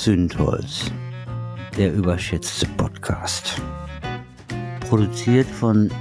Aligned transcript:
Zündholz, 0.00 0.90
der 1.76 1.92
überschätzte 1.92 2.66
Podcast. 2.78 3.60
Produziert 4.88 5.46
von 5.46 5.92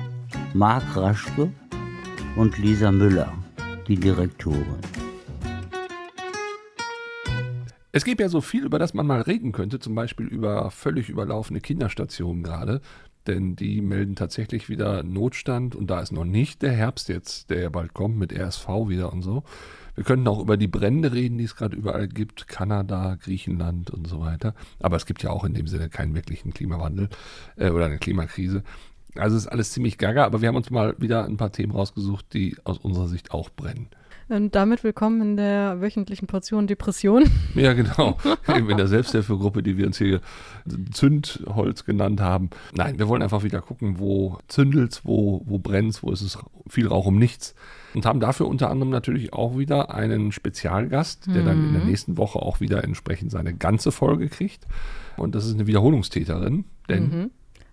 Marc 0.54 0.96
Raschke 0.96 1.52
und 2.38 2.58
Lisa 2.59 2.93
Müller, 2.93 3.33
die 3.90 3.98
Direktorin. 3.98 4.77
Es 7.92 8.05
gibt 8.05 8.21
ja 8.21 8.30
so 8.30 8.39
viel, 8.39 8.64
über 8.64 8.80
das 8.80 8.93
man 8.93 9.05
mal 9.05 9.20
reden 9.20 9.52
könnte, 9.52 9.80
zum 9.80 9.96
Beispiel 9.96 10.27
über 10.27 10.71
völlig 10.71 11.09
überlaufene 11.09 11.59
Kinderstationen 11.59 12.41
gerade, 12.41 12.79
denn 13.27 13.57
die 13.57 13.81
melden 13.81 14.16
tatsächlich 14.16 14.70
wieder 14.70 15.04
Notstand 15.04 15.75
und 15.75 15.88
da 15.88 16.00
ist 16.00 16.13
noch 16.13 16.23
nicht 16.23 16.61
der 16.61 16.71
Herbst 16.71 17.09
jetzt, 17.09 17.50
der 17.50 17.63
ja 17.63 17.70
bald 17.70 17.93
kommt 17.93 18.18
mit 18.18 18.31
RSV 18.31 18.66
wieder 18.88 19.11
und 19.11 19.23
so. 19.23 19.43
Wir 20.00 20.05
könnten 20.05 20.29
auch 20.29 20.39
über 20.39 20.55
die 20.55 20.70
Brände 20.70 21.11
reden, 21.11 21.38
die 21.38 21.43
es 21.43 21.57
gerade 21.57 21.75
überall 21.75 22.07
gibt, 22.07 22.48
Kanada, 22.48 23.18
Griechenland 23.21 23.91
und 23.91 24.07
so 24.07 24.21
weiter. 24.21 24.55
Aber 24.79 24.95
es 24.95 25.05
gibt 25.05 25.23
ja 25.23 25.29
auch 25.29 25.43
in 25.43 25.54
dem 25.54 25.67
Sinne 25.67 25.90
keinen 25.90 26.16
wirklichen 26.16 26.53
Klimawandel 26.53 27.09
äh, 27.57 27.70
oder 27.70 27.88
eine 27.88 27.98
Klimakrise. 27.98 28.63
Also 29.16 29.35
ist 29.35 29.48
alles 29.48 29.73
ziemlich 29.73 29.98
gaga, 29.98 30.23
aber 30.23 30.40
wir 30.40 30.48
haben 30.48 30.55
uns 30.55 30.70
mal 30.70 30.95
wieder 30.99 31.26
ein 31.26 31.35
paar 31.35 31.52
Themen 31.52 31.73
rausgesucht, 31.73 32.27
die 32.31 32.55
aus 32.63 32.77
unserer 32.77 33.09
Sicht 33.09 33.31
auch 33.31 33.49
brennen. 33.49 33.90
Und 34.30 34.55
damit 34.55 34.85
willkommen 34.85 35.21
in 35.21 35.35
der 35.35 35.81
wöchentlichen 35.81 36.27
Portion 36.29 36.66
Depression. 36.66 37.26
Ja, 37.55 37.73
genau. 37.73 38.18
in 38.48 38.77
der 38.77 38.88
Selbsthilfegruppe, 38.88 39.63
die 39.63 39.77
wir 39.77 39.85
uns 39.85 39.98
hier 39.98 40.21
Zündholz 40.93 41.84
genannt 41.84 42.21
haben. 42.21 42.52
Nein, 42.73 42.99
wir 42.99 43.09
wollen 43.09 43.21
einfach 43.21 43.43
wieder 43.43 43.59
gucken, 43.59 43.99
wo 43.99 44.38
zündelt's, 44.48 45.04
wo, 45.04 45.41
wo 45.45 45.59
brennt's, 45.59 46.04
wo 46.04 46.12
ist 46.13 46.21
es 46.21 46.38
viel 46.70 46.88
Rauch 46.88 47.07
um 47.07 47.20
nichts. 47.20 47.54
Und 47.93 48.05
haben 48.05 48.20
dafür 48.20 48.48
unter 48.48 48.70
anderem 48.70 48.89
natürlich 48.89 49.34
auch 49.34 49.57
wieder 49.57 49.93
einen 49.93 50.31
Spezialgast, 50.31 51.27
der 51.27 51.41
mhm. 51.41 51.45
dann 51.45 51.67
in 51.67 51.73
der 51.73 51.81
mhm. 51.84 51.89
nächsten 51.89 52.17
Woche 52.17 52.39
auch 52.39 52.59
wieder 52.59 52.84
entsprechend 52.84 53.31
seine 53.31 53.53
ganze 53.53 53.91
Folge 53.91 54.27
kriegt. 54.29 54.67
Und 55.17 55.35
das 55.35 55.45
ist 55.45 55.55
eine 55.55 55.67
Wiederholungstäterin, 55.67 56.65
denn 56.88 57.03
mhm. 57.03 57.31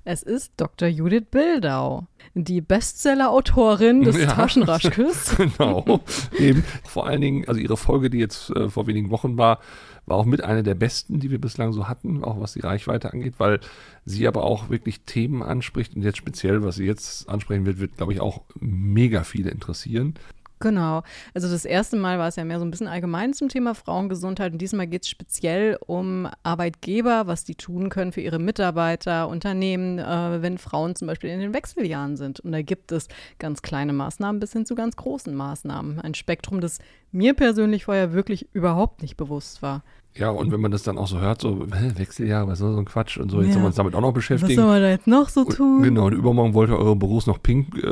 Es 0.09 0.23
ist 0.23 0.53
Dr. 0.57 0.87
Judith 0.87 1.25
Bildau, 1.33 2.07
die 2.35 2.61
Bestseller-Autorin 2.61 4.03
des 4.03 4.17
ja, 4.21 4.27
Taschenraschkes. 4.29 5.37
genau. 5.59 6.01
Eben. 6.39 6.63
Vor 6.85 7.09
allen 7.09 7.21
Dingen, 7.21 7.49
also 7.49 7.61
ihre 7.61 7.77
Folge, 7.77 8.09
die 8.09 8.19
jetzt 8.19 8.51
äh, 8.51 8.69
vor 8.69 8.87
wenigen 8.87 9.11
Wochen 9.11 9.37
war, 9.37 9.59
war 10.07 10.17
auch 10.17 10.25
mit 10.25 10.45
einer 10.45 10.63
der 10.63 10.77
besten, 10.77 11.19
die 11.19 11.33
wir 11.33 11.41
bislang 11.41 11.73
so 11.73 11.89
hatten, 11.89 12.23
auch 12.23 12.41
was 12.41 12.53
die 12.53 12.61
Reichweite 12.61 13.13
angeht, 13.13 13.35
weil 13.39 13.59
sie 14.05 14.29
aber 14.29 14.45
auch 14.45 14.69
wirklich 14.69 15.01
Themen 15.01 15.43
anspricht 15.43 15.97
und 15.97 16.03
jetzt 16.03 16.19
speziell, 16.19 16.63
was 16.63 16.77
sie 16.77 16.87
jetzt 16.87 17.29
ansprechen 17.29 17.67
wird, 17.67 17.81
wird, 17.81 17.97
glaube 17.97 18.13
ich, 18.13 18.21
auch 18.21 18.43
mega 18.61 19.25
viele 19.25 19.51
interessieren. 19.51 20.15
Genau. 20.59 21.03
Also 21.35 21.51
das 21.51 21.67
erste 21.67 21.97
Mal 21.97 22.19
war 22.19 22.29
es 22.29 22.37
ja 22.37 22.45
mehr 22.45 22.59
so 22.59 22.65
ein 22.65 22.71
bisschen 22.71 22.89
allgemein 22.89 23.35
zum 23.35 23.51
Thema 23.51 23.75
Frauengesundheit 23.75 24.53
und 24.53 24.59
diesmal 24.59 24.87
geht 24.87 25.03
es 25.03 25.09
speziell 25.11 25.77
um 25.87 26.29
Arbeitgeber, 26.45 27.27
was 27.27 27.45
die 27.45 27.57
tun 27.57 27.91
können 27.91 28.13
für 28.13 28.23
ihre 28.23 28.39
Mitarbeiter, 28.39 29.29
Unternehmen, 29.29 29.99
äh, 29.99 30.41
wenn 30.41 30.57
Frauen 30.57 30.95
zum 30.95 31.09
Beispiel 31.09 31.29
in 31.29 31.41
den 31.41 31.53
Wechseljahren 31.53 32.17
sind. 32.17 32.41
Und 32.41 32.53
da 32.53 32.63
gibt 32.63 32.91
es 32.91 33.09
ganz 33.39 33.61
kleine 33.61 33.93
Maßnahmen 33.93 34.41
bis 34.41 34.55
hin 34.55 34.65
zu 34.65 34.75
ganz 34.75 34.97
großen 34.97 35.35
Maßnahmen. 35.35 36.01
Ein 36.01 36.15
Spektrum, 36.15 36.63
das 36.63 36.79
mir 37.13 37.35
persönlich 37.35 37.85
vorher 37.85 38.13
wirklich 38.13 38.49
überhaupt 38.53 39.03
nicht 39.03 39.17
bewusst 39.17 39.63
war. 39.63 39.83
Ja, 40.19 40.31
und 40.31 40.51
wenn 40.51 40.61
man 40.61 40.71
das 40.71 40.83
dann 40.83 40.97
auch 40.97 41.07
so 41.07 41.21
hört, 41.21 41.43
so 41.43 41.67
Wechseljahr, 41.71 42.47
was 42.49 42.61
ist 42.61 42.67
so 42.67 42.79
ein 42.79 42.87
Quatsch 42.87 43.19
und 43.19 43.31
so, 43.31 43.39
jetzt 43.39 43.49
ja. 43.49 43.53
sollen 43.53 43.65
wir 43.65 43.67
uns 43.67 43.77
damit 43.77 43.95
auch 43.95 44.01
noch 44.01 44.13
beschäftigen. 44.13 44.57
Was 44.57 44.65
soll 44.65 44.73
man 44.73 44.83
da 44.83 44.89
jetzt 44.89 45.07
noch 45.07 45.29
so 45.29 45.45
tun? 45.45 45.79
Und, 45.79 45.83
genau, 45.83 46.07
und 46.07 46.15
übermorgen 46.15 46.55
wollte 46.55 46.79
eure 46.79 46.97
Berufs 46.97 47.27
noch 47.27 47.43
pink 47.43 47.77
äh, 47.83 47.89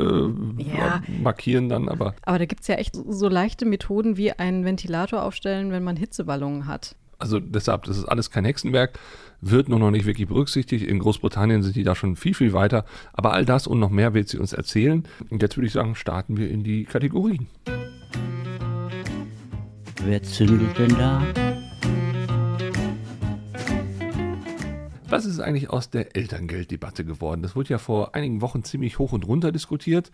ja. 0.63 1.03
markieren 1.21 1.69
dann, 1.69 1.87
aber. 1.87 2.15
Aber 2.23 2.39
da 2.39 2.45
gibt 2.45 2.61
es 2.61 2.67
ja 2.67 2.75
echt 2.75 2.95
so 2.95 3.29
leichte 3.29 3.65
Methoden 3.65 4.17
wie 4.17 4.31
einen 4.31 4.65
Ventilator 4.65 5.21
aufstellen, 5.21 5.71
wenn 5.71 5.83
man 5.83 5.97
Hitzewallungen 5.97 6.65
hat. 6.65 6.95
Also 7.19 7.39
deshalb, 7.39 7.83
das 7.83 7.97
ist 7.97 8.05
alles 8.05 8.29
kein 8.29 8.43
Hexenwerk, 8.43 8.99
wird 9.39 9.69
nur 9.69 9.79
noch 9.79 9.91
nicht 9.91 10.05
wirklich 10.05 10.27
berücksichtigt. 10.27 10.85
In 10.85 10.99
Großbritannien 10.99 11.63
sind 11.63 11.75
die 11.75 11.83
da 11.83 11.95
schon 11.95 12.15
viel, 12.15 12.33
viel 12.33 12.53
weiter. 12.53 12.85
Aber 13.13 13.33
all 13.33 13.45
das 13.45 13.67
und 13.67 13.79
noch 13.79 13.89
mehr 13.89 14.13
wird 14.13 14.27
sie 14.27 14.37
uns 14.37 14.51
erzählen. 14.51 15.03
Und 15.29 15.41
jetzt 15.41 15.55
würde 15.55 15.67
ich 15.67 15.73
sagen, 15.73 15.95
starten 15.95 16.37
wir 16.37 16.49
in 16.49 16.63
die 16.63 16.85
Kategorien. 16.85 17.47
Wer 20.07 20.21
zündelt 20.21 20.77
denn 20.77 20.95
da? 20.99 21.23
Was 25.09 25.25
ist 25.25 25.39
eigentlich 25.39 25.71
aus 25.71 25.89
der 25.89 26.15
Elterngelddebatte 26.15 27.03
geworden? 27.03 27.41
Das 27.41 27.55
wurde 27.55 27.69
ja 27.69 27.79
vor 27.79 28.13
einigen 28.13 28.39
Wochen 28.41 28.63
ziemlich 28.63 28.99
hoch 28.99 29.13
und 29.13 29.25
runter 29.25 29.51
diskutiert. 29.51 30.11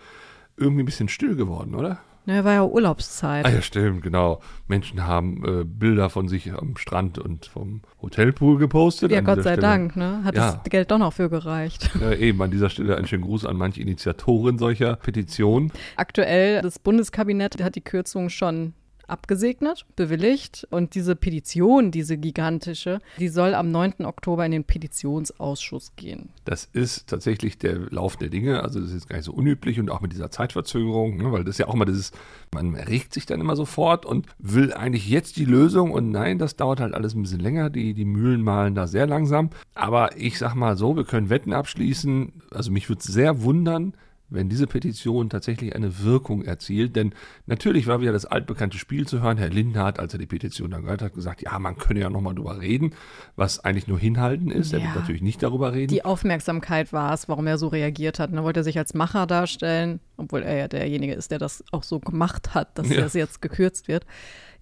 Irgendwie 0.55 0.83
ein 0.83 0.85
bisschen 0.85 1.09
still 1.09 1.35
geworden, 1.35 1.75
oder? 1.75 1.99
Ja, 2.25 2.45
war 2.45 2.53
ja 2.53 2.63
Urlaubszeit. 2.63 3.45
Ah 3.45 3.49
ja, 3.49 3.61
stimmt, 3.61 4.01
genau. 4.01 4.39
Menschen 4.69 5.05
haben 5.05 5.43
äh, 5.43 5.65
Bilder 5.65 6.09
von 6.09 6.29
sich 6.29 6.53
am 6.53 6.77
Strand 6.77 7.17
und 7.17 7.47
vom 7.47 7.81
Hotelpool 8.01 8.59
gepostet. 8.59 9.11
Ja, 9.11 9.19
Gott 9.19 9.43
sei 9.43 9.53
Stelle. 9.53 9.61
Dank, 9.61 9.97
ne? 9.97 10.21
Hat 10.23 10.35
ja. 10.35 10.53
das 10.53 10.63
Geld 10.69 10.89
doch 10.91 10.99
noch 10.99 11.11
für 11.11 11.29
gereicht. 11.29 11.89
Ja, 11.99 12.13
eben, 12.13 12.41
an 12.41 12.51
dieser 12.51 12.69
Stelle 12.69 12.95
einen 12.95 13.07
schönen 13.07 13.23
Gruß 13.23 13.45
an 13.45 13.57
manche 13.57 13.81
Initiatoren 13.81 14.57
solcher 14.57 14.95
Petitionen. 14.95 15.73
Aktuell, 15.97 16.61
das 16.61 16.79
Bundeskabinett 16.79 17.61
hat 17.61 17.75
die 17.75 17.81
Kürzung 17.81 18.29
schon 18.29 18.73
abgesegnet, 19.07 19.85
bewilligt. 19.95 20.67
Und 20.69 20.95
diese 20.95 21.15
Petition, 21.15 21.91
diese 21.91 22.17
gigantische, 22.17 22.99
die 23.19 23.29
soll 23.29 23.53
am 23.53 23.71
9. 23.71 24.05
Oktober 24.05 24.45
in 24.45 24.51
den 24.51 24.63
Petitionsausschuss 24.63 25.95
gehen. 25.95 26.29
Das 26.45 26.69
ist 26.73 27.07
tatsächlich 27.07 27.57
der 27.57 27.77
Lauf 27.91 28.17
der 28.17 28.29
Dinge. 28.29 28.63
Also 28.63 28.79
das 28.79 28.89
ist 28.89 28.95
jetzt 28.95 29.09
gar 29.09 29.17
nicht 29.17 29.25
so 29.25 29.33
unüblich 29.33 29.79
und 29.79 29.89
auch 29.89 30.01
mit 30.01 30.13
dieser 30.13 30.31
Zeitverzögerung, 30.31 31.17
ne, 31.17 31.31
weil 31.31 31.43
das 31.43 31.57
ja 31.57 31.67
auch 31.67 31.75
mal 31.75 31.85
dieses, 31.85 32.11
man 32.53 32.75
regt 32.75 33.13
sich 33.13 33.25
dann 33.25 33.41
immer 33.41 33.55
sofort 33.55 34.05
und 34.05 34.27
will 34.39 34.73
eigentlich 34.73 35.09
jetzt 35.09 35.37
die 35.37 35.45
Lösung 35.45 35.91
und 35.91 36.11
nein, 36.11 36.37
das 36.37 36.55
dauert 36.55 36.79
halt 36.79 36.93
alles 36.93 37.13
ein 37.13 37.21
bisschen 37.21 37.39
länger. 37.39 37.69
Die, 37.69 37.93
die 37.93 38.05
Mühlen 38.05 38.41
malen 38.41 38.75
da 38.75 38.87
sehr 38.87 39.07
langsam. 39.07 39.49
Aber 39.75 40.17
ich 40.17 40.37
sag 40.37 40.55
mal 40.55 40.77
so, 40.77 40.95
wir 40.95 41.03
können 41.03 41.29
Wetten 41.29 41.53
abschließen. 41.53 42.33
Also 42.51 42.71
mich 42.71 42.89
würde 42.89 42.99
es 42.99 43.05
sehr 43.05 43.43
wundern, 43.43 43.93
wenn 44.31 44.49
diese 44.49 44.65
Petition 44.65 45.29
tatsächlich 45.29 45.75
eine 45.75 45.99
Wirkung 45.99 46.43
erzielt. 46.43 46.95
Denn 46.95 47.13
natürlich 47.45 47.85
war 47.85 48.01
wieder 48.01 48.13
das 48.13 48.25
altbekannte 48.25 48.77
Spiel 48.77 49.07
zu 49.07 49.21
hören. 49.21 49.37
Herr 49.37 49.49
Lindner 49.49 49.81
als 49.99 50.13
er 50.13 50.19
die 50.19 50.25
Petition 50.25 50.71
dann 50.71 50.83
gehört 50.83 51.01
hat, 51.01 51.13
gesagt, 51.13 51.41
ja, 51.41 51.57
man 51.59 51.77
könne 51.77 51.99
ja 51.99 52.09
nochmal 52.09 52.33
drüber 52.33 52.59
reden, 52.61 52.93
was 53.35 53.59
eigentlich 53.59 53.87
nur 53.87 53.99
hinhalten 53.99 54.49
ist. 54.49 54.71
Ja. 54.71 54.79
Er 54.79 54.85
wird 54.85 54.95
natürlich 54.95 55.21
nicht 55.21 55.43
darüber 55.43 55.73
reden. 55.73 55.93
Die 55.93 56.05
Aufmerksamkeit 56.05 56.93
war 56.93 57.13
es, 57.13 57.27
warum 57.27 57.45
er 57.47 57.57
so 57.57 57.67
reagiert 57.67 58.19
hat. 58.19 58.33
Da 58.33 58.43
wollte 58.43 58.61
er 58.61 58.63
sich 58.63 58.77
als 58.77 58.93
Macher 58.93 59.27
darstellen, 59.27 59.99
obwohl 60.17 60.43
er 60.43 60.55
ja 60.55 60.67
derjenige 60.67 61.13
ist, 61.13 61.31
der 61.31 61.39
das 61.39 61.63
auch 61.71 61.83
so 61.83 61.99
gemacht 61.99 62.53
hat, 62.53 62.77
dass 62.77 62.89
ja. 62.89 63.01
das 63.01 63.13
jetzt 63.13 63.41
gekürzt 63.41 63.87
wird. 63.87 64.05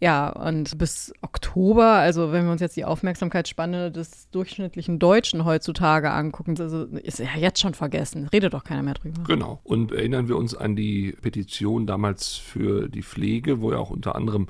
Ja, 0.01 0.29
und 0.29 0.77
bis 0.77 1.11
Oktober, 1.21 1.85
also 1.85 2.31
wenn 2.31 2.45
wir 2.45 2.51
uns 2.51 2.61
jetzt 2.61 2.77
die 2.77 2.85
Aufmerksamkeitsspanne 2.85 3.91
des 3.91 4.29
durchschnittlichen 4.29 4.97
Deutschen 4.97 5.43
heutzutage 5.43 6.11
angucken, 6.11 6.55
also 6.59 6.85
ist 6.85 7.19
ja 7.19 7.27
jetzt 7.37 7.59
schon 7.59 7.73
vergessen. 7.73 8.27
Redet 8.31 8.53
doch 8.53 8.63
keiner 8.63 8.81
mehr 8.81 8.93
drüber. 8.93 9.23
Genau. 9.27 9.59
Und 9.63 9.91
erinnern 9.91 10.29
wir 10.29 10.37
uns 10.37 10.55
an 10.55 10.77
die 10.77 11.15
Petition 11.21 11.85
damals 11.85 12.35
für 12.35 12.87
die 12.87 13.03
Pflege, 13.03 13.59
wo 13.59 13.71
ja 13.71 13.77
auch 13.77 13.89
unter 13.89 14.15
anderem 14.15 14.47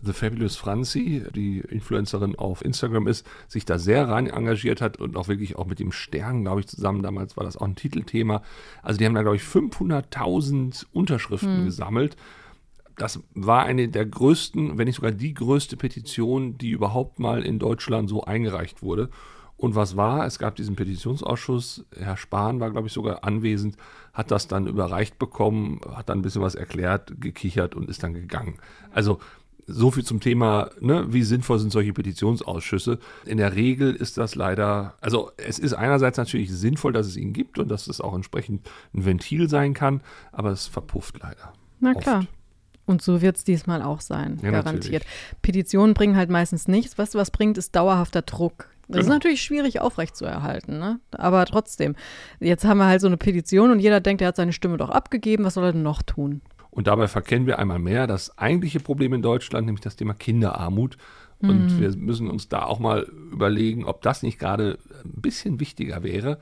The 0.00 0.12
Fabulous 0.12 0.56
Franzi, 0.56 1.24
die 1.34 1.60
Influencerin 1.60 2.36
auf 2.36 2.64
Instagram 2.64 3.06
ist, 3.06 3.26
sich 3.48 3.64
da 3.64 3.78
sehr 3.78 4.08
rein 4.08 4.26
engagiert 4.26 4.80
hat 4.80 4.98
und 4.98 5.16
auch 5.16 5.28
wirklich 5.28 5.56
auch 5.56 5.66
mit 5.66 5.78
dem 5.78 5.92
Stern, 5.92 6.42
glaube 6.42 6.60
ich, 6.60 6.66
zusammen, 6.66 7.02
damals 7.02 7.36
war 7.36 7.44
das 7.44 7.56
auch 7.56 7.66
ein 7.66 7.76
Titelthema. 7.76 8.42
Also 8.82 8.98
die 8.98 9.06
haben 9.06 9.14
da, 9.14 9.22
glaube 9.22 9.36
ich, 9.36 9.42
500.000 9.42 10.86
Unterschriften 10.92 11.58
hm. 11.58 11.64
gesammelt 11.64 12.16
das 12.96 13.20
war 13.34 13.64
eine 13.64 13.88
der 13.88 14.06
größten, 14.06 14.78
wenn 14.78 14.86
nicht 14.86 14.96
sogar 14.96 15.12
die 15.12 15.34
größte 15.34 15.76
Petition, 15.76 16.58
die 16.58 16.70
überhaupt 16.70 17.18
mal 17.18 17.42
in 17.42 17.58
Deutschland 17.58 18.08
so 18.08 18.24
eingereicht 18.24 18.82
wurde. 18.82 19.10
Und 19.56 19.74
was 19.74 19.96
war? 19.96 20.26
Es 20.26 20.38
gab 20.38 20.56
diesen 20.56 20.76
Petitionsausschuss. 20.76 21.84
Herr 21.96 22.16
Spahn 22.16 22.60
war, 22.60 22.70
glaube 22.70 22.88
ich, 22.88 22.92
sogar 22.92 23.24
anwesend, 23.24 23.76
hat 24.12 24.30
das 24.30 24.48
dann 24.48 24.66
überreicht 24.66 25.18
bekommen, 25.18 25.80
hat 25.94 26.08
dann 26.08 26.18
ein 26.18 26.22
bisschen 26.22 26.42
was 26.42 26.54
erklärt, 26.54 27.20
gekichert 27.20 27.74
und 27.74 27.88
ist 27.88 28.02
dann 28.02 28.14
gegangen. 28.14 28.56
Also 28.92 29.20
so 29.66 29.90
viel 29.90 30.04
zum 30.04 30.20
Thema, 30.20 30.70
ne, 30.80 31.06
wie 31.12 31.22
sinnvoll 31.22 31.58
sind 31.58 31.72
solche 31.72 31.92
Petitionsausschüsse. 31.92 32.98
In 33.24 33.38
der 33.38 33.54
Regel 33.54 33.94
ist 33.94 34.18
das 34.18 34.34
leider, 34.34 34.94
also 35.00 35.30
es 35.36 35.58
ist 35.58 35.72
einerseits 35.72 36.18
natürlich 36.18 36.52
sinnvoll, 36.52 36.92
dass 36.92 37.06
es 37.06 37.16
ihn 37.16 37.32
gibt 37.32 37.58
und 37.58 37.68
dass 37.68 37.86
es 37.86 38.00
auch 38.00 38.14
entsprechend 38.14 38.68
ein 38.92 39.04
Ventil 39.04 39.48
sein 39.48 39.72
kann, 39.72 40.02
aber 40.32 40.50
es 40.50 40.66
verpufft 40.66 41.18
leider. 41.22 41.52
Na 41.80 41.94
klar. 41.94 42.26
Und 42.86 43.02
so 43.02 43.22
wird 43.22 43.36
es 43.36 43.44
diesmal 43.44 43.82
auch 43.82 44.00
sein, 44.00 44.38
ja, 44.42 44.50
garantiert. 44.50 45.04
Natürlich. 45.04 45.40
Petitionen 45.42 45.94
bringen 45.94 46.16
halt 46.16 46.30
meistens 46.30 46.68
nichts. 46.68 46.98
Was 46.98 47.14
was 47.14 47.30
bringt, 47.30 47.56
ist 47.58 47.74
dauerhafter 47.74 48.22
Druck. 48.22 48.68
Das 48.86 48.96
genau. 48.96 49.00
ist 49.00 49.08
natürlich 49.08 49.42
schwierig 49.42 49.80
aufrechtzuerhalten, 49.80 50.78
ne? 50.78 51.00
Aber 51.12 51.46
trotzdem, 51.46 51.96
jetzt 52.38 52.66
haben 52.66 52.78
wir 52.78 52.86
halt 52.86 53.00
so 53.00 53.06
eine 53.06 53.16
Petition 53.16 53.70
und 53.70 53.80
jeder 53.80 54.00
denkt, 54.00 54.20
er 54.20 54.28
hat 54.28 54.36
seine 54.36 54.52
Stimme 54.52 54.76
doch 54.76 54.90
abgegeben, 54.90 55.44
was 55.44 55.54
soll 55.54 55.64
er 55.64 55.72
denn 55.72 55.82
noch 55.82 56.02
tun? 56.02 56.42
Und 56.70 56.86
dabei 56.86 57.08
verkennen 57.08 57.46
wir 57.46 57.58
einmal 57.58 57.78
mehr 57.78 58.06
das 58.06 58.36
eigentliche 58.36 58.80
Problem 58.80 59.14
in 59.14 59.22
Deutschland, 59.22 59.66
nämlich 59.66 59.82
das 59.82 59.96
Thema 59.96 60.12
Kinderarmut. 60.12 60.98
Und 61.40 61.76
mhm. 61.76 61.80
wir 61.80 61.96
müssen 61.96 62.28
uns 62.28 62.48
da 62.48 62.64
auch 62.64 62.78
mal 62.78 63.02
überlegen, 63.32 63.84
ob 63.84 64.02
das 64.02 64.22
nicht 64.22 64.38
gerade 64.38 64.78
ein 65.04 65.20
bisschen 65.20 65.60
wichtiger 65.60 66.02
wäre. 66.02 66.38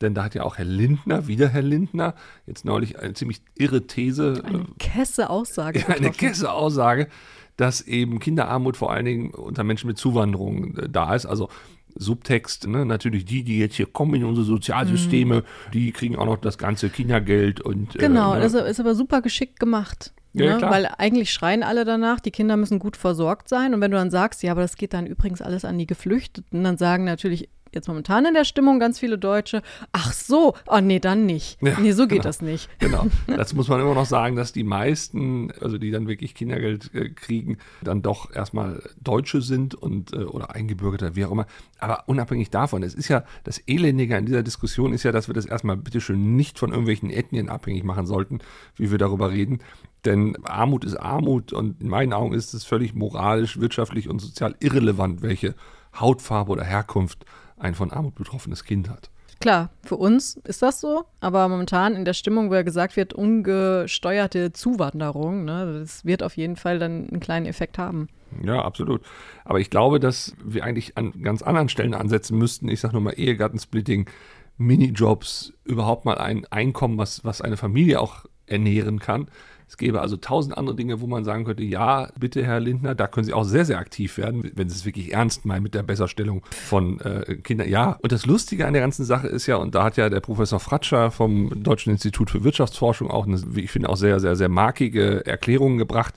Denn 0.00 0.14
da 0.14 0.24
hat 0.24 0.34
ja 0.34 0.42
auch 0.42 0.58
Herr 0.58 0.64
Lindner, 0.64 1.26
wieder 1.26 1.48
Herr 1.48 1.62
Lindner, 1.62 2.14
jetzt 2.46 2.64
neulich 2.64 2.98
eine 2.98 3.14
ziemlich 3.14 3.40
irre 3.54 3.86
These. 3.86 4.42
Eine 4.44 4.66
kesse 4.78 5.30
Aussage. 5.30 5.80
Ja, 5.88 5.94
eine 5.94 6.10
kesse 6.10 6.52
Aussage, 6.52 7.08
dass 7.56 7.80
eben 7.80 8.18
Kinderarmut 8.18 8.76
vor 8.76 8.92
allen 8.92 9.04
Dingen 9.04 9.30
unter 9.30 9.64
Menschen 9.64 9.86
mit 9.86 9.98
Zuwanderung 9.98 10.76
äh, 10.76 10.88
da 10.88 11.14
ist. 11.14 11.26
Also 11.26 11.48
Subtext, 11.94 12.66
ne? 12.66 12.84
natürlich 12.84 13.24
die, 13.24 13.42
die 13.42 13.58
jetzt 13.58 13.76
hier 13.76 13.86
kommen 13.86 14.14
in 14.14 14.24
unsere 14.24 14.46
Sozialsysteme, 14.46 15.36
mhm. 15.36 15.70
die 15.72 15.92
kriegen 15.92 16.16
auch 16.16 16.26
noch 16.26 16.36
das 16.36 16.58
ganze 16.58 16.90
Kindergeld 16.90 17.60
und. 17.60 17.96
Äh, 17.96 17.98
genau, 17.98 18.34
äh, 18.34 18.36
ne? 18.36 18.42
das 18.42 18.54
ist 18.54 18.80
aber 18.80 18.94
super 18.94 19.22
geschickt 19.22 19.58
gemacht. 19.58 20.12
Ja, 20.34 20.58
ne? 20.58 20.62
Weil 20.62 20.86
eigentlich 20.98 21.32
schreien 21.32 21.62
alle 21.62 21.86
danach, 21.86 22.20
die 22.20 22.30
Kinder 22.30 22.58
müssen 22.58 22.78
gut 22.78 22.98
versorgt 22.98 23.48
sein. 23.48 23.72
Und 23.72 23.80
wenn 23.80 23.90
du 23.90 23.96
dann 23.96 24.10
sagst, 24.10 24.42
ja, 24.42 24.52
aber 24.52 24.60
das 24.60 24.76
geht 24.76 24.92
dann 24.92 25.06
übrigens 25.06 25.40
alles 25.40 25.64
an 25.64 25.78
die 25.78 25.86
Geflüchteten, 25.86 26.62
dann 26.62 26.76
sagen 26.76 27.04
natürlich 27.04 27.48
jetzt 27.72 27.88
momentan 27.88 28.24
in 28.26 28.34
der 28.34 28.44
Stimmung 28.44 28.78
ganz 28.78 28.98
viele 28.98 29.18
Deutsche, 29.18 29.62
ach 29.92 30.12
so, 30.12 30.54
oh 30.66 30.80
nee, 30.80 31.00
dann 31.00 31.26
nicht. 31.26 31.60
Ja, 31.62 31.78
nee, 31.78 31.92
so 31.92 32.04
geht 32.04 32.18
genau. 32.18 32.24
das 32.24 32.42
nicht. 32.42 32.68
Genau. 32.78 33.06
Dazu 33.26 33.56
muss 33.56 33.68
man 33.68 33.80
immer 33.80 33.94
noch 33.94 34.06
sagen, 34.06 34.36
dass 34.36 34.52
die 34.52 34.62
meisten, 34.62 35.50
also 35.60 35.76
die 35.76 35.90
dann 35.90 36.06
wirklich 36.06 36.34
Kindergeld 36.34 36.94
äh, 36.94 37.08
kriegen, 37.08 37.58
dann 37.82 38.00
doch 38.00 38.30
erstmal 38.32 38.82
Deutsche 39.02 39.42
sind 39.42 39.74
und 39.74 40.12
äh, 40.12 40.18
oder 40.18 40.54
Eingebürgerte, 40.54 41.16
wie 41.16 41.24
auch 41.24 41.32
immer. 41.32 41.46
Aber 41.80 42.04
unabhängig 42.06 42.50
davon, 42.50 42.82
es 42.82 42.94
ist 42.94 43.08
ja 43.08 43.24
das 43.44 43.58
Elendige 43.66 44.16
an 44.16 44.26
dieser 44.26 44.42
Diskussion 44.42 44.92
ist 44.92 45.02
ja, 45.02 45.10
dass 45.10 45.28
wir 45.28 45.34
das 45.34 45.46
erstmal 45.46 45.76
bitteschön 45.76 46.36
nicht 46.36 46.58
von 46.58 46.70
irgendwelchen 46.70 47.10
Ethnien 47.10 47.48
abhängig 47.48 47.82
machen 47.82 48.06
sollten, 48.06 48.38
wie 48.76 48.90
wir 48.90 48.98
darüber 48.98 49.30
reden. 49.30 49.60
Denn 50.04 50.36
Armut 50.44 50.84
ist 50.84 50.96
Armut 50.96 51.52
und 51.52 51.82
in 51.82 51.88
meinen 51.88 52.12
Augen 52.12 52.32
ist 52.32 52.54
es 52.54 52.64
völlig 52.64 52.94
moralisch, 52.94 53.58
wirtschaftlich 53.58 54.08
und 54.08 54.20
sozial 54.20 54.54
irrelevant, 54.60 55.22
welche 55.22 55.54
Hautfarbe 55.98 56.52
oder 56.52 56.64
Herkunft 56.64 57.24
ein 57.58 57.74
von 57.74 57.90
Armut 57.90 58.14
betroffenes 58.14 58.64
Kind 58.64 58.88
hat. 58.88 59.10
Klar, 59.40 59.70
für 59.82 59.96
uns 59.96 60.36
ist 60.44 60.62
das 60.62 60.80
so, 60.80 61.04
aber 61.20 61.46
momentan 61.48 61.94
in 61.94 62.06
der 62.06 62.14
Stimmung, 62.14 62.50
wo 62.50 62.54
ja 62.54 62.62
gesagt 62.62 62.96
wird, 62.96 63.12
ungesteuerte 63.12 64.52
Zuwanderung, 64.52 65.44
ne, 65.44 65.80
das 65.80 66.06
wird 66.06 66.22
auf 66.22 66.36
jeden 66.36 66.56
Fall 66.56 66.78
dann 66.78 67.08
einen 67.10 67.20
kleinen 67.20 67.44
Effekt 67.44 67.76
haben. 67.76 68.08
Ja, 68.42 68.62
absolut. 68.62 69.02
Aber 69.44 69.60
ich 69.60 69.70
glaube, 69.70 70.00
dass 70.00 70.34
wir 70.42 70.64
eigentlich 70.64 70.96
an 70.96 71.22
ganz 71.22 71.42
anderen 71.42 71.68
Stellen 71.68 71.94
ansetzen 71.94 72.38
müssten. 72.38 72.68
Ich 72.68 72.80
sage 72.80 72.94
nur 72.94 73.02
mal 73.02 73.12
Ehegattensplitting, 73.12 74.08
Minijobs, 74.56 75.52
überhaupt 75.64 76.06
mal 76.06 76.18
ein 76.18 76.46
Einkommen, 76.46 76.98
was, 76.98 77.24
was 77.24 77.42
eine 77.42 77.56
Familie 77.56 78.00
auch 78.00 78.24
ernähren 78.46 79.00
kann. 79.00 79.28
Es 79.68 79.76
gäbe 79.76 80.00
also 80.00 80.16
tausend 80.16 80.56
andere 80.56 80.76
Dinge, 80.76 81.00
wo 81.00 81.08
man 81.08 81.24
sagen 81.24 81.44
könnte, 81.44 81.64
ja, 81.64 82.08
bitte, 82.18 82.44
Herr 82.44 82.60
Lindner, 82.60 82.94
da 82.94 83.08
können 83.08 83.24
Sie 83.24 83.32
auch 83.32 83.42
sehr, 83.42 83.64
sehr 83.64 83.78
aktiv 83.78 84.16
werden, 84.16 84.50
wenn 84.54 84.68
Sie 84.68 84.76
es 84.76 84.84
wirklich 84.84 85.12
ernst 85.12 85.44
meinen 85.44 85.64
mit 85.64 85.74
der 85.74 85.82
Besserstellung 85.82 86.42
von 86.50 87.00
äh, 87.00 87.36
Kindern. 87.42 87.68
Ja, 87.68 87.98
und 88.00 88.12
das 88.12 88.26
Lustige 88.26 88.66
an 88.66 88.74
der 88.74 88.82
ganzen 88.82 89.04
Sache 89.04 89.26
ist 89.26 89.46
ja, 89.46 89.56
und 89.56 89.74
da 89.74 89.82
hat 89.82 89.96
ja 89.96 90.08
der 90.08 90.20
Professor 90.20 90.60
Fratscher 90.60 91.10
vom 91.10 91.64
Deutschen 91.64 91.90
Institut 91.90 92.30
für 92.30 92.44
Wirtschaftsforschung 92.44 93.10
auch, 93.10 93.26
eine, 93.26 93.42
wie 93.56 93.62
ich 93.62 93.70
finde, 93.72 93.88
auch 93.88 93.96
sehr, 93.96 94.20
sehr, 94.20 94.36
sehr 94.36 94.48
markige 94.48 95.26
Erklärungen 95.26 95.78
gebracht. 95.78 96.14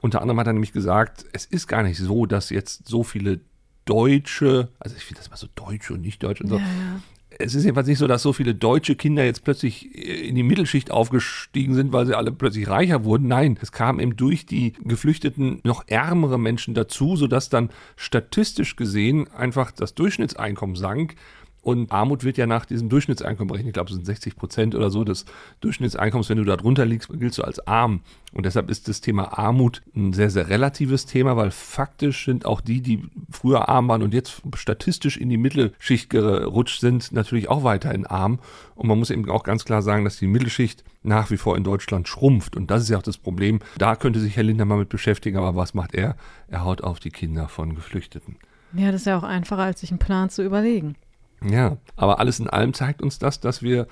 Unter 0.00 0.20
anderem 0.20 0.38
hat 0.38 0.46
er 0.46 0.52
nämlich 0.52 0.72
gesagt, 0.72 1.24
es 1.32 1.44
ist 1.44 1.66
gar 1.66 1.82
nicht 1.82 1.98
so, 1.98 2.26
dass 2.26 2.50
jetzt 2.50 2.86
so 2.86 3.02
viele 3.02 3.40
Deutsche, 3.84 4.68
also 4.78 4.94
ich 4.96 5.04
finde 5.04 5.20
das 5.20 5.30
mal 5.30 5.36
so 5.36 5.48
Deutsche 5.56 5.94
und 5.94 6.02
nicht 6.02 6.22
Deutsche 6.22 6.44
und 6.44 6.50
so, 6.50 6.56
ja, 6.56 6.62
ja 6.62 7.00
es 7.38 7.54
ist 7.54 7.64
jedenfalls 7.64 7.88
nicht 7.88 7.98
so, 7.98 8.06
dass 8.06 8.22
so 8.22 8.32
viele 8.32 8.54
deutsche 8.54 8.96
Kinder 8.96 9.24
jetzt 9.24 9.44
plötzlich 9.44 9.94
in 9.94 10.34
die 10.34 10.42
Mittelschicht 10.42 10.90
aufgestiegen 10.90 11.74
sind, 11.74 11.92
weil 11.92 12.06
sie 12.06 12.14
alle 12.14 12.32
plötzlich 12.32 12.68
reicher 12.68 13.04
wurden. 13.04 13.28
Nein, 13.28 13.58
es 13.60 13.72
kamen 13.72 14.00
eben 14.00 14.16
durch 14.16 14.46
die 14.46 14.72
Geflüchteten 14.84 15.60
noch 15.64 15.84
ärmere 15.86 16.38
Menschen 16.38 16.74
dazu, 16.74 17.16
sodass 17.16 17.48
dann 17.48 17.70
statistisch 17.96 18.76
gesehen 18.76 19.28
einfach 19.32 19.70
das 19.70 19.94
Durchschnittseinkommen 19.94 20.76
sank 20.76 21.14
und 21.62 21.92
Armut 21.92 22.24
wird 22.24 22.36
ja 22.38 22.46
nach 22.46 22.66
diesem 22.66 22.88
Durchschnittseinkommen 22.88 23.46
berechnet. 23.46 23.68
Ich 23.68 23.74
glaube, 23.74 23.88
es 23.88 23.94
sind 23.94 24.04
60 24.04 24.34
Prozent 24.34 24.74
oder 24.74 24.90
so 24.90 25.04
des 25.04 25.24
Durchschnittseinkommens. 25.60 26.28
Wenn 26.28 26.38
du 26.38 26.44
da 26.44 26.56
drunter 26.56 26.84
liegst, 26.84 27.08
giltst 27.08 27.38
du 27.38 27.44
als 27.44 27.64
arm. 27.68 28.00
Und 28.32 28.46
deshalb 28.46 28.68
ist 28.68 28.88
das 28.88 29.00
Thema 29.00 29.38
Armut 29.38 29.80
ein 29.94 30.12
sehr, 30.12 30.28
sehr 30.28 30.48
relatives 30.48 31.06
Thema, 31.06 31.36
weil 31.36 31.52
faktisch 31.52 32.24
sind 32.24 32.46
auch 32.46 32.60
die, 32.60 32.80
die 32.80 33.04
früher 33.30 33.68
arm 33.68 33.86
waren 33.86 34.02
und 34.02 34.12
jetzt 34.12 34.42
statistisch 34.56 35.16
in 35.16 35.28
die 35.28 35.36
Mittelschicht 35.36 36.10
gerutscht 36.10 36.80
sind, 36.80 37.12
natürlich 37.12 37.48
auch 37.48 37.62
weiterhin 37.62 38.06
arm. 38.06 38.40
Und 38.74 38.88
man 38.88 38.98
muss 38.98 39.10
eben 39.10 39.30
auch 39.30 39.44
ganz 39.44 39.64
klar 39.64 39.82
sagen, 39.82 40.04
dass 40.04 40.16
die 40.16 40.26
Mittelschicht 40.26 40.82
nach 41.04 41.30
wie 41.30 41.36
vor 41.36 41.56
in 41.56 41.62
Deutschland 41.62 42.08
schrumpft. 42.08 42.56
Und 42.56 42.72
das 42.72 42.82
ist 42.82 42.88
ja 42.88 42.98
auch 42.98 43.02
das 43.02 43.18
Problem. 43.18 43.60
Da 43.78 43.94
könnte 43.94 44.18
sich 44.18 44.34
Herr 44.34 44.42
Lindner 44.42 44.64
mal 44.64 44.78
mit 44.78 44.88
beschäftigen. 44.88 45.36
Aber 45.36 45.54
was 45.54 45.74
macht 45.74 45.94
er? 45.94 46.16
Er 46.48 46.64
haut 46.64 46.82
auf 46.82 46.98
die 46.98 47.10
Kinder 47.10 47.46
von 47.46 47.76
Geflüchteten. 47.76 48.36
Ja, 48.72 48.90
das 48.90 49.02
ist 49.02 49.06
ja 49.06 49.18
auch 49.18 49.22
einfacher, 49.22 49.62
als 49.62 49.80
sich 49.80 49.90
einen 49.90 49.98
Plan 49.98 50.30
zu 50.30 50.42
überlegen. 50.42 50.96
Ja, 51.48 51.78
aber 51.96 52.18
alles 52.18 52.40
in 52.40 52.48
allem 52.48 52.74
zeigt 52.74 53.02
uns 53.02 53.18
das, 53.18 53.40
dass 53.40 53.62
wir 53.62 53.86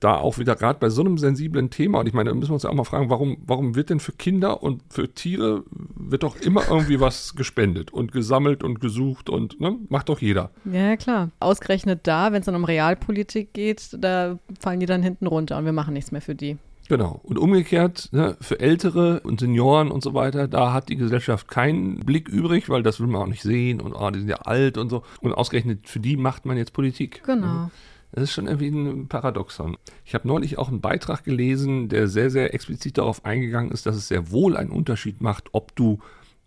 da 0.00 0.16
auch 0.16 0.38
wieder 0.38 0.56
gerade 0.56 0.78
bei 0.78 0.90
so 0.90 1.00
einem 1.00 1.16
sensiblen 1.16 1.70
Thema, 1.70 2.00
und 2.00 2.06
ich 2.06 2.12
meine, 2.12 2.28
da 2.28 2.36
müssen 2.36 2.50
wir 2.50 2.54
uns 2.54 2.64
ja 2.64 2.70
auch 2.70 2.74
mal 2.74 2.84
fragen, 2.84 3.08
warum, 3.08 3.38
warum 3.46 3.74
wird 3.74 3.88
denn 3.88 4.00
für 4.00 4.12
Kinder 4.12 4.62
und 4.62 4.82
für 4.90 5.12
Tiere 5.14 5.64
wird 5.70 6.22
doch 6.22 6.36
immer 6.36 6.68
irgendwie 6.68 7.00
was 7.00 7.34
gespendet 7.34 7.92
und 7.92 8.12
gesammelt 8.12 8.62
und 8.62 8.80
gesucht 8.80 9.30
und 9.30 9.58
ne, 9.58 9.78
macht 9.88 10.10
doch 10.10 10.20
jeder. 10.20 10.50
Ja, 10.70 10.96
klar. 10.96 11.30
Ausgerechnet 11.40 12.00
da, 12.06 12.32
wenn 12.32 12.40
es 12.40 12.46
dann 12.46 12.54
um 12.54 12.64
Realpolitik 12.64 13.54
geht, 13.54 13.96
da 13.98 14.38
fallen 14.60 14.80
die 14.80 14.86
dann 14.86 15.02
hinten 15.02 15.26
runter 15.26 15.56
und 15.56 15.64
wir 15.64 15.72
machen 15.72 15.94
nichts 15.94 16.12
mehr 16.12 16.20
für 16.20 16.34
die. 16.34 16.58
Genau. 16.88 17.20
Und 17.22 17.38
umgekehrt, 17.38 18.08
ne, 18.12 18.36
für 18.40 18.60
Ältere 18.60 19.20
und 19.20 19.40
Senioren 19.40 19.90
und 19.90 20.02
so 20.02 20.14
weiter, 20.14 20.48
da 20.48 20.72
hat 20.72 20.88
die 20.88 20.96
Gesellschaft 20.96 21.48
keinen 21.48 22.00
Blick 22.00 22.28
übrig, 22.28 22.68
weil 22.68 22.82
das 22.82 23.00
will 23.00 23.08
man 23.08 23.22
auch 23.22 23.26
nicht 23.26 23.42
sehen 23.42 23.80
und 23.80 23.94
oh, 23.94 24.10
die 24.10 24.20
sind 24.20 24.28
ja 24.28 24.36
alt 24.36 24.78
und 24.78 24.88
so. 24.90 25.02
Und 25.20 25.32
ausgerechnet 25.32 25.88
für 25.88 26.00
die 26.00 26.16
macht 26.16 26.46
man 26.46 26.56
jetzt 26.56 26.72
Politik. 26.72 27.22
Genau. 27.24 27.70
Das 28.12 28.24
ist 28.24 28.32
schon 28.32 28.46
irgendwie 28.46 28.68
ein 28.68 29.08
Paradoxon. 29.08 29.76
Ich 30.04 30.14
habe 30.14 30.28
neulich 30.28 30.58
auch 30.58 30.68
einen 30.68 30.80
Beitrag 30.80 31.24
gelesen, 31.24 31.88
der 31.88 32.08
sehr, 32.08 32.30
sehr 32.30 32.54
explizit 32.54 32.98
darauf 32.98 33.24
eingegangen 33.24 33.72
ist, 33.72 33.84
dass 33.84 33.96
es 33.96 34.08
sehr 34.08 34.30
wohl 34.30 34.56
einen 34.56 34.70
Unterschied 34.70 35.20
macht, 35.20 35.48
ob 35.52 35.74
du 35.76 35.98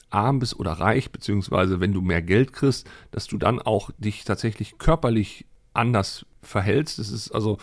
arm 0.09 0.39
bist 0.39 0.59
oder 0.59 0.71
reich, 0.71 1.12
beziehungsweise 1.12 1.80
wenn 1.80 1.94
du 1.94 2.01
mehr 2.01 2.21
Geld 2.21 2.53
kriegst, 2.53 2.89
dass 3.12 3.27
du 3.27 3.38
dann 3.38 3.59
auch 3.59 3.92
dich 3.97 4.24
tatsächlich 4.24 4.77
körperlich 4.77 5.45
anders 5.74 6.25
verhältst. 6.41 7.00
Es 7.00 7.12
ist 7.12 7.31
also, 7.31 7.57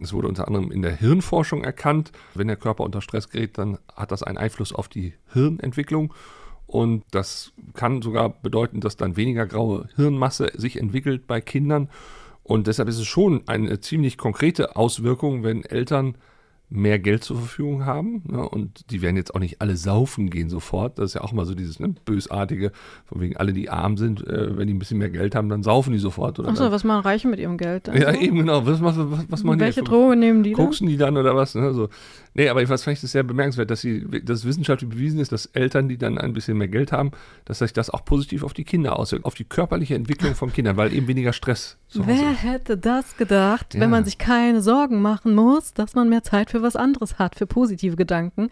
es 0.00 0.12
wurde 0.12 0.28
unter 0.28 0.46
anderem 0.46 0.70
in 0.72 0.82
der 0.82 0.96
Hirnforschung 0.96 1.64
erkannt, 1.64 2.12
wenn 2.34 2.48
der 2.48 2.56
Körper 2.56 2.84
unter 2.84 3.00
Stress 3.00 3.28
gerät, 3.28 3.58
dann 3.58 3.78
hat 3.94 4.12
das 4.12 4.22
einen 4.22 4.38
Einfluss 4.38 4.72
auf 4.72 4.88
die 4.88 5.14
Hirnentwicklung. 5.32 6.12
Und 6.66 7.04
das 7.10 7.52
kann 7.74 8.00
sogar 8.00 8.30
bedeuten, 8.30 8.80
dass 8.80 8.96
dann 8.96 9.16
weniger 9.16 9.46
graue 9.46 9.88
Hirnmasse 9.96 10.52
sich 10.54 10.78
entwickelt 10.78 11.26
bei 11.26 11.40
Kindern. 11.40 11.90
Und 12.42 12.66
deshalb 12.66 12.88
ist 12.88 12.98
es 12.98 13.06
schon 13.06 13.46
eine 13.46 13.80
ziemlich 13.80 14.16
konkrete 14.16 14.74
Auswirkung, 14.74 15.42
wenn 15.42 15.64
Eltern 15.64 16.16
mehr 16.74 16.98
Geld 16.98 17.24
zur 17.24 17.36
Verfügung 17.36 17.84
haben. 17.84 18.22
Ne? 18.26 18.48
Und 18.48 18.90
die 18.90 19.02
werden 19.02 19.16
jetzt 19.16 19.34
auch 19.34 19.40
nicht 19.40 19.60
alle 19.60 19.76
saufen 19.76 20.30
gehen 20.30 20.48
sofort. 20.48 20.98
Das 20.98 21.10
ist 21.10 21.14
ja 21.14 21.20
auch 21.20 21.32
immer 21.32 21.44
so 21.44 21.54
dieses 21.54 21.78
ne, 21.80 21.94
bösartige, 22.04 22.72
von 23.06 23.20
wegen 23.20 23.36
alle, 23.36 23.52
die 23.52 23.70
arm 23.70 23.96
sind, 23.96 24.26
äh, 24.26 24.56
wenn 24.56 24.66
die 24.66 24.74
ein 24.74 24.78
bisschen 24.78 24.98
mehr 24.98 25.10
Geld 25.10 25.34
haben, 25.34 25.48
dann 25.48 25.62
saufen 25.62 25.92
die 25.92 25.98
sofort. 25.98 26.40
Achso, 26.40 26.70
was 26.70 26.84
machen 26.84 27.02
Reiche 27.02 27.28
mit 27.28 27.38
ihrem 27.38 27.58
Geld? 27.58 27.88
Also? 27.88 28.02
Ja, 28.02 28.14
eben 28.14 28.38
genau. 28.38 28.66
Was, 28.66 28.82
was, 28.82 28.96
was, 28.98 29.24
was 29.28 29.44
machen 29.44 29.60
Welche 29.60 29.82
die? 29.82 29.86
Droge 29.86 30.16
nehmen 30.16 30.42
die 30.42 30.52
Koksen 30.52 30.86
die 30.88 30.96
dann 30.96 31.16
oder 31.16 31.36
was? 31.36 31.54
Ne? 31.54 31.72
So. 31.74 31.88
Nee, 32.34 32.48
aber 32.48 32.62
ich 32.62 32.68
fand 32.68 32.86
es 32.86 33.00
sehr 33.02 33.22
bemerkenswert, 33.22 33.70
dass, 33.70 33.82
sie, 33.82 34.06
dass 34.24 34.46
wissenschaftlich 34.46 34.88
bewiesen 34.88 35.20
ist, 35.20 35.32
dass 35.32 35.46
Eltern, 35.46 35.88
die 35.88 35.98
dann 35.98 36.16
ein 36.16 36.32
bisschen 36.32 36.56
mehr 36.56 36.68
Geld 36.68 36.90
haben, 36.90 37.10
dass 37.44 37.58
sich 37.58 37.74
das 37.74 37.90
auch 37.90 38.04
positiv 38.04 38.42
auf 38.42 38.54
die 38.54 38.64
Kinder 38.64 38.98
auswirkt, 38.98 39.26
auf 39.26 39.34
die 39.34 39.44
körperliche 39.44 39.94
Entwicklung 39.94 40.34
von 40.34 40.52
Kindern, 40.52 40.78
weil 40.78 40.94
eben 40.94 41.08
weniger 41.08 41.34
Stress 41.34 41.76
zu 41.88 42.06
Wer 42.06 42.32
ist. 42.32 42.42
hätte 42.42 42.78
das 42.78 43.18
gedacht, 43.18 43.74
ja. 43.74 43.80
wenn 43.80 43.90
man 43.90 44.04
sich 44.06 44.16
keine 44.16 44.62
Sorgen 44.62 45.02
machen 45.02 45.34
muss, 45.34 45.74
dass 45.74 45.94
man 45.94 46.08
mehr 46.08 46.22
Zeit 46.22 46.50
für 46.50 46.61
was 46.62 46.76
anderes 46.76 47.18
hat, 47.18 47.34
für 47.34 47.46
positive 47.46 47.96
Gedanken. 47.96 48.48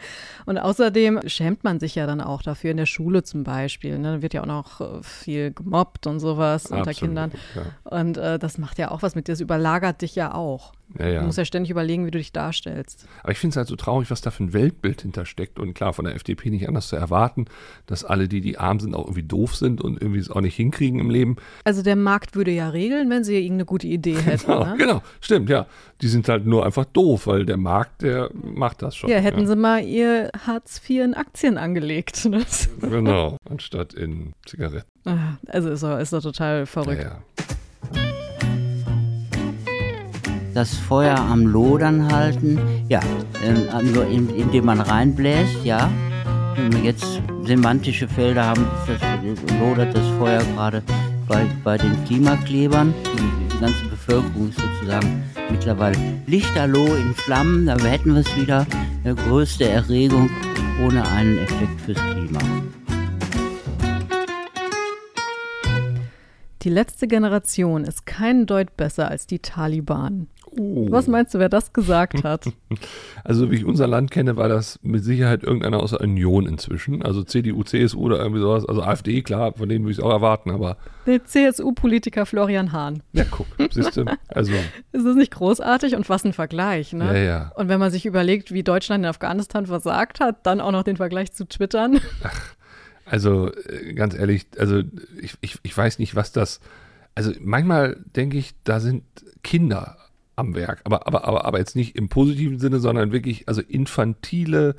Und 0.47 0.59
außerdem 0.59 1.21
schämt 1.27 1.65
man 1.65 1.81
sich 1.81 1.95
ja 1.95 2.07
dann 2.07 2.21
auch 2.21 2.43
dafür 2.43 2.71
in 2.71 2.77
der 2.77 2.87
Schule 2.87 3.23
zum 3.23 3.45
Beispiel. 3.45 3.99
Ne? 3.99 4.17
Da 4.17 4.23
wird 4.23 4.35
ja 4.35 4.43
auch 4.43 4.47
noch 4.47 4.81
äh, 4.81 5.03
viel 5.03 5.53
gemobbt 5.53 6.07
und 6.07 6.21
sowas 6.21 6.67
Absolut, 6.67 6.87
unter 6.87 6.99
Kindern. 6.99 7.33
Ja. 7.55 7.99
Und 7.99 8.17
äh, 8.17 8.39
das 8.39 8.59
macht 8.59 8.79
ja 8.79 8.91
auch 8.91 9.03
was 9.03 9.15
mit 9.15 9.29
dir. 9.29 9.33
Das 9.33 9.41
überlagert 9.41 10.03
dich 10.03 10.15
ja 10.15 10.35
auch. 10.35 10.73
Ja, 10.99 11.09
ja. 11.09 11.21
Du 11.21 11.27
musst 11.27 11.39
ja 11.39 11.45
ständig 11.45 11.71
überlegen, 11.71 12.07
wie 12.07 12.11
du 12.11 12.19
dich 12.19 12.33
darstellst. 12.33 13.07
Aber 13.23 13.33
ich 13.33 13.39
finde 13.39 13.53
es 13.53 13.57
halt 13.57 13.69
so 13.69 13.77
traurig, 13.77 14.11
was 14.11 14.21
da 14.21 14.31
für 14.31 14.45
ein 14.45 14.53
Weltbild 14.53 15.03
hintersteckt. 15.03 15.59
Und 15.59 15.75
klar, 15.75 15.93
von 15.93 16.05
der 16.05 16.15
FDP 16.15 16.51
nicht 16.51 16.69
anders 16.69 16.89
zu 16.89 16.97
erwarten, 16.97 17.47
dass 17.87 18.05
alle, 18.05 18.29
die, 18.29 18.41
die 18.41 18.59
arm 18.59 18.81
sind, 18.81 18.95
auch 18.95 19.05
irgendwie 19.05 19.23
doof 19.23 19.55
sind 19.55 19.81
und 19.81 20.01
irgendwie 20.01 20.19
es 20.19 20.31
auch 20.31 20.41
nicht 20.41 20.57
hinkriegen 20.57 20.99
im 20.99 21.11
Leben. 21.11 21.37
Also 21.65 21.83
der 21.83 21.97
Markt 21.97 22.35
würde 22.35 22.51
ja 22.51 22.69
regeln, 22.71 23.09
wenn 23.11 23.25
sie 23.25 23.37
irgendeine 23.37 23.67
gute 23.67 23.87
Idee 23.87 24.17
hätten. 24.17 24.47
Genau, 24.47 24.65
ne? 24.65 24.77
genau, 24.79 25.03
stimmt, 25.21 25.49
ja. 25.49 25.67
Die 26.01 26.09
sind 26.09 26.29
halt 26.29 26.47
nur 26.47 26.65
einfach 26.65 26.87
doof, 26.87 27.27
weil 27.27 27.47
der 27.47 27.57
Markt, 27.57 28.03
der 28.03 28.31
macht 28.33 28.83
das 28.83 28.97
schon. 28.97 29.11
Ja, 29.11 29.19
hätten 29.19 29.43
ja. 29.43 29.47
sie 29.47 29.57
mal 29.57 29.85
ihr 29.85 30.31
Hartz 30.47 30.81
IV 30.89 31.05
in 31.05 31.15
Aktien 31.15 31.59
angelegt. 31.59 32.25
Ne? 32.31 32.45
Genau, 32.81 33.37
anstatt 33.49 33.95
in 33.95 34.33
Zigaretten. 34.47 34.89
Ah, 35.05 35.39
also 35.47 35.71
ist 35.71 35.83
doch, 35.83 35.99
ist 35.99 36.13
doch 36.13 36.23
total 36.23 36.67
verrückt. 36.67 37.03
Ja, 37.03 37.09
ja 37.09 37.23
das 40.55 40.75
Feuer 40.75 41.19
am 41.19 41.47
Lodern 41.47 42.13
halten, 42.13 42.59
ja, 42.89 43.01
ähm, 43.45 43.69
also 43.73 44.03
indem 44.03 44.67
man 44.67 44.81
reinbläst, 44.81 45.65
ja. 45.65 45.91
Wenn 46.57 46.73
wir 46.73 46.81
jetzt 46.81 47.23
semantische 47.45 48.09
Felder 48.09 48.47
haben, 48.47 48.67
das, 48.87 49.01
lodert 49.61 49.95
das 49.95 50.07
Feuer 50.19 50.43
gerade 50.55 50.83
bei, 51.29 51.47
bei 51.65 51.79
den 51.79 52.05
Klimaklebern. 52.05 52.93
Die, 53.15 53.55
die 53.55 53.61
ganze 53.61 53.85
Bevölkerung 53.87 54.51
ist 54.51 54.59
sozusagen 54.61 55.23
mittlerweile 55.51 55.97
lichterloh 56.27 56.95
in 56.95 57.15
Flammen. 57.15 57.67
Da 57.67 57.79
hätten 57.79 58.15
wir 58.15 58.21
es 58.21 58.37
wieder, 58.37 58.67
eine 59.05 59.15
größte 59.15 59.69
Erregung 59.69 60.29
ohne 60.83 61.07
einen 61.09 61.39
Effekt 61.39 61.81
fürs 61.81 61.99
Klima. 61.99 62.41
Die 66.63 66.69
letzte 66.69 67.09
Generation 67.09 67.85
ist 67.85 68.05
kein 68.05 68.45
Deut 68.45 68.77
besser 68.77 69.09
als 69.09 69.27
die 69.27 69.39
Taliban. 69.39 70.29
Oh. 70.59 70.87
Was 70.91 71.07
meinst 71.07 71.33
du, 71.35 71.39
wer 71.39 71.49
das 71.49 71.73
gesagt 71.73 72.25
hat? 72.25 72.47
Also 73.23 73.51
wie 73.51 73.57
ich 73.57 73.65
unser 73.67 73.87
Land 73.87 74.11
kenne, 74.11 74.37
war 74.37 74.49
das 74.49 74.79
mit 74.83 75.05
Sicherheit 75.05 75.43
irgendeiner 75.43 75.81
aus 75.81 75.91
der 75.91 76.01
Union 76.01 76.47
inzwischen. 76.47 77.03
Also 77.03 77.23
CDU, 77.23 77.63
CSU 77.65 78.01
oder 78.01 78.19
irgendwie 78.19 78.41
sowas. 78.41 78.65
Also 78.65 78.83
AfD, 78.83 79.21
klar, 79.21 79.53
von 79.53 79.69
denen 79.69 79.85
würde 79.85 79.93
ich 79.93 79.99
es 79.99 80.03
auch 80.05 80.11
erwarten, 80.11 80.51
aber 80.51 80.79
Der 81.07 81.23
CSU-Politiker 81.25 82.25
Florian 82.25 82.73
Hahn. 82.73 83.03
ja, 83.13 83.25
guck, 83.31 83.47
siehst 83.71 83.97
du. 83.99 84.07
Also, 84.29 84.53
Ist 84.93 85.05
das 85.05 85.17
nicht 85.17 85.33
großartig? 85.33 85.97
Und 85.97 86.09
was 86.09 86.25
ein 86.25 86.33
Vergleich, 86.33 86.95
ne? 86.95 87.07
ja, 87.07 87.23
ja. 87.25 87.53
Und 87.57 87.69
wenn 87.69 87.79
man 87.79 87.91
sich 87.91 88.07
überlegt, 88.07 88.53
wie 88.53 88.63
Deutschland 88.63 89.05
in 89.05 89.09
Afghanistan 89.11 89.67
versagt 89.67 90.19
hat, 90.21 90.47
dann 90.47 90.61
auch 90.63 90.73
noch 90.73 90.83
den 90.83 90.97
Vergleich 90.97 91.33
zu 91.33 91.47
twittern. 91.47 92.01
Also 93.05 93.53
äh, 93.53 93.93
ganz 93.95 94.15
ehrlich, 94.15 94.47
also 94.57 94.83
ich, 95.21 95.35
ich, 95.41 95.59
ich 95.65 95.77
weiß 95.77 95.99
nicht, 95.99 96.15
was 96.15 96.31
das. 96.31 96.61
Also 97.17 97.33
manchmal 97.41 97.97
denke 98.15 98.39
ich, 98.39 98.55
da 98.63 98.79
sind 98.79 99.03
Kinder 99.43 99.97
am 100.37 100.55
Werk, 100.55 100.81
aber, 100.85 101.07
aber, 101.07 101.25
aber, 101.27 101.45
aber 101.45 101.59
jetzt 101.59 101.77
nicht 101.77 101.97
im 101.97 102.09
positiven 102.09 102.59
Sinne, 102.59 102.81
sondern 102.81 103.13
wirklich, 103.13 103.49
also 103.49 103.61
infantile, 103.61 104.77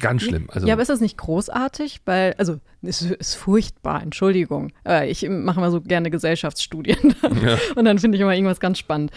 ganz 0.00 0.22
schlimm. 0.22 0.48
Also, 0.50 0.66
ja, 0.66 0.74
aber 0.74 0.82
ist 0.82 0.88
das 0.88 1.00
nicht 1.00 1.16
großartig? 1.16 2.00
Weil, 2.04 2.34
also, 2.38 2.58
es 2.82 3.02
ist 3.02 3.34
furchtbar, 3.34 4.02
Entschuldigung. 4.02 4.72
Äh, 4.86 5.10
Ich 5.10 5.26
mache 5.28 5.60
mal 5.60 5.70
so 5.70 5.80
gerne 5.80 6.10
Gesellschaftsstudien. 6.10 7.14
Ja. 7.44 7.58
Und 7.76 7.84
dann 7.84 7.98
finde 7.98 8.16
ich 8.16 8.22
immer 8.22 8.34
irgendwas 8.34 8.60
ganz 8.60 8.78
spannend. 8.78 9.12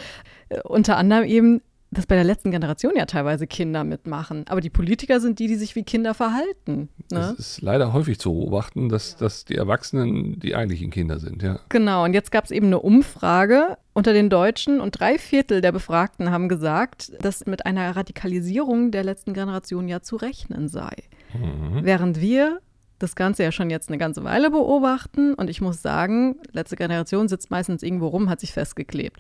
Äh, 0.50 0.62
Unter 0.62 0.98
anderem 0.98 1.26
eben, 1.26 1.62
dass 1.96 2.06
bei 2.06 2.16
der 2.16 2.24
letzten 2.24 2.52
Generation 2.52 2.94
ja 2.96 3.06
teilweise 3.06 3.48
Kinder 3.48 3.84
mitmachen. 3.84 4.46
Aber 4.48 4.62
die 4.62 4.70
Politiker 4.70 5.20
sind 5.20 5.40
die, 5.40 5.48
die 5.48 5.56
sich 5.56 5.76
wie 5.76 5.84
Kinder 5.84 6.14
verhalten. 6.14 6.90
es 7.06 7.12
Ne? 7.12 7.36
ist 7.38 7.62
leider 7.62 7.94
häufig 7.94 8.20
zu 8.20 8.34
beobachten, 8.34 8.90
dass, 8.90 9.16
dass 9.16 9.46
die 9.46 9.56
Erwachsenen 9.56 10.40
die 10.40 10.56
eigentlichen 10.56 10.92
Kinder 10.92 11.20
sind, 11.20 11.42
ja. 11.42 11.60
Genau, 11.70 12.04
und 12.04 12.14
jetzt 12.14 12.32
gab 12.32 12.46
es 12.46 12.52
eben 12.52 12.68
eine 12.68 12.80
Umfrage 12.80 13.78
unter 13.94 14.14
den 14.14 14.30
Deutschen 14.30 14.82
und 14.82 15.00
drei 15.00 15.18
Viertel 15.18 15.62
der 15.62 15.72
Befragten 15.72 16.32
haben 16.32 16.50
gesagt, 16.50 17.14
dass 17.24 17.46
mit 17.46 17.66
einer 17.66 17.96
Radikalisierung 17.96 18.92
der 18.92 19.04
letzten 19.04 19.34
Generation 19.34 19.88
ja 19.88 20.02
zu 20.02 20.18
rechnen 20.18 20.68
sei. 20.68 20.94
Während 21.82 22.20
wir 22.22 22.60
das 23.00 23.16
Ganze 23.16 23.44
ja 23.44 23.52
schon 23.52 23.70
jetzt 23.70 23.90
eine 23.90 23.98
ganze 23.98 24.24
Weile 24.24 24.50
beobachten 24.52 25.34
und 25.34 25.50
ich 25.50 25.62
muss 25.62 25.82
sagen, 25.82 26.36
letzte 26.52 26.76
Generation 26.76 27.28
sitzt 27.28 27.52
meistens 27.52 27.84
irgendwo 27.84 28.08
rum, 28.08 28.30
hat 28.30 28.40
sich 28.40 28.54
festgeklebt. 28.54 29.20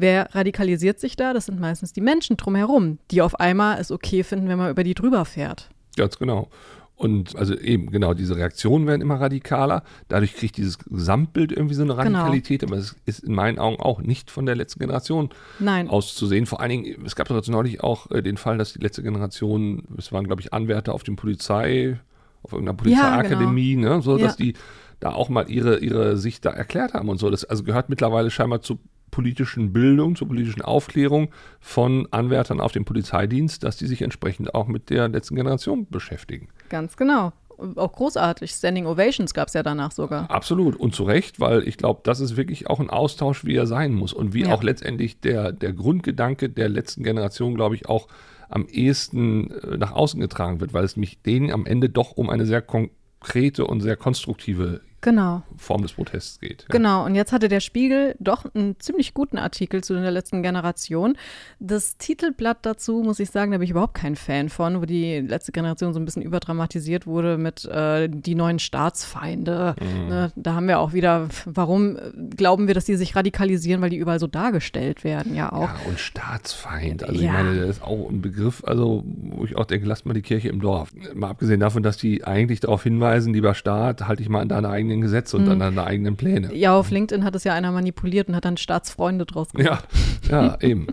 Wer 0.00 0.32
radikalisiert 0.32 1.00
sich 1.00 1.16
da? 1.16 1.32
Das 1.34 1.46
sind 1.46 1.58
meistens 1.58 1.92
die 1.92 2.00
Menschen 2.00 2.36
drumherum, 2.36 2.98
die 3.10 3.20
auf 3.20 3.40
einmal 3.40 3.80
es 3.80 3.90
okay 3.90 4.22
finden, 4.22 4.48
wenn 4.48 4.56
man 4.58 4.70
über 4.70 4.84
die 4.84 4.94
drüber 4.94 5.24
fährt. 5.24 5.70
Ganz 5.96 6.18
genau. 6.18 6.48
Und 6.94 7.34
also 7.36 7.56
eben, 7.56 7.90
genau, 7.90 8.14
diese 8.14 8.36
Reaktionen 8.36 8.86
werden 8.86 9.02
immer 9.02 9.20
radikaler. 9.20 9.82
Dadurch 10.08 10.34
kriegt 10.36 10.56
dieses 10.56 10.78
Gesamtbild 10.78 11.50
irgendwie 11.50 11.74
so 11.74 11.82
eine 11.82 11.94
Genau. 11.96 12.18
Radikalität, 12.20 12.62
aber 12.62 12.76
es 12.76 12.94
ist 13.06 13.20
in 13.24 13.34
meinen 13.34 13.58
Augen 13.58 13.80
auch 13.80 14.00
nicht 14.00 14.30
von 14.30 14.46
der 14.46 14.54
letzten 14.54 14.78
Generation 14.80 15.30
Nein. 15.58 15.88
auszusehen. 15.88 16.46
Vor 16.46 16.60
allen 16.60 16.70
Dingen, 16.70 17.04
es 17.04 17.16
gab 17.16 17.28
jetzt 17.30 17.48
neulich 17.48 17.82
auch 17.82 18.10
äh, 18.12 18.22
den 18.22 18.36
Fall, 18.36 18.56
dass 18.58 18.72
die 18.74 18.80
letzte 18.80 19.02
Generation, 19.02 19.82
es 19.96 20.12
waren, 20.12 20.26
glaube 20.26 20.42
ich, 20.42 20.52
Anwärter 20.52 20.94
auf 20.94 21.02
dem 21.02 21.16
Polizei, 21.16 21.98
auf 22.44 22.52
irgendeiner 22.52 22.76
Ja, 22.88 23.10
Polizeiakademie, 23.16 23.76
ne, 23.76 24.00
so, 24.02 24.16
dass 24.16 24.38
Ja. 24.38 24.44
die 24.46 24.54
da 25.00 25.12
auch 25.12 25.28
mal 25.28 25.48
ihre, 25.50 25.78
ihre 25.78 26.16
Sicht 26.16 26.44
da 26.44 26.50
erklärt 26.50 26.94
haben 26.94 27.08
und 27.08 27.18
so. 27.18 27.30
Das 27.30 27.44
also 27.44 27.62
gehört 27.64 27.88
mittlerweile 27.88 28.30
scheinbar 28.30 28.62
zur 28.62 28.78
politischen 29.10 29.72
Bildung, 29.72 30.16
zur 30.16 30.28
politischen 30.28 30.62
Aufklärung 30.62 31.28
von 31.60 32.06
Anwärtern 32.10 32.60
auf 32.60 32.72
dem 32.72 32.84
Polizeidienst, 32.84 33.64
dass 33.64 33.76
die 33.76 33.86
sich 33.86 34.02
entsprechend 34.02 34.54
auch 34.54 34.66
mit 34.66 34.90
der 34.90 35.08
letzten 35.08 35.36
Generation 35.36 35.86
beschäftigen. 35.88 36.48
Ganz 36.68 36.96
genau. 36.96 37.32
Auch 37.74 37.92
großartig. 37.92 38.52
Standing 38.52 38.86
Ovations 38.86 39.34
gab 39.34 39.48
es 39.48 39.54
ja 39.54 39.64
danach 39.64 39.90
sogar. 39.90 40.30
Absolut 40.30 40.76
und 40.76 40.94
zu 40.94 41.02
Recht, 41.02 41.40
weil 41.40 41.66
ich 41.66 41.76
glaube, 41.76 42.02
das 42.04 42.20
ist 42.20 42.36
wirklich 42.36 42.68
auch 42.68 42.78
ein 42.78 42.88
Austausch, 42.88 43.44
wie 43.44 43.56
er 43.56 43.66
sein 43.66 43.94
muss 43.94 44.12
und 44.12 44.32
wie 44.32 44.42
Ja. 44.42 44.54
auch 44.54 44.62
letztendlich 44.62 45.20
der, 45.20 45.50
der 45.52 45.72
Grundgedanke 45.72 46.50
der 46.50 46.68
letzten 46.68 47.02
Generation, 47.02 47.56
glaube 47.56 47.74
ich, 47.74 47.88
auch 47.88 48.06
am 48.48 48.66
ehesten 48.66 49.50
äh, 49.50 49.76
nach 49.76 49.90
außen 49.92 50.20
getragen 50.20 50.60
wird, 50.60 50.72
weil 50.72 50.84
es 50.84 50.96
mich 50.96 51.20
denen 51.22 51.50
am 51.52 51.66
Ende 51.66 51.88
doch 51.90 52.12
um 52.12 52.30
eine 52.30 52.46
sehr 52.46 52.62
konkrete 52.62 53.66
und 53.66 53.80
sehr 53.80 53.96
konstruktive 53.96 54.80
Genau. 55.00 55.42
Form 55.56 55.82
des 55.82 55.92
Protests 55.92 56.40
geht. 56.40 56.62
Ja. 56.62 56.68
Genau, 56.70 57.04
und 57.04 57.14
jetzt 57.14 57.32
hatte 57.32 57.48
der 57.48 57.60
Spiegel 57.60 58.16
doch 58.18 58.44
einen 58.54 58.78
ziemlich 58.80 59.14
guten 59.14 59.38
Artikel 59.38 59.82
zu 59.84 59.94
der 59.94 60.10
letzten 60.10 60.42
Generation. 60.42 61.16
Das 61.60 61.98
Titelblatt 61.98 62.58
dazu, 62.62 63.02
muss 63.04 63.20
ich 63.20 63.30
sagen, 63.30 63.52
da 63.52 63.58
bin 63.58 63.64
ich 63.64 63.70
überhaupt 63.70 63.94
kein 63.94 64.16
Fan 64.16 64.48
von, 64.48 64.80
wo 64.80 64.86
die 64.86 65.20
letzte 65.20 65.52
Generation 65.52 65.94
so 65.94 66.00
ein 66.00 66.04
bisschen 66.04 66.22
überdramatisiert 66.22 67.06
wurde 67.06 67.38
mit 67.38 67.64
äh, 67.66 68.08
die 68.08 68.34
neuen 68.34 68.58
Staatsfeinde. 68.58 69.76
Mhm. 69.80 70.08
Ne, 70.08 70.32
da 70.34 70.54
haben 70.54 70.66
wir 70.68 70.80
auch 70.80 70.92
wieder, 70.92 71.28
warum 71.44 71.96
glauben 72.36 72.66
wir, 72.66 72.74
dass 72.74 72.84
die 72.84 72.96
sich 72.96 73.14
radikalisieren, 73.14 73.80
weil 73.80 73.90
die 73.90 73.96
überall 73.98 74.18
so 74.18 74.26
dargestellt 74.26 75.04
werden, 75.04 75.34
ja 75.34 75.52
auch. 75.52 75.68
Ja, 75.68 75.76
und 75.86 76.00
Staatsfeind. 76.00 77.04
Also 77.04 77.20
Ja. 77.22 77.28
ich 77.28 77.32
meine, 77.32 77.60
das 77.60 77.76
ist 77.76 77.82
auch 77.82 78.08
ein 78.10 78.20
Begriff, 78.20 78.64
also 78.64 79.04
wo 79.06 79.44
ich 79.44 79.56
auch 79.56 79.66
denke, 79.66 79.86
lasst 79.86 80.06
mal 80.06 80.14
die 80.14 80.22
Kirche 80.22 80.48
im 80.48 80.60
Dorf. 80.60 80.90
Mal 81.14 81.30
abgesehen 81.30 81.60
davon, 81.60 81.82
dass 81.82 81.96
die 81.96 82.24
eigentlich 82.24 82.60
darauf 82.60 82.82
hinweisen, 82.82 83.32
lieber 83.32 83.54
Staat, 83.54 84.06
halte 84.08 84.22
dich 84.22 84.28
mal 84.28 84.40
an 84.40 84.48
deine 84.48 84.68
eigenen 84.68 84.87
Gesetze 85.00 85.36
und 85.36 85.48
an 85.48 85.58
deine 85.58 85.84
eigenen 85.84 86.16
Pläne. 86.16 86.54
Ja, 86.54 86.76
auf 86.76 86.90
LinkedIn 86.90 87.24
hat 87.24 87.34
es 87.34 87.44
ja 87.44 87.54
einer 87.54 87.72
manipuliert 87.72 88.28
und 88.28 88.36
hat 88.36 88.44
dann 88.44 88.56
Staatsfreunde 88.56 89.26
draus 89.26 89.50
gemacht. 89.50 89.88
Ja, 90.28 90.42
ja, 90.42 90.58
eben. 90.60 90.86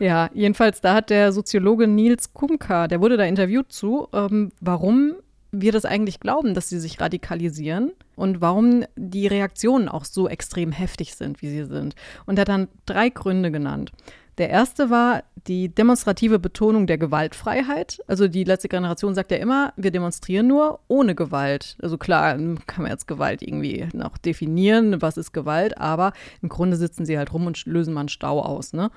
Ja, 0.00 0.30
jedenfalls, 0.34 0.80
da 0.80 0.94
hat 0.94 1.10
der 1.10 1.32
Soziologe 1.32 1.86
Nils 1.86 2.32
Kumka, 2.32 2.88
der 2.88 3.00
wurde 3.00 3.16
da 3.16 3.24
interviewt 3.24 3.72
zu, 3.72 4.08
ähm, 4.12 4.52
warum 4.60 5.14
wir 5.52 5.70
das 5.70 5.84
eigentlich 5.84 6.18
glauben, 6.18 6.54
dass 6.54 6.70
sie 6.70 6.80
sich 6.80 7.00
radikalisieren 7.00 7.92
und 8.16 8.40
warum 8.40 8.84
die 8.96 9.26
Reaktionen 9.26 9.88
auch 9.88 10.06
so 10.06 10.26
extrem 10.26 10.72
heftig 10.72 11.14
sind, 11.14 11.42
wie 11.42 11.50
sie 11.50 11.64
sind. 11.64 11.94
Und 12.24 12.38
er 12.38 12.42
hat 12.42 12.48
dann 12.48 12.68
drei 12.86 13.10
Gründe 13.10 13.50
genannt. 13.50 13.92
Der 14.38 14.48
erste 14.48 14.88
war 14.88 15.24
die 15.46 15.68
demonstrative 15.68 16.38
Betonung 16.38 16.86
der 16.86 16.98
Gewaltfreiheit. 16.98 18.02
Also 18.06 18.28
die 18.28 18.44
letzte 18.44 18.68
Generation 18.68 19.14
sagt 19.14 19.30
ja 19.30 19.36
immer, 19.36 19.72
wir 19.76 19.90
demonstrieren 19.90 20.46
nur 20.46 20.80
ohne 20.88 21.14
Gewalt. 21.14 21.76
Also 21.82 21.98
klar, 21.98 22.36
kann 22.66 22.82
man 22.82 22.90
jetzt 22.90 23.06
Gewalt 23.06 23.42
irgendwie 23.42 23.88
noch 23.92 24.16
definieren, 24.16 25.02
was 25.02 25.16
ist 25.16 25.32
Gewalt, 25.32 25.76
aber 25.78 26.12
im 26.40 26.48
Grunde 26.48 26.76
sitzen 26.76 27.04
sie 27.04 27.18
halt 27.18 27.32
rum 27.32 27.46
und 27.46 27.66
lösen 27.66 27.92
mal 27.92 28.00
einen 28.00 28.08
Stau 28.08 28.40
aus. 28.40 28.72
Ne? 28.72 28.90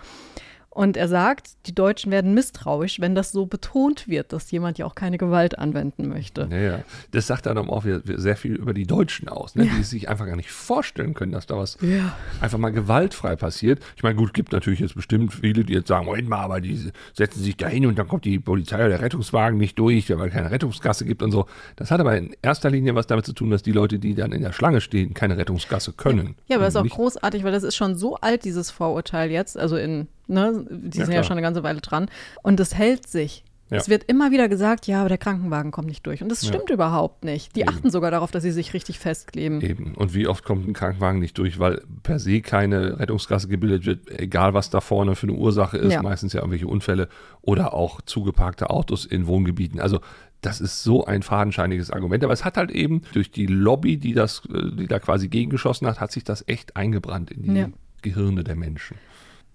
Und 0.75 0.98
er 0.98 1.08
sagt, 1.08 1.51
die 1.67 1.74
Deutschen 1.74 2.12
werden 2.12 2.34
misstrauisch, 2.34 3.00
wenn 3.00 3.15
das 3.15 3.32
so 3.32 3.46
betont 3.46 4.10
wird, 4.10 4.34
dass 4.34 4.51
jemand 4.51 4.77
ja 4.77 4.86
auch 4.86 4.94
keine 4.94 5.17
Gewalt 5.17 5.58
anwenden 5.58 6.10
möchte. 6.10 6.50
Ja, 6.51 6.58
ja. 6.58 6.79
Das 7.12 7.27
sagt 7.27 7.46
dann 7.46 7.58
auch 7.58 7.86
sehr 8.03 8.36
viel 8.36 8.55
über 8.55 8.74
die 8.74 8.86
Deutschen 8.86 9.29
aus, 9.29 9.55
ne? 9.55 9.70
die 9.77 9.84
sich 9.84 10.10
einfach 10.10 10.25
gar 10.25 10.36
nicht 10.36 10.51
vorstellen 10.51 11.13
können, 11.13 11.32
dass 11.32 11.46
da 11.48 11.58
was 11.58 11.77
Ja. 11.79 12.13
einfach 12.41 12.58
mal 12.58 12.72
gewaltfrei 12.72 13.38
passiert. 13.38 13.82
Ich 13.96 14.03
meine, 14.03 14.15
gut, 14.15 14.34
gibt 14.34 14.51
natürlich 14.51 14.82
jetzt 14.82 14.96
bestimmt 14.96 15.34
viele, 15.34 15.63
die 15.63 15.72
jetzt 15.72 15.88
sagen, 15.88 16.08
Moment 16.08 16.27
mal, 16.27 16.41
aber 16.44 16.60
die 16.60 16.91
setzen 17.13 17.41
sich 17.41 17.55
da 17.55 17.70
hin 17.70 17.86
und 17.86 17.98
dann 17.98 18.10
kommt 18.10 18.25
die 18.25 18.38
Polizei 18.38 18.75
oder 18.75 18.89
der 18.89 19.01
Rettungswagen 19.01 19.58
nicht 19.58 19.79
durch, 19.79 20.10
weil 20.10 20.27
es 20.27 20.34
keine 20.34 20.51
Rettungsgasse 20.51 21.05
gibt 21.05 21.24
und 21.24 21.32
so. 21.32 21.46
Das 21.77 21.89
hat 21.89 22.01
aber 22.01 22.17
in 22.17 22.36
erster 22.41 22.70
Linie 22.70 22.96
was 22.96 23.08
damit 23.08 23.25
zu 23.25 23.32
tun, 23.32 23.50
dass 23.50 23.63
die 23.63 23.72
Leute, 23.72 23.98
die 23.98 24.13
dann 24.13 24.34
in 24.34 24.41
der 24.41 24.51
Schlange 24.51 24.82
stehen, 24.82 25.13
keine 25.13 25.38
Rettungsgasse 25.38 25.94
können. 25.94 26.36
Ja, 26.48 26.58
aber 26.58 26.65
das 26.65 26.75
ist 26.75 26.82
auch 26.82 26.86
großartig, 26.96 27.46
weil 27.46 27.53
das 27.53 27.63
ist 27.63 27.77
schon 27.77 27.96
so 27.96 28.15
alt, 28.17 28.44
dieses 28.44 28.72
Vorurteil 28.72 29.32
jetzt. 29.32 29.58
Also 29.58 29.77
in, 29.77 30.10
ne, 30.27 30.65
die 30.70 30.98
Ja, 30.98 31.05
sind 31.05 31.13
ja 31.13 31.20
klar. 31.20 31.24
schon 31.24 31.34
eine 31.34 31.41
ganze 31.41 31.63
Weile 31.63 31.82
dran. 31.82 32.08
Und 32.44 32.60
das 32.60 32.75
hält 32.75 33.08
sich. 33.08 33.44
Ja. 33.72 33.77
Es 33.77 33.89
wird 33.89 34.03
immer 34.03 34.29
wieder 34.29 34.48
gesagt, 34.48 34.86
ja, 34.86 35.00
aber 35.00 35.10
der 35.10 35.17
Krankenwagen 35.17 35.72
kommt 35.72 35.88
nicht 35.88 36.05
durch. 36.05 36.22
Und 36.22 36.29
das 36.29 36.44
Ja. 36.44 36.50
stimmt 36.50 36.70
überhaupt 36.70 37.24
nicht. 37.25 37.55
Die 37.55 37.62
Eben. 37.62 37.70
achten 37.70 37.89
sogar 37.89 38.12
darauf, 38.12 38.29
dass 38.29 38.44
sie 38.44 38.51
sich 38.51 38.75
richtig 38.75 39.00
festkleben. 39.00 39.60
Eben. 39.62 39.96
Und 39.96 40.13
wie 40.13 40.27
oft 40.27 40.44
kommt 40.44 40.67
ein 40.67 40.74
Krankenwagen 40.74 41.20
nicht 41.20 41.36
durch, 41.39 41.58
weil 41.58 41.82
per 42.03 42.20
se 42.20 42.41
keine 42.41 43.00
Rettungsgasse 43.00 43.48
gebildet 43.48 43.88
wird, 43.88 44.08
egal 44.20 44.53
was 44.53 44.70
da 44.70 44.82
vorne 44.82 45.15
für 45.15 45.25
eine 45.27 45.36
Ursache 45.36 45.79
ist, 45.79 45.94
Ja. 45.94 46.03
meistens 46.03 46.34
ja 46.34 46.41
irgendwelche 46.41 46.67
Unfälle 46.67 47.10
oder 47.41 47.74
auch 47.74 48.01
zugeparkte 48.01 48.70
Autos 48.70 49.03
in 49.03 49.25
Wohngebieten. 49.25 49.79
Also 49.79 50.00
das 50.41 50.62
ist 50.62 50.84
so 50.84 51.05
ein 51.05 51.24
fadenscheiniges 51.24 51.89
Argument. 51.89 52.24
Aber 52.24 52.34
es 52.34 52.46
hat 52.46 52.58
halt 52.58 52.70
eben 52.70 53.01
durch 53.13 53.32
die 53.32 53.48
Lobby, 53.48 53.98
die 53.98 54.13
das, 54.13 54.44
äh, 54.53 54.75
die 54.75 54.86
da 54.86 55.00
quasi 55.00 55.27
gegengeschossen 55.27 55.88
hat, 55.88 56.00
hat 56.00 56.12
sich 56.12 56.24
das 56.24 56.44
echt 56.48 56.75
eingebrannt 56.77 57.32
in 57.32 57.41
die 57.41 57.60
Ja. 57.62 57.70
Gehirne 58.03 58.44
der 58.44 58.55
Menschen. 58.55 58.98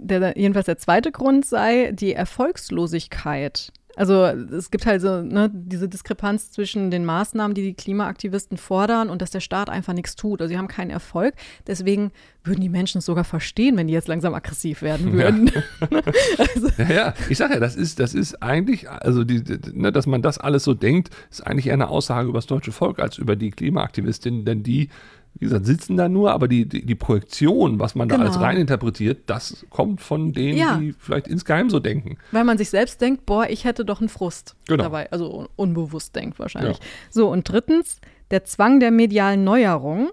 Der, 0.02 0.36
jedenfalls 0.38 0.66
der 0.66 0.78
zweite 0.78 1.12
Grund 1.12 1.44
sei 1.44 1.92
die 1.92 2.14
Erfolgslosigkeit. 2.14 3.72
Also 3.96 4.24
es 4.24 4.70
gibt 4.70 4.86
halt 4.86 5.02
so 5.02 5.20
ne, 5.20 5.50
diese 5.52 5.88
Diskrepanz 5.88 6.52
zwischen 6.52 6.90
den 6.90 7.04
Maßnahmen, 7.04 7.54
die 7.54 7.62
die 7.62 7.74
Klimaaktivisten 7.74 8.56
fordern 8.56 9.10
und 9.10 9.20
dass 9.20 9.30
der 9.30 9.40
Staat 9.40 9.68
einfach 9.68 9.92
nichts 9.92 10.16
tut. 10.16 10.40
Also 10.40 10.50
sie 10.52 10.58
haben 10.58 10.68
keinen 10.68 10.90
Erfolg. 10.90 11.34
Deswegen 11.66 12.12
würden 12.44 12.60
die 12.60 12.68
Menschen 12.68 12.98
es 12.98 13.04
sogar 13.04 13.24
verstehen, 13.24 13.76
wenn 13.76 13.88
die 13.88 13.92
jetzt 13.92 14.08
langsam 14.08 14.32
aggressiv 14.32 14.82
werden 14.82 15.12
würden. 15.12 15.50
also, 16.38 16.68
Ja, 16.78 16.92
ja, 16.92 17.14
ich 17.28 17.36
sage 17.36 17.54
ja, 17.54 17.60
das 17.60 17.76
ist, 17.76 17.98
das 17.98 18.14
ist 18.14 18.42
eigentlich, 18.42 18.88
also 18.88 19.24
die, 19.24 19.42
ne, 19.72 19.92
dass 19.92 20.06
man 20.06 20.22
das 20.22 20.38
alles 20.38 20.64
so 20.64 20.72
denkt, 20.72 21.10
ist 21.30 21.46
eigentlich 21.46 21.66
eher 21.66 21.74
eine 21.74 21.88
Aussage 21.88 22.28
über 22.28 22.38
das 22.38 22.46
deutsche 22.46 22.72
Volk 22.72 23.00
als 23.00 23.18
über 23.18 23.36
die 23.36 23.50
Klimaaktivistinnen, 23.50 24.44
denn 24.44 24.62
die 24.62 24.88
wie 25.34 25.46
gesagt, 25.46 25.64
sitzen 25.64 25.96
da 25.96 26.08
nur, 26.08 26.32
aber 26.32 26.48
die, 26.48 26.68
die, 26.68 26.84
die 26.84 26.94
Projektion, 26.94 27.78
was 27.78 27.94
man 27.94 28.08
Genau. 28.08 28.24
da 28.24 28.28
als 28.28 28.40
rein 28.40 28.56
interpretiert, 28.58 29.22
das 29.26 29.64
kommt 29.70 30.00
von 30.02 30.32
denen, 30.32 30.58
Ja. 30.58 30.76
die 30.76 30.92
vielleicht 30.98 31.28
insgeheim 31.28 31.70
so 31.70 31.80
denken. 31.80 32.18
Weil 32.32 32.44
man 32.44 32.58
sich 32.58 32.68
selbst 32.70 33.00
denkt, 33.00 33.24
boah, 33.26 33.46
ich 33.48 33.64
hätte 33.64 33.84
doch 33.84 34.00
einen 34.00 34.08
Frust 34.10 34.56
Genau. 34.66 34.82
dabei. 34.84 35.10
Also 35.12 35.32
un- 35.34 35.48
unbewusst 35.56 36.14
denkt 36.14 36.38
wahrscheinlich. 36.38 36.76
Ja. 36.78 36.84
So, 37.10 37.30
und 37.30 37.48
drittens, 37.50 38.00
der 38.30 38.44
Zwang 38.44 38.80
der 38.80 38.90
medialen 38.90 39.42
Neuerung. 39.44 40.10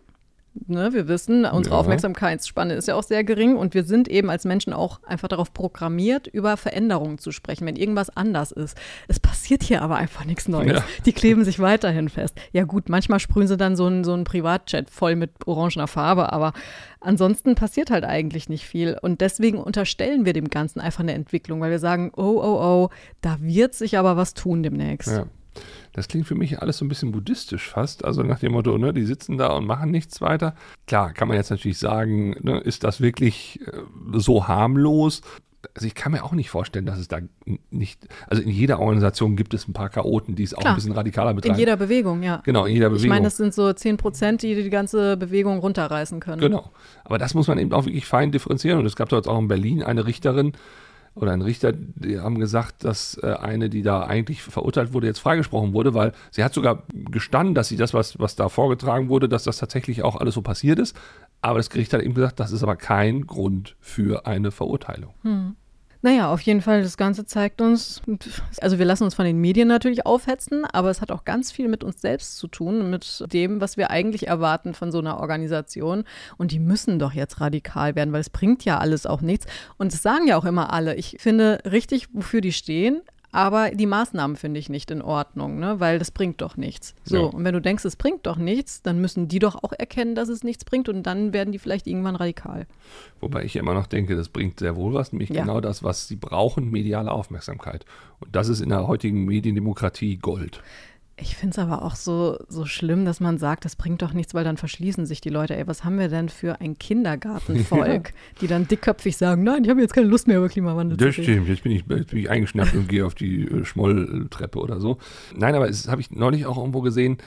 Ne, 0.66 0.94
wir 0.94 1.08
wissen, 1.08 1.46
unsere 1.46 1.76
Ja. 1.76 1.82
Aufmerksamkeitsspanne 1.82 2.74
ist 2.74 2.88
ja 2.88 2.96
auch 2.96 3.04
sehr 3.04 3.24
gering 3.24 3.56
und 3.56 3.74
wir 3.74 3.84
sind 3.84 4.08
eben 4.08 4.30
als 4.30 4.46
Menschen 4.46 4.74
auch 4.74 5.04
einfach 5.04 5.28
darauf 5.28 5.54
programmiert, 5.54 6.28
über 6.28 6.58
Veränderungen 6.58 7.18
zu 7.20 7.32
sprechen, 7.32 7.66
wenn 7.68 7.76
irgendwas 7.76 8.10
anders 8.16 8.52
ist. 8.52 8.78
Es 9.08 9.20
passiert 9.20 9.64
hier 9.64 9.82
aber 9.82 9.98
einfach 9.98 10.26
nichts 10.26 10.48
Neues. 10.48 10.74
Ja. 10.74 10.84
Die 11.06 11.14
kleben 11.14 11.44
sich 11.46 11.60
weiterhin 11.60 12.10
fest. 12.10 12.38
Ja 12.54 12.64
gut, 12.64 12.90
manchmal 12.90 13.20
sprühen 13.20 13.48
sie 13.48 13.58
dann 13.58 13.76
so 13.76 13.86
einen, 13.86 14.04
so 14.04 14.14
einen 14.14 14.24
Privatchat 14.24 14.90
voll 14.90 15.16
mit 15.16 15.32
orangener 15.46 15.88
Farbe, 15.88 16.34
aber 16.34 16.54
ansonsten 17.00 17.56
passiert 17.56 17.92
halt 17.92 18.04
eigentlich 18.04 18.50
nicht 18.50 18.66
viel. 18.66 18.98
Und 19.02 19.22
deswegen 19.22 19.60
unterstellen 19.60 20.26
wir 20.26 20.34
dem 20.34 20.50
Ganzen 20.50 20.80
einfach 20.80 21.02
eine 21.02 21.14
Entwicklung, 21.14 21.62
weil 21.62 21.72
wir 21.72 21.80
sagen, 21.80 22.12
oh, 22.16 22.42
oh, 22.42 22.60
oh, 22.62 22.90
da 23.22 23.38
wird 23.40 23.74
sich 23.74 23.98
aber 23.98 24.18
was 24.18 24.34
tun 24.34 24.64
demnächst. 24.64 25.10
Ja. 25.10 25.26
Das 25.94 26.08
klingt 26.08 26.28
für 26.28 26.36
mich 26.36 26.62
alles 26.62 26.78
so 26.78 26.86
ein 26.86 26.90
bisschen 26.90 27.12
buddhistisch 27.12 27.70
fast. 27.70 28.06
Also 28.06 28.24
nach 28.24 28.40
dem 28.40 28.52
Motto, 28.52 28.78
ne, 28.78 28.94
die 28.94 29.06
sitzen 29.06 29.38
da 29.38 29.48
und 29.48 29.66
machen 29.66 29.92
nichts 29.92 30.22
weiter. 30.22 30.56
Klar, 30.86 31.14
kann 31.14 31.28
man 31.28 31.38
jetzt 31.38 31.50
natürlich 31.50 31.80
sagen, 31.80 32.36
ne, 32.42 32.60
ist 32.60 32.84
das 32.84 33.02
wirklich 33.02 33.60
äh, 33.66 33.72
so 34.14 34.48
harmlos? 34.48 35.22
Also 35.74 35.88
ich 35.88 35.96
kann 35.96 36.12
mir 36.12 36.24
auch 36.24 36.32
nicht 36.32 36.50
vorstellen, 36.50 36.86
dass 36.86 37.00
es 37.00 37.08
da 37.08 37.20
nicht, 37.72 38.08
also 38.28 38.42
in 38.42 38.50
jeder 38.50 38.80
Organisation 38.80 39.36
gibt 39.36 39.54
es 39.54 39.68
ein 39.68 39.74
paar 39.74 39.90
Chaoten, 39.90 40.36
die 40.36 40.44
es 40.44 40.54
auch 40.54 40.60
Klar. 40.60 40.74
ein 40.74 40.76
bisschen 40.76 40.94
radikaler 40.94 41.34
betreiben. 41.34 41.56
In 41.56 41.60
jeder 41.60 41.78
Bewegung, 41.78 42.24
ja. 42.24 42.42
genau, 42.46 42.66
in 42.66 42.74
jeder 42.74 42.90
Bewegung. 42.90 43.06
Ich 43.06 43.10
meine, 43.10 43.26
das 43.26 43.38
sind 43.38 43.54
so 43.54 43.72
10 43.74 43.98
Prozent, 43.98 44.44
die 44.44 44.56
die 44.56 44.70
ganze 44.70 45.18
Bewegung 45.18 45.60
runterreißen 45.60 46.20
können. 46.20 46.42
Genau. 46.42 46.72
Aber 47.04 47.18
das 47.18 47.34
muss 47.34 47.48
man 47.48 47.58
eben 47.58 47.74
auch 47.74 47.86
wirklich 47.86 48.06
fein 48.06 48.32
differenzieren. 48.32 48.80
Und 48.80 48.86
es 48.86 48.96
gab 48.96 49.10
dort 49.10 49.28
auch 49.28 49.40
in 49.40 49.48
Berlin 49.48 49.84
eine 49.84 50.06
Richterin 50.06 50.54
oder 51.22 51.32
ein 51.32 51.42
Richter, 51.42 51.74
die 51.74 52.20
haben 52.20 52.40
gesagt, 52.40 52.84
dass 52.84 53.18
äh, 53.22 53.34
eine, 53.34 53.70
die 53.70 53.82
da 53.82 54.04
eigentlich 54.04 54.42
verurteilt 54.42 54.94
wurde, 54.94 55.08
jetzt 55.08 55.20
freigesprochen 55.20 55.74
wurde, 55.74 55.94
weil 55.94 56.14
sie 56.32 56.44
hat 56.44 56.54
sogar 56.54 56.84
gestanden, 56.94 57.56
dass 57.56 57.68
sie 57.68 57.78
das, 57.78 57.94
was, 57.94 58.20
was 58.20 58.36
da 58.36 58.50
vorgetragen 58.50 59.10
wurde, 59.10 59.28
dass 59.28 59.44
das 59.44 59.58
tatsächlich 59.58 60.04
auch 60.04 60.16
alles 60.16 60.36
so 60.36 60.42
passiert 60.42 60.80
ist. 60.80 60.96
Aber 61.42 61.60
das 61.60 61.70
Gericht 61.70 61.94
hat 61.94 62.02
eben 62.02 62.14
gesagt, 62.14 62.40
das 62.40 62.52
ist 62.52 62.64
aber 62.64 62.76
kein 62.76 63.28
Grund 63.28 63.76
für 63.80 64.26
eine 64.26 64.52
Verurteilung. 64.52 65.14
Naja, 66.02 66.32
auf 66.32 66.42
jeden 66.42 66.62
Fall, 66.62 66.84
das 66.84 66.96
Ganze 66.96 67.26
zeigt 67.26 67.60
uns, 67.60 68.02
also 68.62 68.78
wir 68.78 68.86
lassen 68.86 69.04
uns 69.04 69.16
von 69.16 69.26
den 69.26 69.40
Medien 69.40 69.68
natürlich 69.68 70.06
aufhetzen, 70.06 70.64
aber 70.66 70.90
es 70.90 71.02
hat 71.02 71.12
auch 71.12 71.26
ganz 71.26 71.52
viel 71.52 71.68
mit 71.68 71.84
uns 71.84 72.02
selbst 72.02 72.38
zu 72.38 72.48
tun, 72.48 72.90
mit 72.90 73.26
dem, 73.34 73.62
was 73.62 73.78
wir 73.78 73.90
eigentlich 73.90 74.28
erwarten 74.28 74.74
von 74.74 74.92
so 74.92 75.00
einer 75.00 75.20
Organisation. 75.20 76.04
Und 76.38 76.52
die 76.52 76.60
müssen 76.60 77.00
doch 77.00 77.14
jetzt 77.14 77.42
radikal 77.42 77.96
werden, 77.96 78.14
weil 78.14 78.22
es 78.22 78.30
bringt 78.30 78.64
ja 78.64 78.78
alles 78.78 79.06
auch 79.06 79.22
nichts. 79.22 79.48
Und 79.78 79.94
es 79.94 80.02
sagen 80.02 80.28
ja 80.28 80.38
auch 80.38 80.46
immer 80.46 80.72
alle, 80.72 80.96
ich 80.96 81.18
finde 81.20 81.60
richtig, 81.66 82.10
wofür 82.14 82.42
die 82.42 82.54
stehen. 82.54 83.02
Aber 83.32 83.72
die 83.72 83.86
Maßnahmen 83.86 84.38
finde 84.38 84.60
ich 84.60 84.70
nicht 84.70 84.90
in 84.90 85.02
Ordnung, 85.02 85.60
ne? 85.60 85.80
weil 85.80 86.00
das 86.00 86.12
bringt 86.12 86.42
doch 86.42 86.56
nichts. 86.56 86.96
So, 87.04 87.18
Ja. 87.18 87.24
und 87.26 87.44
wenn 87.44 87.54
du 87.54 87.62
denkst, 87.62 87.84
es 87.86 87.96
bringt 87.98 88.26
doch 88.26 88.38
nichts, 88.38 88.82
dann 88.82 89.00
müssen 89.00 89.28
die 89.28 89.40
doch 89.40 89.62
auch 89.64 89.74
erkennen, 89.78 90.16
dass 90.16 90.30
es 90.30 90.44
nichts 90.44 90.64
bringt 90.64 90.88
und 90.90 91.04
dann 91.04 91.34
werden 91.34 91.52
die 91.52 91.60
vielleicht 91.60 91.88
irgendwann 91.88 92.16
radikal. 92.16 92.66
Wobei 93.20 93.44
ich 93.44 93.56
immer 93.58 93.74
noch 93.74 93.88
denke, 93.88 94.16
das 94.16 94.30
bringt 94.30 94.60
sehr 94.60 94.76
wohl 94.78 94.94
was, 94.94 95.12
nämlich 95.12 95.30
Ja. 95.30 95.42
genau 95.42 95.60
das, 95.60 95.84
was 95.84 96.08
sie 96.08 96.16
brauchen, 96.16 96.72
mediale 96.72 97.12
Aufmerksamkeit. 97.12 97.86
Und 98.20 98.36
das 98.36 98.48
ist 98.48 98.62
in 98.62 98.70
der 98.70 98.88
heutigen 98.88 99.26
Mediendemokratie 99.26 100.18
Gold. 100.18 100.62
Ich 101.20 101.36
finde 101.36 101.54
es 101.54 101.60
aber 101.60 101.82
auch 101.82 101.96
so, 101.96 102.38
so 102.48 102.66
schlimm, 102.66 103.04
dass 103.04 103.20
man 103.20 103.40
sagt, 103.40 103.66
das 103.66 103.76
bringt 103.76 104.04
doch 104.04 104.14
nichts, 104.14 104.36
weil 104.36 104.44
dann 104.44 104.58
verschließen 104.58 105.08
sich 105.08 105.20
die 105.20 105.30
Leute. 105.30 105.56
Ey, 105.56 105.66
was 105.68 105.84
haben 105.84 105.98
wir 105.98 106.10
denn 106.10 106.30
für 106.30 106.62
ein 106.62 106.78
Kindergartenvolk, 106.78 108.14
die 108.42 108.48
dann 108.48 108.68
dickköpfig 108.68 109.18
sagen, 109.18 109.44
nein, 109.44 109.64
ich 109.64 109.70
habe 109.72 109.82
jetzt 109.82 109.94
keine 109.94 110.08
Lust 110.08 110.28
mehr 110.28 110.38
über 110.38 110.48
Klimawandel 110.50 110.96
Das 110.98 111.16
zu 111.16 111.22
reden. 111.22 111.34
stimmt, 111.34 111.50
jetzt 111.50 111.64
bin 111.64 111.72
ich, 111.72 111.86
jetzt 111.90 112.12
bin 112.12 112.20
ich 112.20 112.30
eingeschnappt 112.30 112.76
und 112.76 112.88
gehe 112.88 113.06
auf 113.06 113.16
die 113.16 113.44
äh, 113.46 113.66
Schmolltreppe 113.66 114.60
oder 114.60 114.80
so. 114.80 114.98
Nein, 115.36 115.56
aber 115.56 115.68
es 115.68 115.88
habe 115.88 116.02
ich 116.02 116.12
neulich 116.12 116.46
auch 116.46 116.58
irgendwo 116.58 116.82
gesehen, 116.82 117.18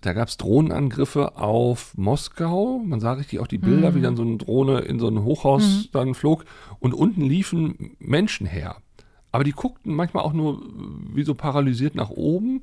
da 0.00 0.12
gab 0.12 0.28
es 0.28 0.36
Drohnenangriffe 0.36 1.36
auf 1.36 1.96
Moskau. 1.96 2.78
Man 2.84 3.00
sah 3.00 3.14
richtig 3.14 3.40
auch 3.40 3.46
die 3.46 3.58
Bilder, 3.58 3.90
Mhm. 3.90 3.94
wie 3.96 4.00
dann 4.02 4.16
so 4.16 4.22
eine 4.22 4.36
Drohne 4.36 4.80
in 4.80 4.98
so 5.00 5.08
ein 5.08 5.24
Hochhaus 5.24 5.88
dann 5.92 6.14
flog. 6.14 6.44
Und 6.78 6.92
unten 6.94 7.22
liefen 7.22 7.96
Menschen 7.98 8.46
her. 8.46 8.76
Aber 9.32 9.44
die 9.44 9.52
guckten 9.52 9.94
manchmal 9.94 10.22
auch 10.22 10.34
nur 10.34 10.62
wie 11.12 11.24
so 11.24 11.34
paralysiert 11.34 11.94
nach 11.94 12.10
oben, 12.10 12.62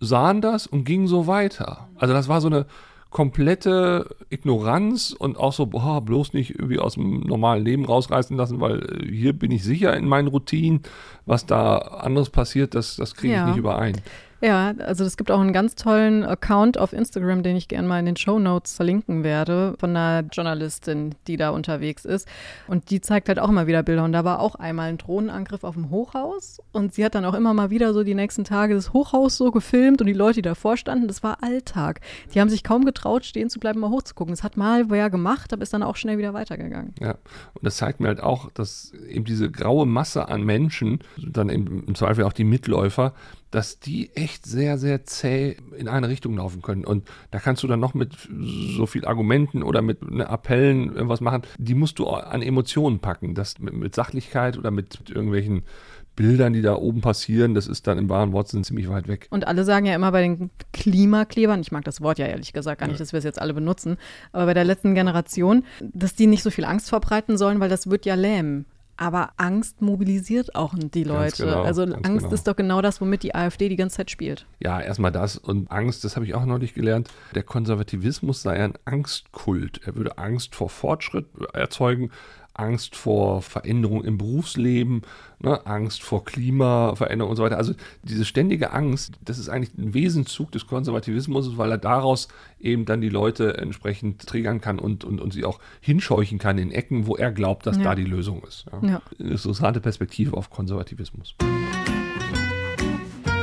sahen 0.00 0.40
das 0.40 0.66
und 0.66 0.84
gingen 0.84 1.06
so 1.06 1.26
weiter. 1.26 1.88
Also 1.96 2.14
das 2.14 2.28
war 2.28 2.40
so 2.40 2.48
eine 2.48 2.66
komplette 3.10 4.16
Ignoranz 4.30 5.14
und 5.18 5.36
auch 5.36 5.52
so, 5.52 5.66
boah, 5.66 6.00
bloß 6.00 6.32
nicht 6.32 6.50
irgendwie 6.54 6.78
aus 6.78 6.94
dem 6.94 7.20
normalen 7.20 7.64
Leben 7.64 7.84
rausreißen 7.84 8.36
lassen, 8.36 8.60
weil 8.60 8.80
äh, 8.80 9.06
hier 9.14 9.32
bin 9.32 9.50
ich 9.50 9.64
sicher 9.64 9.96
in 9.96 10.06
meinen 10.06 10.28
Routinen. 10.28 10.82
Was 11.26 11.44
da 11.44 11.76
anderes 11.78 12.30
passiert, 12.30 12.74
das, 12.74 12.96
das 12.96 13.14
kriege 13.14 13.34
ich 13.34 13.38
Ja. 13.38 13.46
nicht 13.48 13.56
überein. 13.56 13.96
Ja, 14.42 14.72
also 14.78 15.04
es 15.04 15.16
gibt 15.16 15.30
auch 15.30 15.40
einen 15.40 15.52
ganz 15.52 15.74
tollen 15.74 16.24
Account 16.24 16.78
auf 16.78 16.92
Instagram, 16.92 17.42
den 17.42 17.56
ich 17.56 17.68
gerne 17.68 17.86
mal 17.86 17.98
in 17.98 18.06
den 18.06 18.16
Show 18.16 18.38
Notes 18.38 18.74
verlinken 18.74 19.22
werde, 19.22 19.74
von 19.78 19.90
einer 19.90 20.26
Journalistin, 20.30 21.14
die 21.26 21.36
da 21.36 21.50
unterwegs 21.50 22.04
ist. 22.04 22.26
Und 22.66 22.90
die 22.90 23.00
zeigt 23.00 23.28
halt 23.28 23.38
auch 23.38 23.50
immer 23.50 23.66
wieder 23.66 23.82
Bilder. 23.82 24.04
Und 24.04 24.12
da 24.12 24.24
war 24.24 24.40
auch 24.40 24.54
einmal 24.54 24.88
ein 24.88 24.98
Drohnenangriff 24.98 25.62
auf 25.62 25.74
dem 25.74 25.90
Hochhaus. 25.90 26.60
Und 26.72 26.94
sie 26.94 27.04
hat 27.04 27.14
dann 27.14 27.26
auch 27.26 27.34
immer 27.34 27.52
mal 27.52 27.70
wieder 27.70 27.92
so 27.92 28.02
die 28.02 28.14
nächsten 28.14 28.44
Tage 28.44 28.74
das 28.74 28.92
Hochhaus 28.92 29.36
so 29.36 29.50
gefilmt 29.50 30.00
und 30.00 30.06
die 30.06 30.14
Leute, 30.14 30.36
die 30.36 30.42
davor 30.42 30.76
standen, 30.76 31.06
das 31.06 31.22
war 31.22 31.42
Alltag. 31.42 32.00
Die 32.34 32.40
haben 32.40 32.48
sich 32.48 32.64
kaum 32.64 32.84
getraut, 32.84 33.24
stehen 33.26 33.50
zu 33.50 33.60
bleiben, 33.60 33.80
mal 33.80 33.90
hochzugucken. 33.90 34.32
Das 34.32 34.42
hat 34.42 34.56
mal 34.56 34.90
wer 34.90 35.10
gemacht, 35.10 35.52
aber 35.52 35.62
ist 35.62 35.74
dann 35.74 35.82
auch 35.82 35.96
schnell 35.96 36.16
wieder 36.16 36.32
weitergegangen. 36.32 36.94
Ja, 37.00 37.10
und 37.10 37.64
das 37.64 37.76
zeigt 37.76 38.00
mir 38.00 38.08
halt 38.08 38.22
auch, 38.22 38.50
dass 38.52 38.92
eben 39.06 39.24
diese 39.24 39.50
graue 39.50 39.86
Masse 39.86 40.28
an 40.28 40.42
Menschen, 40.42 41.00
dann 41.18 41.50
im 41.50 41.94
Zweifel 41.94 42.24
auch 42.24 42.32
die 42.32 42.44
Mitläufer, 42.44 43.12
dass 43.50 43.80
die 43.80 44.10
echt 44.14 44.46
sehr, 44.46 44.78
sehr 44.78 45.04
zäh 45.04 45.56
in 45.76 45.88
eine 45.88 46.08
Richtung 46.08 46.36
laufen 46.36 46.62
können. 46.62 46.84
Und 46.84 47.08
da 47.30 47.38
kannst 47.38 47.62
du 47.62 47.66
dann 47.66 47.80
noch 47.80 47.94
mit 47.94 48.16
so 48.76 48.86
viel 48.86 49.04
Argumenten 49.04 49.62
oder 49.62 49.82
mit 49.82 50.08
ne, 50.08 50.28
Appellen 50.28 50.94
irgendwas 50.94 51.20
machen. 51.20 51.42
Die 51.58 51.74
musst 51.74 51.98
du 51.98 52.08
an 52.08 52.42
Emotionen 52.42 53.00
packen. 53.00 53.34
Das 53.34 53.58
mit, 53.58 53.74
mit 53.74 53.94
Sachlichkeit 53.94 54.56
oder 54.56 54.70
mit 54.70 55.10
irgendwelchen 55.10 55.62
Bildern, 56.16 56.52
die 56.52 56.62
da 56.62 56.74
oben 56.74 57.00
passieren, 57.00 57.54
das 57.54 57.66
ist 57.66 57.86
dann 57.86 57.96
im 57.96 58.08
wahren 58.08 58.32
Wortsinn 58.32 58.62
ziemlich 58.62 58.88
weit 58.88 59.08
weg. 59.08 59.26
Und 59.30 59.46
alle 59.46 59.64
sagen 59.64 59.86
ja 59.86 59.94
immer 59.94 60.12
bei 60.12 60.22
den 60.22 60.50
Klimaklebern, 60.72 61.60
ich 61.60 61.72
mag 61.72 61.84
das 61.84 62.00
Wort 62.02 62.18
ja 62.18 62.26
ehrlich 62.26 62.52
gesagt 62.52 62.80
gar 62.80 62.88
nicht, 62.88 63.00
dass 63.00 63.12
wir 63.12 63.18
es 63.18 63.24
jetzt 63.24 63.40
alle 63.40 63.54
benutzen, 63.54 63.96
aber 64.32 64.46
bei 64.46 64.54
der 64.54 64.64
letzten 64.64 64.94
Generation, 64.94 65.64
dass 65.80 66.14
die 66.14 66.26
nicht 66.26 66.42
so 66.42 66.50
viel 66.50 66.64
Angst 66.64 66.88
verbreiten 66.88 67.38
sollen, 67.38 67.60
weil 67.60 67.70
das 67.70 67.88
wird 67.88 68.06
ja 68.06 68.16
lähmen. 68.16 68.66
Aber 69.00 69.30
Angst 69.38 69.80
mobilisiert 69.80 70.54
auch 70.54 70.74
die 70.76 71.04
Leute. 71.04 71.46
genau, 71.46 71.62
also 71.62 71.86
ganz 71.86 72.06
Angst 72.06 72.24
genau. 72.24 72.34
ist 72.34 72.46
doch 72.46 72.54
genau 72.54 72.82
das, 72.82 73.00
womit 73.00 73.22
die 73.22 73.34
AfD 73.34 73.70
die 73.70 73.76
ganze 73.76 73.96
Zeit 73.96 74.10
spielt. 74.10 74.44
Ja, 74.58 74.78
erstmal 74.78 75.10
das 75.10 75.38
und 75.38 75.70
Angst, 75.70 76.04
das 76.04 76.16
habe 76.16 76.26
ich 76.26 76.34
auch 76.34 76.44
neulich 76.44 76.74
gelernt. 76.74 77.08
Der 77.34 77.42
Konservativismus 77.42 78.42
sei 78.42 78.62
ein 78.62 78.74
Angstkult. 78.84 79.80
Er 79.86 79.96
würde 79.96 80.18
Angst 80.18 80.54
vor 80.54 80.68
Fortschritt 80.68 81.24
erzeugen, 81.54 82.10
Angst 82.54 82.96
vor 82.96 83.42
Veränderung 83.42 84.04
im 84.04 84.18
Berufsleben, 84.18 85.02
ne, 85.38 85.64
Angst 85.66 86.02
vor 86.02 86.24
Klimaveränderung 86.24 87.30
und 87.30 87.36
so 87.36 87.42
weiter. 87.42 87.56
Also 87.56 87.74
diese 88.02 88.24
ständige 88.24 88.72
Angst, 88.72 89.12
das 89.24 89.38
ist 89.38 89.48
eigentlich 89.48 89.76
ein 89.78 89.94
Wesenszug 89.94 90.50
des 90.52 90.66
Konservativismus, 90.66 91.56
weil 91.56 91.70
er 91.70 91.78
daraus 91.78 92.28
eben 92.58 92.84
dann 92.84 93.00
die 93.00 93.08
Leute 93.08 93.56
entsprechend 93.58 94.26
triggern 94.26 94.60
kann 94.60 94.78
und, 94.78 95.04
und, 95.04 95.20
und 95.20 95.32
sie 95.32 95.44
auch 95.44 95.60
hinscheuchen 95.80 96.38
kann 96.38 96.58
in 96.58 96.70
Ecken, 96.72 97.06
wo 97.06 97.16
er 97.16 97.32
glaubt, 97.32 97.66
dass 97.66 97.76
Ja. 97.78 97.82
da 97.84 97.94
die 97.94 98.04
Lösung 98.04 98.42
ist. 98.46 98.66
Ja. 98.82 98.88
Ja. 98.88 99.02
Eine 99.18 99.30
interessante 99.30 99.80
Perspektive 99.80 100.36
auf 100.36 100.50
Konservativismus. 100.50 101.34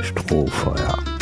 Strohfeuer. 0.02 1.17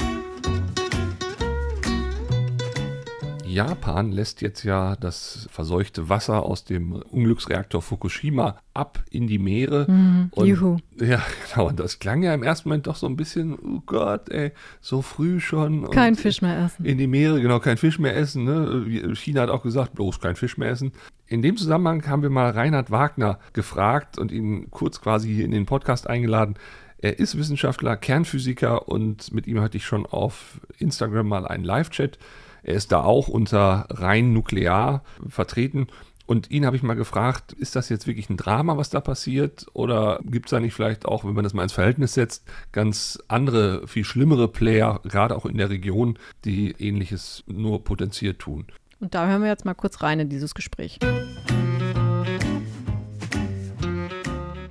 Japan 3.56 4.12
lässt 4.12 4.42
jetzt 4.42 4.62
ja 4.64 4.96
das 4.96 5.48
verseuchte 5.50 6.08
Wasser 6.08 6.42
aus 6.42 6.64
dem 6.64 6.92
Unglücksreaktor 6.92 7.80
Fukushima 7.80 8.58
ab 8.74 9.02
in 9.10 9.26
die 9.26 9.38
Meere. 9.38 9.86
und, 9.86 10.36
Mhm. 10.36 10.44
Juhu. 10.44 10.76
Ja, 11.00 11.22
genau. 11.54 11.68
Und 11.68 11.80
das 11.80 11.98
klang 11.98 12.22
ja 12.22 12.34
im 12.34 12.42
ersten 12.42 12.68
Moment 12.68 12.86
doch 12.86 12.96
so 12.96 13.06
ein 13.06 13.16
bisschen, 13.16 13.54
oh 13.58 13.80
Gott, 13.86 14.28
ey, 14.28 14.52
so 14.80 15.00
früh 15.00 15.40
schon. 15.40 15.84
Und 15.86 15.90
Kein 15.94 16.14
Fisch 16.16 16.42
mehr 16.42 16.58
essen. 16.64 16.84
In 16.84 16.98
die 16.98 17.06
Meere, 17.06 17.40
genau, 17.40 17.58
kein 17.58 17.78
Fisch 17.78 17.98
mehr 17.98 18.14
essen. 18.16 18.44
Ne? 18.44 19.14
China 19.14 19.42
hat 19.42 19.50
auch 19.50 19.62
gesagt, 19.62 19.94
bloß 19.94 20.20
kein 20.20 20.36
Fisch 20.36 20.58
mehr 20.58 20.70
essen. 20.70 20.92
In 21.26 21.40
dem 21.42 21.56
Zusammenhang 21.56 22.06
haben 22.06 22.22
wir 22.22 22.30
mal 22.30 22.50
Reinhard 22.50 22.90
Wagner 22.90 23.38
gefragt 23.54 24.18
und 24.18 24.30
ihn 24.30 24.70
kurz 24.70 25.00
quasi 25.00 25.32
hier 25.34 25.44
in 25.44 25.50
den 25.50 25.66
Podcast 25.66 26.08
eingeladen. 26.08 26.54
Er 26.98 27.18
ist 27.18 27.36
Wissenschaftler, 27.36 27.96
Kernphysiker 27.96 28.88
und 28.88 29.32
mit 29.32 29.46
ihm 29.46 29.60
hatte 29.60 29.76
ich 29.76 29.84
schon 29.84 30.06
auf 30.06 30.60
Instagram 30.78 31.28
mal 31.28 31.46
einen 31.46 31.64
Live-Chat. 31.64 32.18
Er 32.66 32.74
ist 32.74 32.90
da 32.90 33.04
auch 33.04 33.28
unter 33.28 33.86
rein 33.90 34.32
nuklear 34.32 35.04
vertreten. 35.28 35.86
Und 36.26 36.50
ihn 36.50 36.66
habe 36.66 36.74
ich 36.74 36.82
mal 36.82 36.94
gefragt, 36.94 37.52
ist 37.52 37.76
das 37.76 37.88
jetzt 37.88 38.08
wirklich 38.08 38.28
ein 38.28 38.36
Drama, 38.36 38.76
was 38.76 38.90
da 38.90 39.00
passiert? 39.00 39.66
Oder 39.72 40.18
gibt 40.24 40.46
es 40.46 40.50
da 40.50 40.58
nicht 40.58 40.74
vielleicht 40.74 41.06
auch, 41.06 41.24
wenn 41.24 41.34
man 41.34 41.44
das 41.44 41.54
mal 41.54 41.62
ins 41.62 41.72
Verhältnis 41.72 42.14
setzt, 42.14 42.44
ganz 42.72 43.20
andere, 43.28 43.86
viel 43.86 44.02
schlimmere 44.02 44.48
Player, 44.48 44.98
gerade 45.04 45.36
auch 45.36 45.46
in 45.46 45.58
der 45.58 45.70
Region, 45.70 46.18
die 46.44 46.72
ähnliches 46.72 47.44
nur 47.46 47.84
potenziert 47.84 48.40
tun? 48.40 48.66
Und 48.98 49.14
da 49.14 49.28
hören 49.28 49.42
wir 49.42 49.48
jetzt 49.48 49.64
mal 49.64 49.74
kurz 49.74 50.02
rein 50.02 50.18
in 50.18 50.28
dieses 50.28 50.52
Gespräch. 50.52 50.98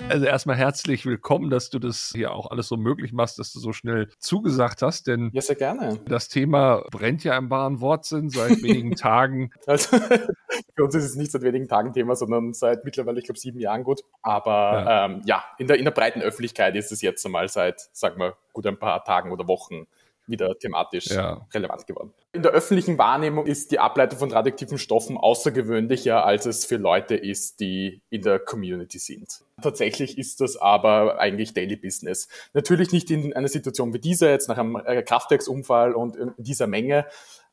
Also 0.08 0.28
erstmal 0.28 0.56
herzlich 0.56 1.06
willkommen, 1.06 1.50
dass 1.50 1.72
du 1.72 1.80
das 1.80 2.12
hier 2.14 2.32
auch 2.32 2.52
alles 2.52 2.68
so 2.68 2.78
möglich 2.78 3.12
machst, 3.12 3.40
dass 3.40 3.52
du 3.52 3.60
so 3.60 3.74
schnell 3.74 4.10
zugesagt 4.20 4.84
hast, 4.84 5.08
denn 5.08 5.32
ja, 5.34 5.42
sehr 5.42 5.56
gerne. 5.56 6.00
das 6.08 6.30
Thema 6.30 6.84
brennt 6.92 7.24
ja 7.24 7.36
im 7.38 7.50
wahren 7.50 7.82
Wortsinn 7.82 8.30
seit 8.30 8.50
wenigen 8.64 8.96
Tagen. 8.96 9.52
Also 9.66 9.98
für 10.76 10.84
uns 10.84 10.94
ist 10.94 11.06
es 11.06 11.16
nicht 11.16 11.32
seit 11.32 11.42
wenigen 11.42 11.68
Tagen 11.68 11.92
Thema, 11.92 12.16
sondern 12.16 12.54
seit 12.54 12.86
mittlerweile, 12.86 13.18
ich 13.18 13.26
glaube, 13.26 13.40
sieben 13.40 13.60
Jahren 13.60 13.84
gut. 13.84 14.02
Aber 14.22 14.84
ja, 14.86 15.06
ähm, 15.06 15.22
ja 15.26 15.44
in, 15.58 15.68
der, 15.68 15.80
in 15.80 15.86
der 15.86 15.92
breiten 15.92 16.22
Öffentlichkeit 16.22 16.76
ist 16.76 16.92
es 16.92 17.02
jetzt 17.02 17.26
einmal 17.26 17.50
seit, 17.50 17.82
sagen 17.92 18.20
wir, 18.20 18.38
gut 18.54 18.68
ein 18.68 18.78
paar 18.78 19.04
Tagen 19.04 19.32
oder 19.32 19.48
Wochen 19.48 19.88
wieder 20.28 20.58
thematisch 20.58 21.08
ja. 21.08 21.46
relevant 21.54 21.88
geworden. 21.88 22.14
In 22.34 22.42
der 22.42 22.52
öffentlichen 22.52 22.98
Wahrnehmung 22.98 23.46
ist 23.46 23.72
die 23.72 23.80
Ableitung 23.80 24.20
von 24.20 24.32
radioaktiven 24.32 24.78
Stoffen 24.78 25.18
außergewöhnlicher, 25.18 26.26
als 26.26 26.46
es 26.46 26.66
für 26.66 26.78
Leute 26.78 27.16
ist, 27.16 27.60
die 27.60 28.02
in 28.10 28.22
der 28.22 28.40
Community 28.40 29.00
sind. 29.00 29.42
Tatsächlich 29.62 30.18
ist 30.18 30.42
das 30.42 30.58
aber 30.58 31.20
eigentlich 31.20 31.54
Daily 31.54 31.76
Business. 31.76 32.28
Natürlich 32.54 32.92
nicht 32.92 33.10
in 33.10 33.34
einer 33.34 33.48
Situation 33.48 33.94
wie 33.94 34.00
dieser, 34.00 34.30
jetzt 34.30 34.50
nach 34.50 34.58
einem 34.58 34.76
äh, 34.76 35.02
Kraftwerksunfall 35.02 35.94
und 35.94 36.16
in 36.16 36.34
dieser 36.38 36.68
Menge, 36.68 37.06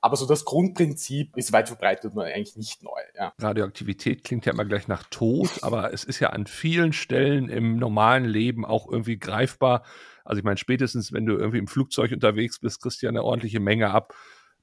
aber 0.03 0.17
so 0.17 0.27
das 0.27 0.45
Grundprinzip 0.45 1.37
ist 1.37 1.53
weit 1.53 1.69
verbreitet 1.69 2.13
und 2.15 2.23
eigentlich 2.23 2.57
nicht 2.57 2.83
neu. 2.83 3.01
Ja. 3.17 3.33
Radioaktivität 3.39 4.25
klingt 4.25 4.45
ja 4.47 4.53
immer 4.53 4.65
gleich 4.65 4.89
nach 4.89 5.05
Tod, 5.05 5.49
aber 5.63 5.93
es 5.93 6.03
ist 6.03 6.19
ja 6.19 6.31
an 6.31 6.47
vielen 6.47 6.93
Stellen 6.93 7.49
im 7.49 7.77
normalen 7.77 8.25
Leben 8.25 8.67
auch 8.67 8.91
irgendwie 8.91 9.17
greifbar. 9.17 9.85
Also 10.25 10.39
ich 10.39 10.45
meine, 10.45 10.57
spätestens, 10.57 11.13
wenn 11.13 11.27
du 11.27 11.37
irgendwie 11.37 11.59
im 11.59 11.69
Flugzeug 11.69 12.13
unterwegs 12.13 12.59
bist, 12.59 12.83
kriegst 12.83 13.03
du 13.03 13.07
ja 13.07 13.11
eine 13.11 13.23
ordentliche 13.23 13.61
Menge 13.61 13.91
ab 13.91 14.15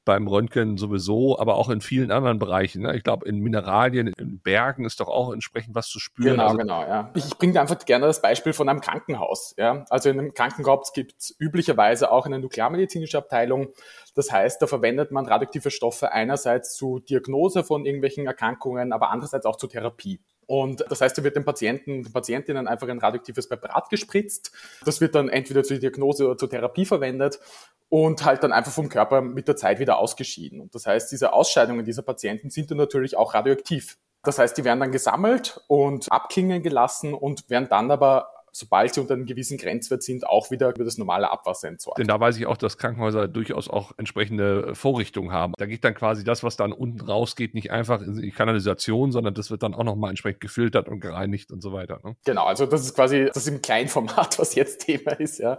beim 0.06 0.28
Röntgen 0.28 0.78
sowieso, 0.78 1.38
aber 1.38 1.56
auch 1.56 1.70
in 1.70 1.82
vielen 1.82 2.10
anderen 2.10 2.40
Bereichen. 2.40 2.82
Ne? 2.82 2.96
Ich 2.96 3.04
glaube, 3.04 3.28
in 3.28 3.42
Mineralien, 3.42 4.08
in 4.08 4.40
Bergen 4.40 4.86
ist 4.86 5.00
doch 5.00 5.08
auch 5.08 5.32
entsprechend 5.32 5.76
was 5.76 5.88
zu 5.88 6.00
spüren. 6.00 6.32
Genau, 6.32 6.46
also, 6.46 6.58
genau, 6.58 6.82
ja. 6.82 7.12
Ich, 7.14 7.28
ich 7.28 7.38
bringe 7.38 7.62
einfach 7.62 7.78
gerne 7.86 8.08
das 8.08 8.20
Beispiel 8.20 8.54
von 8.54 8.70
einem 8.70 8.82
Krankenhaus. 8.82 9.54
Ja? 9.58 9.86
Also 9.90 10.10
in 10.10 10.18
einem 10.18 10.34
Krankenhaus 10.34 10.94
gibt 10.94 11.14
es 11.20 11.36
üblicherweise 11.38 12.12
auch 12.12 12.26
eine 12.26 12.40
nuklearmedizinische 12.40 13.20
Abteilung. 13.20 13.68
Das 14.16 14.32
heißt, 14.32 14.60
da 14.62 14.68
verwendet 14.68 15.12
man 15.12 15.28
radioaktive 15.28 15.70
Stoffe 15.70 16.12
einerseits 16.12 16.76
zur 16.76 17.02
Diagnose 17.02 17.64
von 17.64 17.86
irgendwelchen 17.86 18.26
Erkrankungen, 18.26 18.94
aber 18.94 19.12
andererseits 19.12 19.46
auch 19.46 19.58
zur 19.58 19.70
Therapie. 19.70 20.20
Und 20.50 20.84
das 20.90 21.00
heißt, 21.00 21.16
da 21.16 21.24
wird 21.24 21.36
den 21.36 21.46
Patienten, 21.46 22.02
den 22.02 22.12
Patientinnen 22.12 22.68
einfach 22.68 22.88
ein 22.88 22.98
radioaktives 22.98 23.48
Präparat 23.48 23.88
gespritzt. 23.92 24.52
Das 24.84 25.00
wird 25.00 25.14
dann 25.14 25.30
entweder 25.30 25.64
zur 25.64 25.78
Diagnose 25.78 26.26
oder 26.26 26.38
zur 26.40 26.50
Therapie 26.50 26.86
verwendet 26.86 27.40
und 27.88 28.26
halt 28.26 28.42
dann 28.42 28.52
einfach 28.52 28.72
vom 28.72 28.90
Körper 28.90 29.22
mit 29.22 29.48
der 29.48 29.58
Zeit 29.58 29.78
wieder 29.78 30.00
ausgeschieden. 30.00 30.60
Und 30.60 30.74
das 30.74 30.88
heißt, 30.88 31.12
diese 31.12 31.34
Ausscheidungen 31.34 31.86
dieser 31.86 32.02
Patienten 32.02 32.50
sind 32.50 32.72
dann 32.72 32.80
natürlich 32.80 33.16
auch 33.16 33.36
radioaktiv. 33.36 34.00
Das 34.24 34.40
heißt, 34.40 34.58
die 34.58 34.64
werden 34.64 34.80
dann 34.80 34.92
gesammelt 34.92 35.62
und 35.68 36.12
abklingen 36.12 36.64
gelassen 36.64 37.14
und 37.14 37.48
werden 37.52 37.70
dann 37.70 37.92
aber 37.92 38.32
sobald 38.60 38.94
sie 38.94 39.02
unter 39.02 39.14
einem 39.14 39.26
gewissen 39.26 39.58
Grenzwert 39.58 40.04
sind, 40.04 40.28
auch 40.28 40.52
wieder 40.52 40.70
über 40.70 40.84
das 40.84 40.98
normale 40.98 41.32
Abwasser 41.32 41.70
entsorgt. 41.70 41.98
Denn 41.98 42.08
da 42.08 42.20
weiß 42.20 42.38
ich 42.38 42.46
auch, 42.46 42.58
dass 42.58 42.78
Krankenhäuser 42.78 43.28
durchaus 43.28 43.70
auch 43.70 43.94
entsprechende 43.98 44.76
Vorrichtungen 44.76 45.32
haben. 45.32 45.54
Da 45.58 45.66
geht 45.66 45.84
dann 45.84 45.96
quasi 45.96 46.24
das, 46.24 46.44
was 46.44 46.58
dann 46.58 46.74
unten 46.74 47.02
rausgeht, 47.02 47.54
nicht 47.54 47.72
einfach 47.72 48.02
in 48.02 48.22
die 48.22 48.32
Kanalisation, 48.32 49.12
sondern 49.12 49.34
das 49.34 49.50
wird 49.50 49.64
dann 49.64 49.74
auch 49.74 49.84
nochmal 49.84 50.10
entsprechend 50.10 50.42
gefiltert 50.42 50.90
und 50.90 51.00
gereinigt 51.00 51.52
und 51.52 51.62
so 51.62 51.72
weiter. 51.72 52.00
Ne? 52.04 52.16
Genau, 52.26 52.46
also 52.46 52.66
das 52.66 52.82
ist 52.82 52.94
quasi 52.94 53.30
das 53.34 53.48
im 53.48 53.62
Kleinformat, 53.62 54.38
was 54.40 54.56
jetzt 54.56 54.86
Thema 54.86 55.12
ist. 55.14 55.40
Ja. 55.40 55.58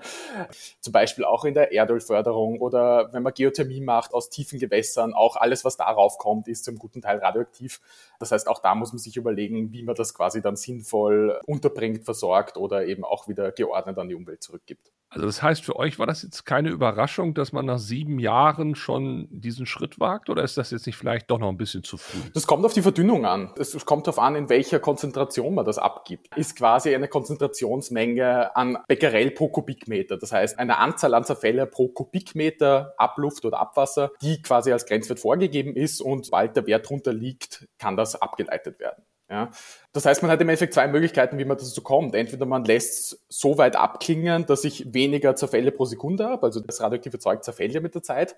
Zum 0.80 0.92
Beispiel 0.92 1.24
auch 1.24 1.44
in 1.44 1.54
der 1.54 1.72
Erdölförderung 1.72 2.60
oder 2.60 3.12
wenn 3.12 3.22
man 3.22 3.32
Geothermie 3.32 3.80
macht 3.80 4.12
aus 4.12 4.28
tiefen 4.28 4.58
Gewässern, 4.58 5.14
auch 5.14 5.36
alles, 5.36 5.64
was 5.64 5.76
darauf 5.76 6.18
kommt, 6.18 6.48
ist 6.48 6.64
zum 6.64 6.78
guten 6.78 7.00
Teil 7.00 7.18
radioaktiv. 7.18 7.80
Das 8.18 8.32
heißt, 8.32 8.48
auch 8.48 8.60
da 8.60 8.74
muss 8.74 8.92
man 8.92 8.98
sich 8.98 9.16
überlegen, 9.16 9.72
wie 9.72 9.82
man 9.82 9.94
das 9.94 10.12
quasi 10.12 10.42
dann 10.42 10.56
sinnvoll 10.56 11.40
unterbringt, 11.46 12.04
versorgt 12.04 12.56
oder 12.56 12.84
eben 12.90 13.05
auch 13.05 13.29
wieder 13.29 13.53
geordnet 13.53 13.98
an 13.98 14.09
die 14.09 14.14
Umwelt 14.14 14.42
zurückgibt. 14.42 14.92
Also 15.12 15.26
das 15.26 15.42
heißt, 15.42 15.64
für 15.64 15.74
euch 15.74 15.98
war 15.98 16.07
das 16.07 16.22
jetzt 16.22 16.46
keine 16.46 16.68
Überraschung, 16.70 17.35
dass 17.35 17.53
man 17.53 17.66
nach 17.66 17.81
sieben 17.81 18.20
Jahren 18.20 18.76
schon 18.76 19.26
diesen 19.31 19.66
Schritt 19.66 19.98
wagt 19.98 20.31
oder 20.31 20.44
ist 20.44 20.57
das 20.57 20.70
jetzt 20.70 20.87
nicht 20.87 20.96
vielleicht 20.96 21.29
doch 21.33 21.40
noch 21.40 21.48
ein 21.48 21.57
bisschen 21.57 21.83
zu 21.83 21.96
früh? 21.96 22.20
Das 22.33 22.46
kommt 22.46 22.64
auf 22.64 22.74
die 22.74 22.83
Verdünnung 22.83 23.26
an. 23.26 23.53
Es 23.59 23.85
kommt 23.85 24.07
darauf 24.07 24.20
an, 24.20 24.37
in 24.37 24.48
welcher 24.48 24.79
Konzentration 24.79 25.57
man 25.57 25.66
das 25.66 25.79
abgibt. 25.79 26.29
Ist 26.37 26.55
quasi 26.55 26.94
eine 26.94 27.09
Konzentrationsmenge 27.09 28.55
an 28.55 28.79
Becquerel 28.87 29.33
pro 29.33 29.48
Kubikmeter. 29.48 30.16
Das 30.16 30.31
heißt, 30.31 30.61
eine 30.61 30.79
Anzahl 30.79 31.14
an 31.14 31.24
Zerfälle 31.24 31.66
pro 31.66 31.88
Kubikmeter 31.88 32.94
Abluft 32.96 33.44
oder 33.44 33.59
Abwasser, 33.59 34.12
die 34.22 34.40
quasi 34.42 34.70
als 34.70 34.87
Grenzwert 34.87 35.18
vorgegeben 35.18 35.74
ist 35.74 36.00
und 36.00 36.26
sobald 36.26 36.55
der 36.55 36.68
Wert 36.68 36.88
drunter 36.88 37.12
liegt, 37.12 37.66
kann 37.79 37.96
das 37.96 38.14
abgeleitet 38.14 38.79
werden. 38.79 39.03
Ja. 39.30 39.50
Das 39.92 40.06
heißt, 40.06 40.22
man 40.22 40.30
hat 40.30 40.40
im 40.40 40.48
Endeffekt 40.48 40.74
zwei 40.74 40.88
Möglichkeiten, 40.88 41.38
wie 41.38 41.44
man 41.44 41.56
dazu 41.56 41.82
kommt. 41.82 42.16
Entweder 42.16 42.46
man 42.46 42.64
lässt 42.64 43.12
es 43.12 43.24
so 43.28 43.58
weit 43.58 43.76
abklingen, 43.76 44.44
dass 44.44 44.64
ich 44.64 44.92
weniger 44.92 45.36
Zerfälle 45.36 45.70
pro 45.70 45.84
Sekunde 45.84 46.26
habe, 46.26 46.42
also 46.42 46.58
das 46.58 46.80
radioaktive 46.80 47.20
Zeug 47.20 47.44
zerfällt 47.44 47.72
ja 47.72 47.80
mit 47.80 47.94
der 47.94 48.02
Zeit. 48.02 48.34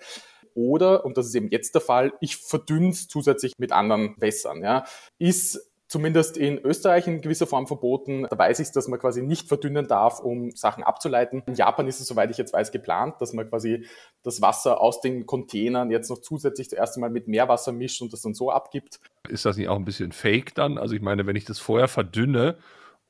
Oder, 0.54 1.06
und 1.06 1.16
das 1.16 1.26
ist 1.26 1.34
eben 1.34 1.48
jetzt 1.48 1.74
der 1.74 1.80
Fall, 1.80 2.12
ich 2.20 2.36
verdünne 2.36 2.90
es 2.90 3.08
zusätzlich 3.08 3.54
mit 3.56 3.72
anderen 3.72 4.14
Wässern. 4.18 4.62
Ja. 4.62 4.84
Ist 5.18 5.71
zumindest 5.92 6.38
in 6.38 6.58
Österreich 6.58 7.06
in 7.06 7.20
gewisser 7.20 7.46
Form 7.46 7.66
verboten. 7.66 8.26
Da 8.30 8.38
weiß 8.38 8.60
ich, 8.60 8.72
dass 8.72 8.88
man 8.88 8.98
quasi 8.98 9.20
nicht 9.20 9.46
verdünnen 9.46 9.86
darf, 9.86 10.20
um 10.20 10.50
Sachen 10.52 10.82
abzuleiten. 10.82 11.42
In 11.46 11.54
Japan 11.54 11.86
ist 11.86 12.00
es, 12.00 12.06
soweit 12.06 12.30
ich 12.30 12.38
jetzt 12.38 12.54
weiß, 12.54 12.72
geplant, 12.72 13.16
dass 13.20 13.34
man 13.34 13.46
quasi 13.46 13.84
das 14.22 14.40
Wasser 14.40 14.80
aus 14.80 15.02
den 15.02 15.26
Containern 15.26 15.90
jetzt 15.90 16.08
noch 16.08 16.22
zusätzlich 16.22 16.68
das 16.68 16.78
erste 16.78 16.98
Mal 16.98 17.10
mit 17.10 17.28
Meerwasser 17.28 17.72
mischt 17.72 18.00
und 18.00 18.10
das 18.10 18.22
dann 18.22 18.32
so 18.32 18.50
abgibt. 18.50 19.00
Ist 19.28 19.44
das 19.44 19.58
nicht 19.58 19.68
auch 19.68 19.76
ein 19.76 19.84
bisschen 19.84 20.12
fake 20.12 20.54
dann? 20.54 20.78
Also 20.78 20.94
ich 20.94 21.02
meine, 21.02 21.26
wenn 21.26 21.36
ich 21.36 21.44
das 21.44 21.58
vorher 21.58 21.88
verdünne, 21.88 22.56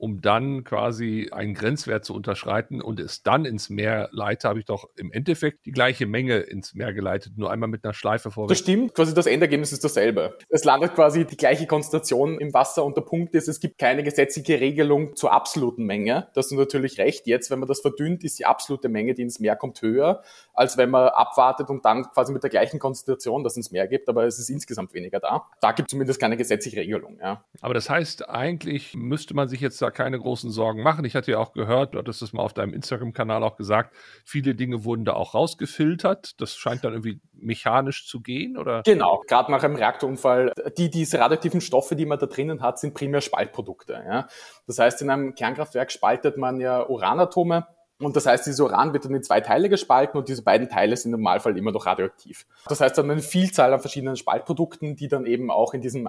um 0.02 0.20
dann 0.20 0.64
quasi 0.64 1.28
einen 1.30 1.54
Grenzwert 1.54 2.04
zu 2.04 2.12
unterschreiten 2.12 2.82
und 2.82 2.98
es 2.98 3.22
dann 3.22 3.44
ins 3.44 3.70
Meer 3.70 4.08
leite, 4.10 4.48
habe 4.48 4.58
ich 4.58 4.64
doch 4.64 4.88
im 4.96 5.12
Endeffekt 5.12 5.64
die 5.64 5.70
gleiche 5.70 6.06
Menge 6.06 6.38
ins 6.38 6.74
Meer 6.74 6.92
geleitet, 6.92 7.34
nur 7.36 7.52
einmal 7.52 7.68
mit 7.68 7.84
einer 7.84 7.94
Schleife 7.94 8.32
vorwärts. 8.32 8.58
Das 8.58 8.58
stimmt, 8.58 8.94
quasi 8.94 9.14
das 9.14 9.26
Endergebnis 9.26 9.70
ist 9.70 9.84
dasselbe. 9.84 10.36
Es 10.48 10.64
landet 10.64 10.96
quasi 10.96 11.24
die 11.24 11.36
gleiche 11.36 11.68
Konzentration 11.68 12.40
im 12.40 12.52
Wasser 12.52 12.84
und 12.84 12.96
der 12.96 13.02
Punkt 13.02 13.36
ist, 13.36 13.46
es 13.46 13.60
gibt 13.60 13.78
keine 13.78 14.02
gesetzliche 14.02 14.58
Regelung 14.58 15.14
zur 15.14 15.32
absoluten 15.32 15.84
Menge. 15.84 16.26
Das 16.34 16.46
ist 16.46 16.58
natürlich 16.58 16.98
recht. 16.98 17.28
Jetzt, 17.28 17.52
wenn 17.52 17.60
man 17.60 17.68
das 17.68 17.80
verdünnt, 17.80 18.24
ist 18.24 18.40
die 18.40 18.44
absolute 18.44 18.88
Menge, 18.88 19.14
die 19.14 19.22
ins 19.22 19.38
Meer 19.38 19.54
kommt, 19.54 19.82
höher, 19.82 20.24
als 20.52 20.76
wenn 20.76 20.90
man 20.90 21.10
abwartet 21.10 21.70
und 21.70 21.84
dann 21.84 22.10
quasi 22.10 22.32
mit 22.32 22.42
der 22.42 22.50
gleichen 22.50 22.80
Konzentration 22.80 23.44
das 23.44 23.56
ins 23.56 23.70
Meer 23.70 23.86
gibt, 23.86 24.08
aber 24.08 24.24
es 24.24 24.40
ist 24.40 24.50
insgesamt 24.50 24.94
weniger 24.94 25.20
da. 25.20 25.46
Da 25.60 25.70
gibt 25.70 25.90
es 25.90 25.90
zumindest 25.92 26.18
keine 26.18 26.36
gesetzliche 26.36 26.78
Regelung. 26.78 27.20
Ja. 27.22 27.44
Aber 27.60 27.74
das 27.74 27.88
heißt, 27.88 28.28
eigentlich 28.28 28.94
müsste 28.94 29.34
man 29.34 29.46
sich 29.48 29.60
jetzt 29.60 29.80
da 29.80 29.91
keine 29.92 30.18
großen 30.18 30.50
Sorgen 30.50 30.82
machen. 30.82 31.04
Ich 31.04 31.14
hatte 31.14 31.30
ja 31.32 31.38
auch 31.38 31.52
gehört, 31.52 31.94
du 31.94 31.98
hattest 31.98 32.22
es 32.22 32.32
mal 32.32 32.42
auf 32.42 32.52
deinem 32.52 32.74
Instagram-Kanal 32.74 33.42
auch 33.42 33.56
gesagt, 33.56 33.94
viele 34.24 34.54
Dinge 34.54 34.84
wurden 34.84 35.04
da 35.04 35.14
auch 35.14 35.34
rausgefiltert. 35.34 36.40
Das 36.40 36.56
scheint 36.56 36.84
dann 36.84 36.92
irgendwie 36.92 37.20
mechanisch 37.32 38.06
zu 38.06 38.20
gehen, 38.20 38.56
oder? 38.56 38.82
Genau, 38.84 39.22
gerade 39.26 39.50
nach 39.50 39.62
einem 39.62 39.76
Reaktorunfall. 39.76 40.52
Die, 40.76 40.90
diese 40.90 41.18
radioaktiven 41.18 41.60
Stoffe, 41.60 41.96
die 41.96 42.06
man 42.06 42.18
da 42.18 42.26
drinnen 42.26 42.62
hat, 42.62 42.78
sind 42.78 42.94
primär 42.94 43.20
Spaltprodukte. 43.20 44.02
Ja? 44.06 44.26
Das 44.66 44.78
heißt, 44.78 45.02
in 45.02 45.10
einem 45.10 45.34
Kernkraftwerk 45.34 45.92
spaltet 45.92 46.36
man 46.36 46.60
ja 46.60 46.88
Uranatome. 46.88 47.66
Und 47.98 48.16
das 48.16 48.26
heißt, 48.26 48.46
dieses 48.46 48.60
Uran 48.60 48.92
wird 48.92 49.04
dann 49.04 49.14
in 49.14 49.22
zwei 49.22 49.40
Teile 49.40 49.68
gespalten 49.68 50.18
und 50.18 50.28
diese 50.28 50.42
beiden 50.42 50.68
Teile 50.68 50.96
sind 50.96 51.12
im 51.12 51.20
Normalfall 51.20 51.56
immer 51.56 51.70
noch 51.70 51.86
radioaktiv. 51.86 52.46
Das 52.66 52.80
heißt, 52.80 52.98
dann 52.98 53.10
eine 53.10 53.22
Vielzahl 53.22 53.72
an 53.72 53.80
verschiedenen 53.80 54.16
Spaltprodukten, 54.16 54.96
die 54.96 55.08
dann 55.08 55.24
eben 55.24 55.50
auch 55.50 55.72
in 55.72 55.80
diesem 55.80 56.08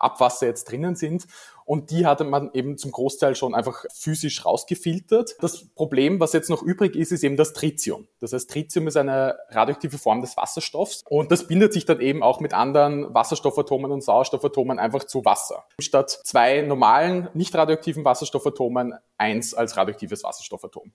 Abwasser 0.00 0.46
jetzt 0.46 0.70
drinnen 0.70 0.96
sind. 0.96 1.26
Und 1.68 1.90
die 1.90 2.06
hatte 2.06 2.24
man 2.24 2.50
eben 2.54 2.78
zum 2.78 2.92
Großteil 2.92 3.36
schon 3.36 3.54
einfach 3.54 3.84
physisch 3.92 4.46
rausgefiltert. 4.46 5.36
Das 5.40 5.66
Problem, 5.74 6.18
was 6.18 6.32
jetzt 6.32 6.48
noch 6.48 6.62
übrig 6.62 6.96
ist, 6.96 7.12
ist 7.12 7.22
eben 7.22 7.36
das 7.36 7.52
Tritium. 7.52 8.08
Das 8.20 8.32
heißt, 8.32 8.48
Tritium 8.50 8.88
ist 8.88 8.96
eine 8.96 9.36
radioaktive 9.50 9.98
Form 9.98 10.22
des 10.22 10.34
Wasserstoffs 10.38 11.04
und 11.10 11.30
das 11.30 11.46
bindet 11.46 11.74
sich 11.74 11.84
dann 11.84 12.00
eben 12.00 12.22
auch 12.22 12.40
mit 12.40 12.54
anderen 12.54 13.12
Wasserstoffatomen 13.12 13.90
und 13.90 14.02
Sauerstoffatomen 14.02 14.78
einfach 14.78 15.04
zu 15.04 15.26
Wasser. 15.26 15.66
Statt 15.78 16.10
zwei 16.24 16.62
normalen, 16.62 17.28
nicht 17.34 17.54
radioaktiven 17.54 18.02
Wasserstoffatomen 18.02 18.94
eins 19.18 19.52
als 19.52 19.76
radioaktives 19.76 20.24
Wasserstoffatom. 20.24 20.92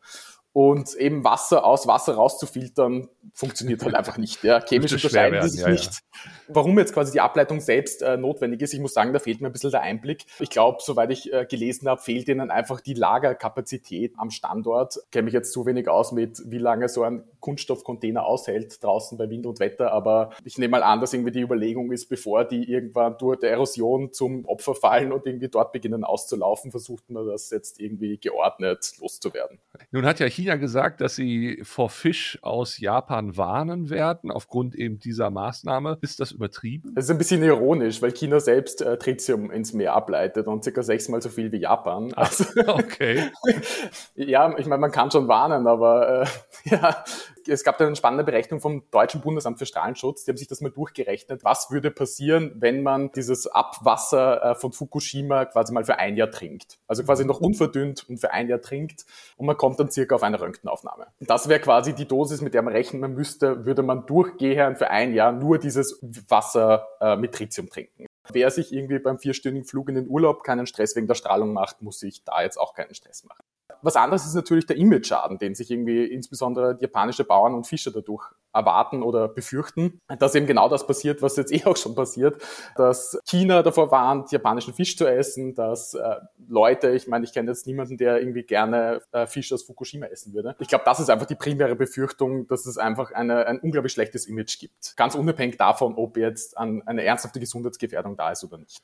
Und 0.53 0.93
eben 0.95 1.23
Wasser 1.23 1.65
aus 1.65 1.87
Wasser 1.87 2.13
rauszufiltern, 2.13 3.09
funktioniert 3.33 3.83
halt 3.83 3.95
einfach 3.95 4.17
nicht. 4.17 4.43
Ja. 4.43 4.61
Chemisch 4.61 4.93
unterscheiden 4.93 5.41
die 5.41 5.49
sich 5.49 5.61
ja, 5.61 5.69
nicht. 5.69 5.91
Ja. 5.91 6.31
Warum 6.47 6.77
jetzt 6.77 6.93
quasi 6.93 7.11
die 7.11 7.21
Ableitung 7.21 7.59
selbst 7.59 8.03
äh, 8.03 8.17
notwendig 8.17 8.61
ist, 8.61 8.73
ich 8.73 8.79
muss 8.79 8.92
sagen, 8.93 9.13
da 9.13 9.19
fehlt 9.19 9.41
mir 9.41 9.47
ein 9.47 9.53
bisschen 9.53 9.71
der 9.71 9.81
Einblick. 9.81 10.25
Ich 10.39 10.49
glaube, 10.49 10.79
soweit 10.81 11.11
ich 11.11 11.31
äh, 11.33 11.45
gelesen 11.45 11.87
habe, 11.87 12.01
fehlt 12.01 12.27
ihnen 12.27 12.51
einfach 12.51 12.81
die 12.81 12.93
Lagerkapazität 12.93 14.13
am 14.17 14.29
Standort. 14.29 14.97
Ich 15.05 15.11
kenne 15.11 15.25
mich 15.25 15.33
jetzt 15.33 15.51
zu 15.51 15.65
wenig 15.65 15.87
aus 15.87 16.11
mit, 16.11 16.41
wie 16.45 16.57
lange 16.57 16.89
so 16.89 17.03
ein 17.03 17.23
Kunststoffcontainer 17.39 18.25
aushält 18.25 18.83
draußen 18.83 19.17
bei 19.17 19.29
Wind 19.29 19.45
und 19.45 19.59
Wetter, 19.59 19.91
aber 19.91 20.31
ich 20.45 20.57
nehme 20.57 20.71
mal 20.71 20.83
an, 20.83 21.01
dass 21.01 21.13
irgendwie 21.13 21.31
die 21.31 21.41
Überlegung 21.41 21.91
ist, 21.91 22.07
bevor 22.07 22.45
die 22.45 22.71
irgendwann 22.71 23.17
durch 23.17 23.39
der 23.39 23.51
Erosion 23.51 24.13
zum 24.13 24.45
Opfer 24.45 24.75
fallen 24.75 25.11
und 25.11 25.25
irgendwie 25.25 25.49
dort 25.49 25.71
beginnen 25.71 26.03
auszulaufen, 26.03 26.71
versucht 26.71 27.09
man 27.09 27.27
das 27.27 27.49
jetzt 27.49 27.79
irgendwie 27.79 28.17
geordnet 28.17 28.93
loszuwerden. 28.99 29.59
Nun 29.91 30.05
hat 30.05 30.19
ja 30.19 30.27
China 30.27 30.55
gesagt, 30.55 31.01
dass 31.01 31.15
sie 31.15 31.59
vor 31.63 31.89
Fisch 31.89 32.39
aus 32.41 32.79
Japan 32.79 33.35
warnen 33.37 33.89
werden, 33.89 34.31
aufgrund 34.31 34.75
eben 34.75 34.99
dieser 34.99 35.29
Maßnahme. 35.29 35.97
Ist 36.01 36.19
das 36.19 36.31
übertrieben? 36.31 36.93
Das 36.95 37.05
ist 37.05 37.11
ein 37.11 37.17
bisschen 37.17 37.43
ironisch, 37.43 38.01
weil 38.01 38.11
China 38.11 38.39
selbst 38.39 38.81
äh, 38.83 38.97
Tritium 38.97 39.51
ins 39.51 39.73
Meer 39.73 39.93
ableitet 39.93 40.47
und 40.47 40.63
circa 40.63 40.83
sechsmal 40.83 41.21
so 41.21 41.29
viel 41.29 41.51
wie 41.51 41.57
Japan. 41.57 42.13
Also, 42.13 42.45
okay. 42.67 43.31
ja, 44.15 44.57
ich 44.57 44.65
meine, 44.65 44.81
man 44.81 44.91
kann 44.91 45.11
schon 45.11 45.27
warnen, 45.27 45.67
aber 45.67 46.23
äh, 46.23 46.25
ja, 46.65 47.03
es 47.47 47.63
gab 47.63 47.77
da 47.77 47.85
eine 47.85 47.95
spannende 47.95 48.23
Berechnung 48.23 48.59
vom 48.59 48.83
Deutschen 48.91 49.21
Bundesamt 49.21 49.59
für 49.59 49.65
Strahlenschutz. 49.65 50.23
Die 50.23 50.31
haben 50.31 50.37
sich 50.37 50.47
das 50.47 50.61
mal 50.61 50.71
durchgerechnet. 50.71 51.43
Was 51.43 51.71
würde 51.71 51.91
passieren, 51.91 52.53
wenn 52.55 52.83
man 52.83 53.11
dieses 53.11 53.47
Abwasser 53.47 54.51
äh, 54.51 54.55
von 54.55 54.71
Fukushima 54.71 55.45
quasi 55.45 55.73
mal 55.73 55.83
für 55.85 55.97
ein 55.97 56.15
Jahr 56.15 56.31
trinkt? 56.31 56.79
Also 56.87 57.03
quasi 57.03 57.25
noch 57.25 57.41
unverdünnt 57.41 58.07
und 58.09 58.17
für 58.17 58.31
ein 58.31 58.47
Jahr 58.47 58.61
trinkt 58.61 59.05
und 59.37 59.45
man 59.45 59.57
kommt 59.57 59.79
dann 59.79 59.89
circa 59.89 60.15
auf 60.15 60.23
eine 60.23 60.39
Röntgenaufnahme. 60.39 61.07
Das 61.19 61.49
wäre 61.49 61.59
quasi 61.59 61.93
die 61.93 62.07
Dosis, 62.07 62.41
mit 62.41 62.53
der 62.53 62.61
man 62.61 62.73
rechnen 62.73 63.13
müsste, 63.13 63.65
würde 63.65 63.83
man 63.83 64.05
durchgehend 64.05 64.77
für 64.77 64.89
ein 64.89 65.13
Jahr 65.13 65.31
nur 65.31 65.57
dieses 65.57 65.99
Wasser 66.29 66.87
äh, 67.01 67.15
mit 67.15 67.33
Tritium 67.33 67.69
trinken. 67.69 68.05
Wer 68.31 68.51
sich 68.51 68.71
irgendwie 68.71 68.99
beim 68.99 69.19
vierstündigen 69.19 69.67
Flug 69.67 69.89
in 69.89 69.95
den 69.95 70.07
Urlaub 70.07 70.43
keinen 70.43 70.65
Stress 70.65 70.95
wegen 70.95 71.07
der 71.07 71.15
Strahlung 71.15 71.53
macht, 71.53 71.81
muss 71.81 71.99
sich 71.99 72.23
da 72.23 72.41
jetzt 72.41 72.57
auch 72.57 72.73
keinen 72.73 72.93
Stress 72.93 73.23
machen. 73.25 73.43
Was 73.81 73.95
anderes 73.95 74.25
ist 74.25 74.35
natürlich 74.35 74.65
der 74.65 74.77
Image-Schaden, 74.77 75.37
den 75.37 75.55
sich 75.55 75.71
irgendwie 75.71 76.05
insbesondere 76.05 76.77
japanische 76.79 77.23
Bauern 77.23 77.53
und 77.53 77.67
Fischer 77.67 77.91
dadurch 77.91 78.23
erwarten 78.53 79.01
oder 79.01 79.27
befürchten, 79.27 79.99
dass 80.19 80.35
eben 80.35 80.45
genau 80.45 80.69
das 80.69 80.85
passiert, 80.85 81.21
was 81.21 81.35
jetzt 81.35 81.51
eh 81.53 81.65
auch 81.65 81.75
schon 81.75 81.95
passiert, 81.95 82.41
dass 82.75 83.19
China 83.25 83.63
davor 83.63 83.91
warnt, 83.91 84.31
japanischen 84.31 84.73
Fisch 84.73 84.95
zu 84.95 85.07
essen, 85.07 85.55
dass 85.55 85.95
äh, 85.95 86.15
Leute, 86.47 86.91
ich 86.91 87.07
meine, 87.07 87.25
ich 87.25 87.33
kenne 87.33 87.49
jetzt 87.49 87.65
niemanden, 87.65 87.97
der 87.97 88.19
irgendwie 88.19 88.43
gerne 88.43 89.01
äh, 89.11 89.25
Fisch 89.25 89.51
aus 89.51 89.63
Fukushima 89.63 90.05
essen 90.05 90.33
würde. 90.33 90.55
Ich 90.59 90.67
glaube, 90.67 90.83
das 90.85 90.99
ist 90.99 91.09
einfach 91.09 91.25
die 91.25 91.35
primäre 91.35 91.75
Befürchtung, 91.75 92.47
dass 92.47 92.65
es 92.65 92.77
einfach 92.77 93.11
eine, 93.11 93.47
ein 93.47 93.59
unglaublich 93.59 93.93
schlechtes 93.93 94.27
Image 94.27 94.59
gibt. 94.59 94.95
Ganz 94.95 95.15
unabhängig 95.15 95.57
davon, 95.57 95.95
ob 95.95 96.17
jetzt 96.17 96.57
an 96.57 96.83
eine 96.85 97.03
ernsthafte 97.03 97.39
Gesundheitsgefährdung 97.39 98.15
da 98.15 98.31
ist 98.31 98.43
oder 98.43 98.57
nicht. 98.57 98.81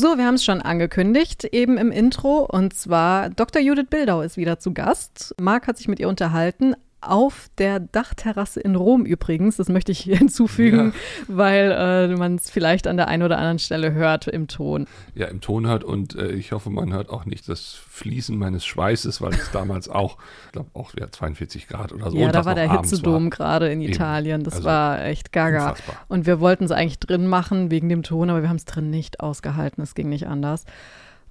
So, 0.00 0.16
wir 0.16 0.24
haben 0.24 0.36
es 0.36 0.44
schon 0.46 0.62
angekündigt, 0.62 1.44
eben 1.44 1.76
im 1.76 1.92
Intro. 1.92 2.48
Und 2.50 2.72
zwar 2.72 3.28
Dr. 3.28 3.60
Judith 3.60 3.88
Bildau 3.90 4.22
ist 4.22 4.38
wieder 4.38 4.58
zu 4.58 4.72
Gast. 4.72 5.34
Marc 5.38 5.66
hat 5.66 5.76
sich 5.76 5.88
mit 5.88 6.00
ihr 6.00 6.08
unterhalten, 6.08 6.74
auf 7.00 7.48
der 7.58 7.80
Dachterrasse 7.80 8.60
in 8.60 8.76
Rom 8.76 9.04
übrigens. 9.04 9.56
Das 9.56 9.68
möchte 9.68 9.92
ich 9.92 10.00
hinzufügen, 10.02 10.92
ja. 11.28 11.34
weil 11.36 11.70
äh, 11.72 12.16
man 12.16 12.36
es 12.36 12.50
vielleicht 12.50 12.86
an 12.86 12.96
der 12.96 13.08
einen 13.08 13.22
oder 13.22 13.38
anderen 13.38 13.58
Stelle 13.58 13.92
hört 13.92 14.26
im 14.26 14.48
Ton. 14.48 14.86
Ja, 15.14 15.26
im 15.26 15.40
Ton 15.40 15.66
hört 15.66 15.84
und 15.84 16.14
äh, 16.14 16.32
ich 16.32 16.52
hoffe, 16.52 16.70
man 16.70 16.92
hört 16.92 17.10
auch 17.10 17.24
nicht 17.24 17.48
das 17.48 17.78
Fließen 17.88 18.36
meines 18.36 18.64
Schweißes, 18.64 19.20
weil 19.20 19.32
es 19.32 19.50
damals 19.50 19.88
auch, 19.90 20.18
ich 20.46 20.52
glaube 20.52 20.70
auch 20.74 20.92
ja, 20.98 21.10
42 21.10 21.68
Grad 21.68 21.92
oder 21.92 22.10
so. 22.10 22.16
Ja, 22.16 22.32
da 22.32 22.44
war 22.44 22.54
der 22.54 22.70
Hitzedom 22.70 23.30
gerade 23.30 23.70
in 23.70 23.80
Italien. 23.80 24.44
Das 24.44 24.54
also 24.54 24.66
war 24.66 25.04
echt 25.04 25.32
gaga. 25.32 25.70
Unfassbar. 25.70 25.96
Und 26.08 26.26
wir 26.26 26.40
wollten 26.40 26.64
es 26.64 26.70
eigentlich 26.70 26.98
drin 26.98 27.26
machen 27.26 27.70
wegen 27.70 27.88
dem 27.88 28.02
Ton, 28.02 28.30
aber 28.30 28.42
wir 28.42 28.48
haben 28.48 28.56
es 28.56 28.64
drin 28.64 28.90
nicht 28.90 29.20
ausgehalten. 29.20 29.82
Es 29.82 29.94
ging 29.94 30.08
nicht 30.08 30.26
anders. 30.26 30.64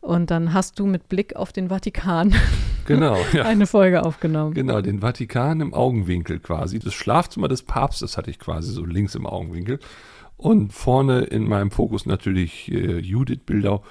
Und 0.02 0.32
dann 0.32 0.54
hast 0.54 0.80
du 0.80 0.86
mit 0.86 1.10
Blick 1.10 1.36
auf 1.36 1.52
den 1.52 1.70
Vatikan 1.70 2.34
genau, 2.86 3.18
ja. 3.34 3.44
eine 3.44 3.68
Folge 3.68 4.04
aufgenommen. 4.04 4.54
Genau, 4.54 4.82
den 4.82 5.02
Vatikan 5.02 5.62
im 5.62 5.74
Augenwinkel 5.74 6.40
quasi. 6.40 6.80
Das 6.80 6.94
Schlafzimmer 6.94 7.48
des 7.48 7.64
Papstes 7.64 8.18
hatte 8.18 8.32
ich 8.32 8.40
quasi 8.40 8.72
so 8.72 8.86
links 8.86 9.16
im 9.16 9.26
Augenwinkel. 9.26 9.80
Und 10.38 10.72
vorne 10.72 11.24
in 11.24 11.50
meinem 11.50 11.70
Fokus 11.70 12.06
natürlich 12.06 12.72
äh, 12.72 13.00
Judith 13.00 13.42
Bildau, 13.46 13.84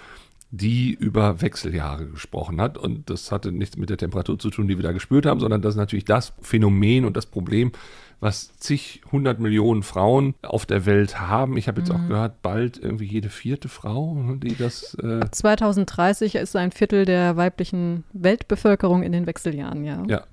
die 0.50 0.94
über 0.94 1.42
Wechseljahre 1.42 2.06
gesprochen 2.06 2.58
hat. 2.58 2.78
Und 2.78 3.10
das 3.10 3.30
hatte 3.30 3.52
nichts 3.52 3.76
mit 3.76 3.90
der 3.90 3.98
Temperatur 3.98 4.38
zu 4.38 4.48
tun, 4.48 4.66
die 4.66 4.78
wir 4.78 4.82
da 4.82 4.92
gespürt 4.92 5.26
haben, 5.26 5.40
sondern 5.40 5.60
das 5.60 5.74
ist 5.74 5.78
natürlich 5.78 6.06
das 6.06 6.32
Phänomen 6.40 7.04
und 7.04 7.18
das 7.18 7.26
Problem, 7.26 7.72
was 8.20 8.56
zig 8.56 9.02
hundert 9.12 9.38
Millionen 9.38 9.82
Frauen 9.82 10.34
auf 10.42 10.66
der 10.66 10.86
Welt 10.86 11.20
haben. 11.20 11.56
Ich 11.56 11.68
habe 11.68 11.80
jetzt 11.80 11.92
mhm. 11.92 11.96
auch 11.96 12.08
gehört, 12.08 12.42
bald 12.42 12.78
irgendwie 12.78 13.06
jede 13.06 13.28
vierte 13.28 13.68
Frau, 13.68 14.16
die 14.42 14.56
das. 14.56 14.94
Äh 14.94 15.30
2030 15.30 16.34
ist 16.34 16.56
ein 16.56 16.72
Viertel 16.72 17.04
der 17.04 17.36
weiblichen 17.36 18.04
Weltbevölkerung 18.12 19.02
in 19.02 19.12
den 19.12 19.26
Wechseljahren, 19.26 19.84
ja. 19.84 20.02
Ja. 20.08 20.24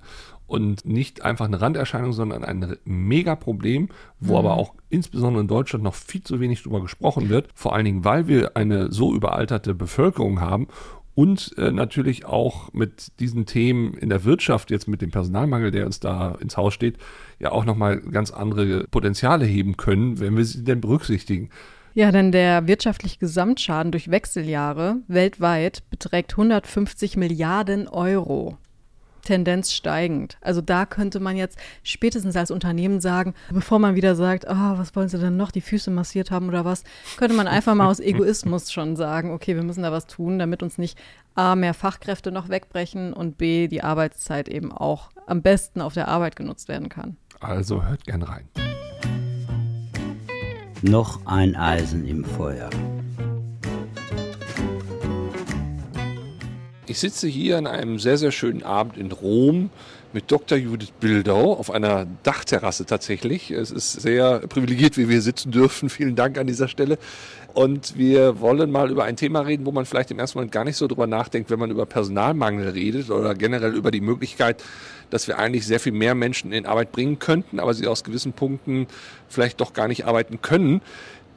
Und 0.48 0.86
nicht 0.86 1.22
einfach 1.22 1.46
eine 1.46 1.60
Randerscheinung, 1.60 2.12
sondern 2.12 2.44
ein 2.44 2.76
Megaproblem, 2.84 3.88
wo 4.20 4.32
mhm. 4.32 4.38
aber 4.38 4.54
auch 4.54 4.74
insbesondere 4.88 5.40
in 5.40 5.48
Deutschland 5.48 5.82
noch 5.82 5.94
viel 5.94 6.22
zu 6.22 6.38
wenig 6.38 6.62
drüber 6.62 6.80
gesprochen 6.80 7.28
wird. 7.28 7.48
Vor 7.54 7.74
allen 7.74 7.84
Dingen, 7.84 8.04
weil 8.04 8.28
wir 8.28 8.56
eine 8.56 8.92
so 8.92 9.12
überalterte 9.12 9.74
Bevölkerung 9.74 10.40
haben 10.40 10.68
und 11.16 11.54
äh, 11.56 11.72
natürlich 11.72 12.26
auch 12.26 12.72
mit 12.74 13.18
diesen 13.20 13.46
Themen 13.46 13.94
in 13.94 14.10
der 14.10 14.24
Wirtschaft, 14.24 14.70
jetzt 14.70 14.86
mit 14.86 15.00
dem 15.00 15.10
Personalmangel, 15.10 15.70
der 15.70 15.86
uns 15.86 15.98
da 15.98 16.36
ins 16.40 16.58
Haus 16.58 16.74
steht, 16.74 16.98
ja 17.38 17.52
auch 17.52 17.64
nochmal 17.64 18.00
ganz 18.02 18.30
andere 18.30 18.86
Potenziale 18.90 19.46
heben 19.46 19.78
können, 19.78 20.20
wenn 20.20 20.36
wir 20.36 20.44
sie 20.44 20.62
denn 20.62 20.82
berücksichtigen. 20.82 21.48
Ja, 21.94 22.12
denn 22.12 22.32
der 22.32 22.66
wirtschaftliche 22.66 23.18
Gesamtschaden 23.18 23.92
durch 23.92 24.10
Wechseljahre 24.10 24.98
weltweit 25.08 25.88
beträgt 25.88 26.34
150 26.34 27.16
Milliarden 27.16 27.88
Euro. 27.88 28.58
Tendenz 29.26 29.72
steigend. 29.72 30.38
Also 30.40 30.60
da 30.60 30.86
könnte 30.86 31.20
man 31.20 31.36
jetzt 31.36 31.58
spätestens 31.82 32.36
als 32.36 32.50
Unternehmen 32.50 33.00
sagen, 33.00 33.34
bevor 33.50 33.78
man 33.78 33.94
wieder 33.94 34.14
sagt, 34.14 34.46
oh, 34.48 34.78
was 34.78 34.96
wollen 34.96 35.08
Sie 35.08 35.18
denn 35.18 35.36
noch, 35.36 35.50
die 35.50 35.60
Füße 35.60 35.90
massiert 35.90 36.30
haben 36.30 36.48
oder 36.48 36.64
was, 36.64 36.84
könnte 37.18 37.36
man 37.36 37.46
einfach 37.46 37.74
mal 37.74 37.88
aus 37.88 38.00
Egoismus 38.00 38.72
schon 38.72 38.96
sagen, 38.96 39.32
okay, 39.32 39.54
wir 39.54 39.62
müssen 39.62 39.82
da 39.82 39.92
was 39.92 40.06
tun, 40.06 40.38
damit 40.38 40.62
uns 40.62 40.78
nicht 40.78 40.98
A, 41.34 41.54
mehr 41.54 41.74
Fachkräfte 41.74 42.32
noch 42.32 42.48
wegbrechen 42.48 43.12
und 43.12 43.36
B, 43.36 43.68
die 43.68 43.82
Arbeitszeit 43.82 44.48
eben 44.48 44.72
auch 44.72 45.10
am 45.26 45.42
besten 45.42 45.82
auf 45.82 45.92
der 45.92 46.08
Arbeit 46.08 46.36
genutzt 46.36 46.68
werden 46.68 46.88
kann. 46.88 47.16
Also 47.40 47.84
hört 47.84 48.04
gern 48.06 48.22
rein. 48.22 48.48
Noch 50.82 51.26
ein 51.26 51.56
Eisen 51.56 52.06
im 52.06 52.24
Feuer. 52.24 52.70
Ich 56.88 57.00
sitze 57.00 57.26
hier 57.26 57.58
an 57.58 57.66
einem 57.66 57.98
sehr, 57.98 58.16
sehr 58.16 58.30
schönen 58.30 58.62
Abend 58.62 58.96
in 58.96 59.10
Rom 59.10 59.70
mit 60.12 60.30
Dr. 60.30 60.56
Judith 60.56 60.92
Bildau 61.00 61.54
auf 61.54 61.72
einer 61.72 62.06
Dachterrasse 62.22 62.86
tatsächlich. 62.86 63.50
Es 63.50 63.72
ist 63.72 63.92
sehr 63.92 64.38
privilegiert, 64.46 64.96
wie 64.96 65.08
wir 65.08 65.20
sitzen 65.20 65.50
dürfen. 65.50 65.88
Vielen 65.90 66.14
Dank 66.14 66.38
an 66.38 66.46
dieser 66.46 66.68
Stelle. 66.68 66.98
Und 67.54 67.98
wir 67.98 68.38
wollen 68.38 68.70
mal 68.70 68.90
über 68.90 69.02
ein 69.02 69.16
Thema 69.16 69.40
reden, 69.40 69.66
wo 69.66 69.72
man 69.72 69.84
vielleicht 69.84 70.12
im 70.12 70.20
ersten 70.20 70.38
Moment 70.38 70.52
gar 70.52 70.64
nicht 70.64 70.76
so 70.76 70.86
drüber 70.86 71.08
nachdenkt, 71.08 71.50
wenn 71.50 71.58
man 71.58 71.72
über 71.72 71.86
Personalmangel 71.86 72.68
redet 72.68 73.10
oder 73.10 73.34
generell 73.34 73.74
über 73.74 73.90
die 73.90 74.00
Möglichkeit, 74.00 74.62
dass 75.10 75.26
wir 75.26 75.38
eigentlich 75.38 75.66
sehr 75.66 75.80
viel 75.80 75.92
mehr 75.92 76.14
Menschen 76.14 76.52
in 76.52 76.66
Arbeit 76.66 76.92
bringen 76.92 77.18
könnten, 77.18 77.58
aber 77.58 77.74
sie 77.74 77.86
aus 77.86 78.04
gewissen 78.04 78.32
Punkten 78.32 78.86
vielleicht 79.28 79.60
doch 79.60 79.72
gar 79.72 79.88
nicht 79.88 80.04
arbeiten 80.04 80.40
können. 80.40 80.82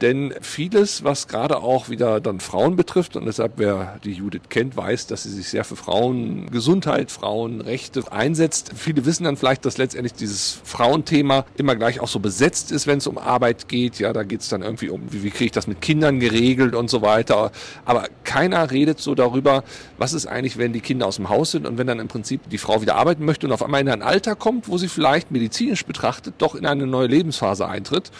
Denn 0.00 0.32
vieles, 0.40 1.04
was 1.04 1.28
gerade 1.28 1.58
auch 1.58 1.90
wieder 1.90 2.20
dann 2.20 2.40
Frauen 2.40 2.74
betrifft, 2.76 3.16
und 3.16 3.26
deshalb 3.26 3.54
wer 3.56 3.98
die 4.02 4.12
Judith 4.12 4.48
kennt, 4.48 4.74
weiß, 4.74 5.06
dass 5.08 5.24
sie 5.24 5.30
sich 5.30 5.48
sehr 5.48 5.62
für 5.62 5.76
Frauengesundheit, 5.76 7.10
Frauenrechte 7.10 8.10
einsetzt. 8.10 8.70
Viele 8.74 9.04
wissen 9.04 9.24
dann 9.24 9.36
vielleicht, 9.36 9.66
dass 9.66 9.76
letztendlich 9.76 10.14
dieses 10.14 10.58
Frauenthema 10.64 11.44
immer 11.56 11.76
gleich 11.76 12.00
auch 12.00 12.08
so 12.08 12.18
besetzt 12.18 12.72
ist, 12.72 12.86
wenn 12.86 12.98
es 12.98 13.06
um 13.06 13.18
Arbeit 13.18 13.68
geht. 13.68 13.98
Ja, 13.98 14.14
da 14.14 14.22
geht 14.22 14.40
es 14.40 14.48
dann 14.48 14.62
irgendwie 14.62 14.88
um, 14.88 15.02
wie, 15.12 15.22
wie 15.22 15.30
kriege 15.30 15.46
ich 15.46 15.52
das 15.52 15.66
mit 15.66 15.82
Kindern 15.82 16.18
geregelt 16.18 16.74
und 16.74 16.88
so 16.88 17.02
weiter. 17.02 17.52
Aber 17.84 18.04
keiner 18.24 18.70
redet 18.70 19.00
so 19.00 19.14
darüber, 19.14 19.64
was 19.98 20.14
ist 20.14 20.26
eigentlich, 20.26 20.56
wenn 20.56 20.72
die 20.72 20.80
Kinder 20.80 21.06
aus 21.06 21.16
dem 21.16 21.28
Haus 21.28 21.50
sind 21.50 21.66
und 21.66 21.76
wenn 21.76 21.86
dann 21.86 21.98
im 21.98 22.08
Prinzip 22.08 22.48
die 22.48 22.58
Frau 22.58 22.80
wieder 22.80 22.96
arbeiten 22.96 23.26
möchte 23.26 23.46
und 23.46 23.52
auf 23.52 23.62
einmal 23.62 23.82
in 23.82 23.88
ein 23.90 24.02
Alter 24.02 24.34
kommt, 24.34 24.68
wo 24.68 24.78
sie 24.78 24.88
vielleicht 24.88 25.30
medizinisch 25.30 25.84
betrachtet 25.84 26.36
doch 26.38 26.54
in 26.54 26.64
eine 26.64 26.86
neue 26.86 27.06
Lebensphase 27.06 27.68
eintritt 27.68 28.10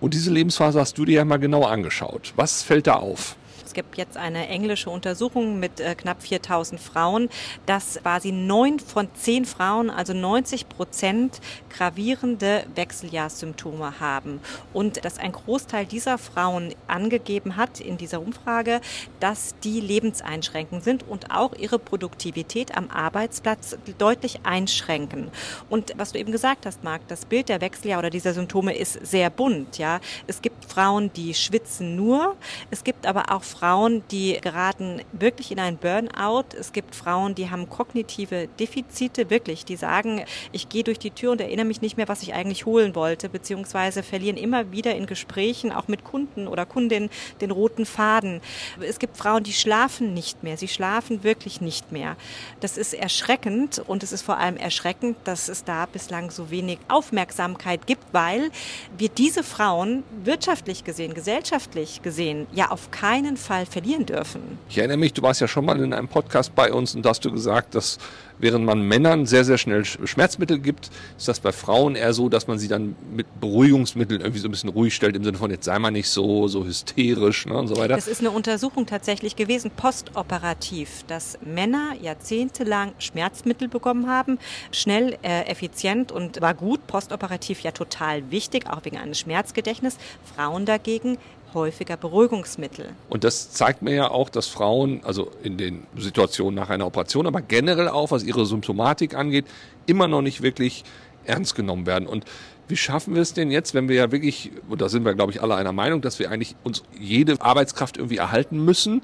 und 0.00 0.14
diese 0.14 0.30
Lebensphase 0.30 0.78
hast 0.78 0.98
du 0.98 1.04
dir 1.04 1.16
ja 1.16 1.24
mal 1.24 1.38
genauer 1.38 1.70
angeschaut. 1.70 2.32
Was 2.36 2.62
fällt 2.62 2.86
da 2.86 2.94
auf? 2.94 3.36
Gibt 3.78 3.96
jetzt 3.96 4.16
eine 4.16 4.48
englische 4.48 4.90
Untersuchung 4.90 5.60
mit 5.60 5.78
äh, 5.78 5.94
knapp 5.94 6.20
4000 6.20 6.80
Frauen, 6.80 7.28
dass 7.64 8.00
quasi 8.02 8.32
neun 8.32 8.80
von 8.80 9.08
zehn 9.14 9.44
Frauen, 9.44 9.88
also 9.88 10.14
90 10.14 10.68
Prozent, 10.68 11.40
gravierende 11.70 12.64
Wechseljahrssymptome 12.74 14.00
haben. 14.00 14.40
Und 14.72 15.04
dass 15.04 15.20
ein 15.20 15.30
Großteil 15.30 15.86
dieser 15.86 16.18
Frauen 16.18 16.74
angegeben 16.88 17.54
hat 17.54 17.78
in 17.78 17.98
dieser 17.98 18.20
Umfrage, 18.20 18.80
dass 19.20 19.54
die 19.62 19.78
lebenseinschränkend 19.78 20.82
sind 20.82 21.08
und 21.08 21.30
auch 21.30 21.54
ihre 21.54 21.78
Produktivität 21.78 22.76
am 22.76 22.90
Arbeitsplatz 22.90 23.78
deutlich 23.98 24.40
einschränken. 24.42 25.30
Und 25.70 25.92
was 25.96 26.10
du 26.10 26.18
eben 26.18 26.32
gesagt 26.32 26.66
hast, 26.66 26.82
Marc, 26.82 27.06
das 27.06 27.26
Bild 27.26 27.48
der 27.48 27.60
Wechseljahr 27.60 28.00
oder 28.00 28.10
dieser 28.10 28.34
Symptome 28.34 28.76
ist 28.76 29.06
sehr 29.06 29.30
bunt. 29.30 29.78
Ja, 29.78 30.00
es 30.26 30.42
gibt 30.42 30.64
Frauen, 30.64 31.12
die 31.12 31.32
schwitzen 31.32 31.94
nur. 31.94 32.34
Es 32.72 32.82
gibt 32.82 33.06
aber 33.06 33.30
auch 33.30 33.44
Frauen, 33.44 33.67
Frauen, 33.68 34.02
die 34.10 34.38
geraten 34.40 35.02
wirklich 35.12 35.52
in 35.52 35.60
ein 35.60 35.76
Burnout. 35.76 36.56
Es 36.58 36.72
gibt 36.72 36.94
Frauen, 36.94 37.34
die 37.34 37.50
haben 37.50 37.68
kognitive 37.68 38.48
Defizite, 38.58 39.28
wirklich. 39.28 39.66
Die 39.66 39.76
sagen, 39.76 40.24
ich 40.52 40.70
gehe 40.70 40.84
durch 40.84 40.98
die 40.98 41.10
Tür 41.10 41.32
und 41.32 41.40
erinnere 41.42 41.66
mich 41.66 41.82
nicht 41.82 41.98
mehr, 41.98 42.08
was 42.08 42.22
ich 42.22 42.32
eigentlich 42.32 42.64
holen 42.64 42.94
wollte, 42.94 43.28
beziehungsweise 43.28 44.02
verlieren 44.02 44.38
immer 44.38 44.72
wieder 44.72 44.96
in 44.96 45.04
Gesprächen, 45.04 45.70
auch 45.70 45.86
mit 45.86 46.02
Kunden 46.02 46.48
oder 46.48 46.64
Kundinnen, 46.64 47.10
den 47.42 47.50
roten 47.50 47.84
Faden. 47.84 48.40
Es 48.80 48.98
gibt 48.98 49.18
Frauen, 49.18 49.42
die 49.42 49.52
schlafen 49.52 50.14
nicht 50.14 50.42
mehr. 50.42 50.56
Sie 50.56 50.68
schlafen 50.68 51.22
wirklich 51.22 51.60
nicht 51.60 51.92
mehr. 51.92 52.16
Das 52.60 52.78
ist 52.78 52.94
erschreckend 52.94 53.82
und 53.86 54.02
es 54.02 54.12
ist 54.12 54.22
vor 54.22 54.38
allem 54.38 54.56
erschreckend, 54.56 55.18
dass 55.24 55.50
es 55.50 55.64
da 55.64 55.84
bislang 55.84 56.30
so 56.30 56.50
wenig 56.50 56.78
Aufmerksamkeit 56.88 57.86
gibt, 57.86 58.04
weil 58.12 58.50
wir 58.96 59.10
diese 59.10 59.42
Frauen 59.42 60.04
wirtschaftlich 60.24 60.84
gesehen, 60.84 61.12
gesellschaftlich 61.12 62.00
gesehen, 62.00 62.46
ja 62.54 62.70
auf 62.70 62.90
keinen 62.90 63.36
Fall 63.36 63.57
verlieren 63.66 64.06
dürfen. 64.06 64.58
Ich 64.68 64.78
erinnere 64.78 64.96
mich, 64.96 65.12
du 65.12 65.22
warst 65.22 65.40
ja 65.40 65.48
schon 65.48 65.64
mal 65.64 65.80
in 65.80 65.92
einem 65.92 66.08
Podcast 66.08 66.54
bei 66.54 66.72
uns 66.72 66.94
und 66.94 67.04
da 67.04 67.10
hast 67.10 67.24
du 67.24 67.32
gesagt, 67.32 67.74
dass 67.74 67.98
während 68.38 68.64
man 68.64 68.80
Männern 68.82 69.26
sehr, 69.26 69.44
sehr 69.44 69.58
schnell 69.58 69.84
Schmerzmittel 69.84 70.58
gibt, 70.58 70.90
ist 71.16 71.28
das 71.28 71.40
bei 71.40 71.52
Frauen 71.52 71.96
eher 71.96 72.12
so, 72.12 72.28
dass 72.28 72.46
man 72.46 72.58
sie 72.58 72.68
dann 72.68 72.96
mit 73.12 73.26
Beruhigungsmitteln 73.40 74.20
irgendwie 74.20 74.40
so 74.40 74.48
ein 74.48 74.50
bisschen 74.50 74.70
ruhig 74.70 74.94
stellt, 74.94 75.16
im 75.16 75.24
Sinne 75.24 75.38
von, 75.38 75.50
jetzt 75.50 75.64
sei 75.64 75.78
mal 75.78 75.90
nicht 75.90 76.08
so, 76.08 76.48
so 76.48 76.64
hysterisch 76.64 77.46
ne, 77.46 77.54
und 77.54 77.68
so 77.68 77.76
weiter. 77.76 77.96
Das 77.96 78.08
ist 78.08 78.20
eine 78.20 78.30
Untersuchung 78.30 78.86
tatsächlich 78.86 79.36
gewesen, 79.36 79.70
postoperativ, 79.74 81.04
dass 81.08 81.38
Männer 81.44 81.94
jahrzehntelang 82.00 82.92
Schmerzmittel 82.98 83.68
bekommen 83.68 84.08
haben, 84.08 84.38
schnell, 84.72 85.16
äh, 85.22 85.46
effizient 85.46 86.12
und 86.12 86.40
war 86.40 86.54
gut, 86.54 86.86
postoperativ 86.86 87.60
ja 87.60 87.72
total 87.72 88.30
wichtig, 88.30 88.68
auch 88.68 88.84
wegen 88.84 88.98
eines 88.98 89.18
Schmerzgedächtnisses. 89.18 89.98
Frauen 90.34 90.66
dagegen 90.66 91.18
häufiger 91.54 91.96
Beruhigungsmittel. 91.96 92.86
Und 93.08 93.24
das 93.24 93.50
zeigt 93.50 93.82
mir 93.82 93.94
ja 93.94 94.10
auch, 94.10 94.28
dass 94.28 94.46
Frauen, 94.46 95.00
also 95.04 95.30
in 95.42 95.56
den 95.56 95.86
Situationen 95.96 96.54
nach 96.54 96.70
einer 96.70 96.86
Operation, 96.86 97.26
aber 97.26 97.40
generell 97.42 97.88
auch, 97.88 98.10
was 98.10 98.24
ihre 98.24 98.46
Symptomatik 98.46 99.14
angeht, 99.14 99.46
immer 99.86 100.08
noch 100.08 100.22
nicht 100.22 100.42
wirklich 100.42 100.84
ernst 101.24 101.54
genommen 101.54 101.86
werden. 101.86 102.06
Und 102.08 102.24
wie 102.68 102.76
schaffen 102.76 103.14
wir 103.14 103.22
es 103.22 103.32
denn 103.32 103.50
jetzt, 103.50 103.74
wenn 103.74 103.88
wir 103.88 103.96
ja 103.96 104.12
wirklich, 104.12 104.50
und 104.68 104.80
da 104.80 104.88
sind 104.88 105.04
wir, 105.04 105.14
glaube 105.14 105.32
ich, 105.32 105.42
alle 105.42 105.54
einer 105.54 105.72
Meinung, 105.72 106.02
dass 106.02 106.18
wir 106.18 106.30
eigentlich 106.30 106.54
uns 106.64 106.82
jede 106.98 107.40
Arbeitskraft 107.40 107.96
irgendwie 107.96 108.18
erhalten 108.18 108.64
müssen, 108.64 109.00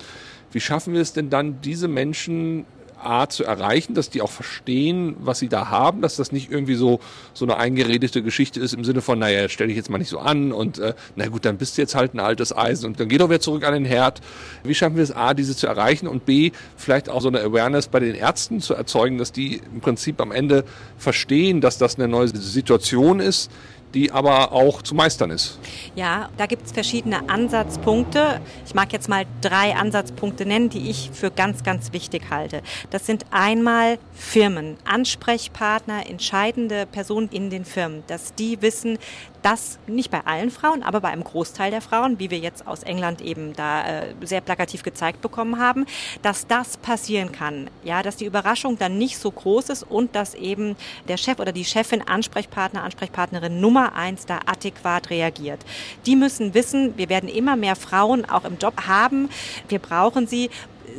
wie 0.52 0.60
schaffen 0.60 0.94
wir 0.94 1.00
es 1.00 1.12
denn 1.12 1.30
dann, 1.30 1.60
diese 1.62 1.88
Menschen 1.88 2.66
A 3.02 3.28
zu 3.28 3.44
erreichen, 3.44 3.94
dass 3.94 4.10
die 4.10 4.22
auch 4.22 4.30
verstehen, 4.30 5.16
was 5.20 5.38
sie 5.38 5.48
da 5.48 5.68
haben, 5.68 6.00
dass 6.00 6.16
das 6.16 6.32
nicht 6.32 6.50
irgendwie 6.50 6.74
so 6.74 7.00
so 7.32 7.44
eine 7.44 7.56
eingeredete 7.56 8.22
Geschichte 8.22 8.60
ist 8.60 8.74
im 8.74 8.84
Sinne 8.84 9.00
von, 9.00 9.18
naja, 9.18 9.48
stell 9.48 9.68
dich 9.68 9.76
jetzt 9.76 9.90
mal 9.90 9.98
nicht 9.98 10.08
so 10.08 10.18
an 10.18 10.52
und 10.52 10.78
äh, 10.78 10.94
na 11.16 11.26
gut, 11.28 11.44
dann 11.44 11.58
bist 11.58 11.76
du 11.76 11.82
jetzt 11.82 11.94
halt 11.94 12.14
ein 12.14 12.20
altes 12.20 12.56
Eisen 12.56 12.86
und 12.86 13.00
dann 13.00 13.08
geh 13.08 13.18
doch 13.18 13.28
wieder 13.28 13.40
zurück 13.40 13.64
an 13.64 13.74
den 13.74 13.84
Herd. 13.84 14.20
Wie 14.62 14.74
schaffen 14.74 14.96
wir 14.96 15.02
es 15.02 15.12
A, 15.12 15.34
diese 15.34 15.56
zu 15.56 15.66
erreichen 15.66 16.06
und 16.06 16.26
B, 16.26 16.52
vielleicht 16.76 17.08
auch 17.08 17.20
so 17.20 17.28
eine 17.28 17.40
Awareness 17.40 17.88
bei 17.88 18.00
den 18.00 18.14
Ärzten 18.14 18.60
zu 18.60 18.74
erzeugen, 18.74 19.18
dass 19.18 19.32
die 19.32 19.60
im 19.72 19.80
Prinzip 19.80 20.20
am 20.20 20.32
Ende 20.32 20.64
verstehen, 20.98 21.60
dass 21.60 21.78
das 21.78 21.96
eine 21.96 22.08
neue 22.08 22.28
Situation 22.28 23.20
ist, 23.20 23.50
die 23.94 24.10
aber 24.10 24.52
auch 24.52 24.82
zu 24.82 24.94
meistern 24.94 25.30
ist. 25.30 25.58
Ja, 25.94 26.28
da 26.36 26.46
gibt 26.46 26.66
es 26.66 26.72
verschiedene 26.72 27.28
Ansatzpunkte. 27.28 28.40
Ich 28.66 28.74
mag 28.74 28.92
jetzt 28.92 29.08
mal 29.08 29.24
drei 29.40 29.74
Ansatzpunkte 29.74 30.44
nennen, 30.44 30.68
die 30.68 30.90
ich 30.90 31.10
für 31.12 31.30
ganz, 31.30 31.62
ganz 31.62 31.92
wichtig 31.92 32.24
halte. 32.30 32.62
Das 32.90 33.06
sind 33.06 33.24
einmal 33.30 33.98
Firmen, 34.12 34.76
Ansprechpartner, 34.84 36.08
entscheidende 36.08 36.86
Personen 36.86 37.28
in 37.30 37.50
den 37.50 37.64
Firmen, 37.64 38.02
dass 38.08 38.34
die 38.34 38.60
wissen, 38.60 38.98
dass 39.44 39.78
nicht 39.86 40.10
bei 40.10 40.22
allen 40.24 40.50
Frauen, 40.50 40.82
aber 40.82 41.02
bei 41.02 41.10
einem 41.10 41.22
Großteil 41.22 41.70
der 41.70 41.82
Frauen, 41.82 42.18
wie 42.18 42.30
wir 42.30 42.38
jetzt 42.38 42.66
aus 42.66 42.82
England 42.82 43.20
eben 43.20 43.52
da 43.52 43.86
äh, 43.86 44.14
sehr 44.22 44.40
plakativ 44.40 44.82
gezeigt 44.82 45.20
bekommen 45.20 45.58
haben, 45.58 45.84
dass 46.22 46.46
das 46.46 46.78
passieren 46.78 47.30
kann. 47.30 47.68
Ja, 47.84 48.02
dass 48.02 48.16
die 48.16 48.24
Überraschung 48.24 48.78
dann 48.78 48.96
nicht 48.96 49.18
so 49.18 49.30
groß 49.30 49.68
ist 49.68 49.82
und 49.82 50.16
dass 50.16 50.34
eben 50.34 50.76
der 51.08 51.18
Chef 51.18 51.38
oder 51.40 51.52
die 51.52 51.66
Chefin, 51.66 52.00
Ansprechpartner, 52.00 52.82
Ansprechpartnerin 52.82 53.60
Nummer 53.60 53.94
eins 53.94 54.24
da 54.24 54.40
adäquat 54.46 55.10
reagiert. 55.10 55.60
Die 56.06 56.16
müssen 56.16 56.54
wissen, 56.54 56.96
wir 56.96 57.10
werden 57.10 57.28
immer 57.28 57.54
mehr 57.54 57.76
Frauen 57.76 58.24
auch 58.24 58.46
im 58.46 58.56
Job 58.56 58.86
haben. 58.86 59.28
Wir 59.68 59.78
brauchen 59.78 60.26
sie 60.26 60.48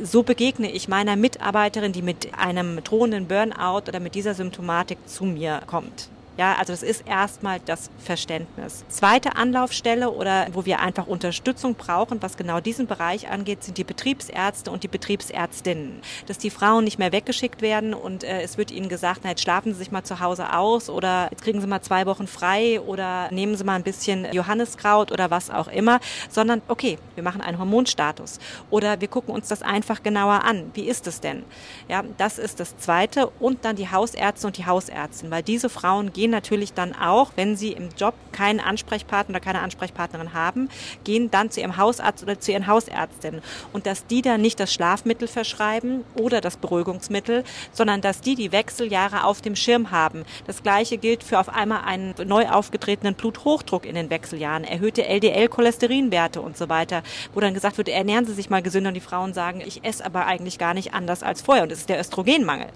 so 0.02 0.22
begegne 0.22 0.70
ich 0.70 0.88
meiner 0.88 1.16
Mitarbeiterin, 1.16 1.92
die 1.92 2.02
mit 2.02 2.38
einem 2.38 2.84
drohenden 2.84 3.26
Burnout 3.26 3.88
oder 3.88 3.98
mit 3.98 4.14
dieser 4.14 4.34
Symptomatik 4.34 4.98
zu 5.06 5.24
mir 5.24 5.62
kommt. 5.66 6.10
Ja, 6.38 6.54
also 6.58 6.74
das 6.74 6.82
ist 6.82 7.06
erstmal 7.06 7.60
das 7.60 7.90
Verständnis. 7.96 8.84
Zweite 8.88 9.36
Anlaufstelle 9.36 10.10
oder 10.10 10.48
wo 10.52 10.66
wir 10.66 10.80
einfach 10.80 11.06
Unterstützung 11.06 11.76
brauchen, 11.76 12.20
was 12.20 12.36
genau 12.36 12.60
diesen 12.60 12.86
Bereich 12.86 13.30
angeht, 13.30 13.64
sind 13.64 13.78
die 13.78 13.84
Betriebsärzte 13.84 14.70
und 14.70 14.82
die 14.82 14.88
Betriebsärztinnen. 14.88 16.02
Dass 16.26 16.36
die 16.36 16.50
Frauen 16.50 16.84
nicht 16.84 16.98
mehr 16.98 17.10
weggeschickt 17.12 17.62
werden 17.62 17.94
und 17.94 18.22
äh, 18.22 18.42
es 18.42 18.58
wird 18.58 18.70
ihnen 18.70 18.90
gesagt, 18.90 19.20
na, 19.24 19.30
jetzt 19.30 19.40
schlafen 19.40 19.72
Sie 19.72 19.78
sich 19.78 19.90
mal 19.90 20.04
zu 20.04 20.20
Hause 20.20 20.52
aus 20.52 20.90
oder 20.90 21.28
jetzt 21.30 21.42
kriegen 21.42 21.62
Sie 21.62 21.66
mal 21.66 21.80
zwei 21.80 22.04
Wochen 22.04 22.26
frei 22.26 22.82
oder 22.82 23.30
nehmen 23.30 23.56
Sie 23.56 23.64
mal 23.64 23.76
ein 23.76 23.82
bisschen 23.82 24.30
Johanniskraut 24.30 25.12
oder 25.12 25.30
was 25.30 25.48
auch 25.48 25.68
immer, 25.68 26.00
sondern 26.28 26.60
okay, 26.68 26.98
wir 27.14 27.22
machen 27.22 27.40
einen 27.40 27.58
Hormonstatus 27.58 28.40
oder 28.68 29.00
wir 29.00 29.08
gucken 29.08 29.34
uns 29.34 29.48
das 29.48 29.62
einfach 29.62 30.02
genauer 30.02 30.44
an. 30.44 30.70
Wie 30.74 30.86
ist 30.86 31.06
es 31.06 31.22
denn? 31.22 31.44
Ja, 31.88 32.04
das 32.18 32.38
ist 32.38 32.60
das 32.60 32.76
Zweite 32.76 33.28
und 33.40 33.64
dann 33.64 33.76
die 33.76 33.90
Hausärzte 33.90 34.46
und 34.46 34.58
die 34.58 34.66
Hausärztin, 34.66 35.30
weil 35.30 35.42
diese 35.42 35.70
Frauen 35.70 36.12
gehen 36.12 36.25
gehen 36.26 36.32
natürlich 36.32 36.72
dann 36.72 36.92
auch, 36.92 37.30
wenn 37.36 37.54
sie 37.54 37.70
im 37.70 37.90
Job 37.96 38.14
keinen 38.32 38.58
Ansprechpartner 38.58 39.36
oder 39.36 39.44
keine 39.44 39.60
Ansprechpartnerin 39.60 40.34
haben, 40.34 40.68
gehen 41.04 41.30
dann 41.30 41.52
zu 41.52 41.60
ihrem 41.60 41.76
Hausarzt 41.76 42.24
oder 42.24 42.40
zu 42.40 42.50
ihren 42.50 42.66
Hausärztinnen. 42.66 43.42
Und 43.72 43.86
dass 43.86 44.08
die 44.08 44.22
dann 44.22 44.40
nicht 44.40 44.58
das 44.58 44.74
Schlafmittel 44.74 45.28
verschreiben 45.28 46.02
oder 46.14 46.40
das 46.40 46.56
Beruhigungsmittel, 46.56 47.44
sondern 47.70 48.00
dass 48.00 48.22
die 48.22 48.34
die 48.34 48.50
Wechseljahre 48.50 49.22
auf 49.22 49.40
dem 49.40 49.54
Schirm 49.54 49.92
haben. 49.92 50.24
Das 50.48 50.64
Gleiche 50.64 50.98
gilt 50.98 51.22
für 51.22 51.38
auf 51.38 51.48
einmal 51.48 51.84
einen 51.84 52.16
neu 52.24 52.48
aufgetretenen 52.48 53.14
Bluthochdruck 53.14 53.86
in 53.86 53.94
den 53.94 54.10
Wechseljahren, 54.10 54.64
erhöhte 54.64 55.06
LDL-Cholesterinwerte 55.06 56.40
und 56.40 56.56
so 56.56 56.68
weiter, 56.68 57.04
wo 57.34 57.40
dann 57.40 57.54
gesagt 57.54 57.78
wird, 57.78 57.88
ernähren 57.88 58.26
Sie 58.26 58.34
sich 58.34 58.50
mal 58.50 58.62
gesünder 58.62 58.88
und 58.88 58.94
die 58.94 59.00
Frauen 59.00 59.32
sagen, 59.32 59.62
ich 59.64 59.84
esse 59.84 60.04
aber 60.04 60.26
eigentlich 60.26 60.58
gar 60.58 60.74
nicht 60.74 60.92
anders 60.92 61.22
als 61.22 61.40
vorher 61.40 61.62
und 61.62 61.70
das 61.70 61.78
ist 61.78 61.88
der 61.88 62.00
Östrogenmangel. 62.00 62.66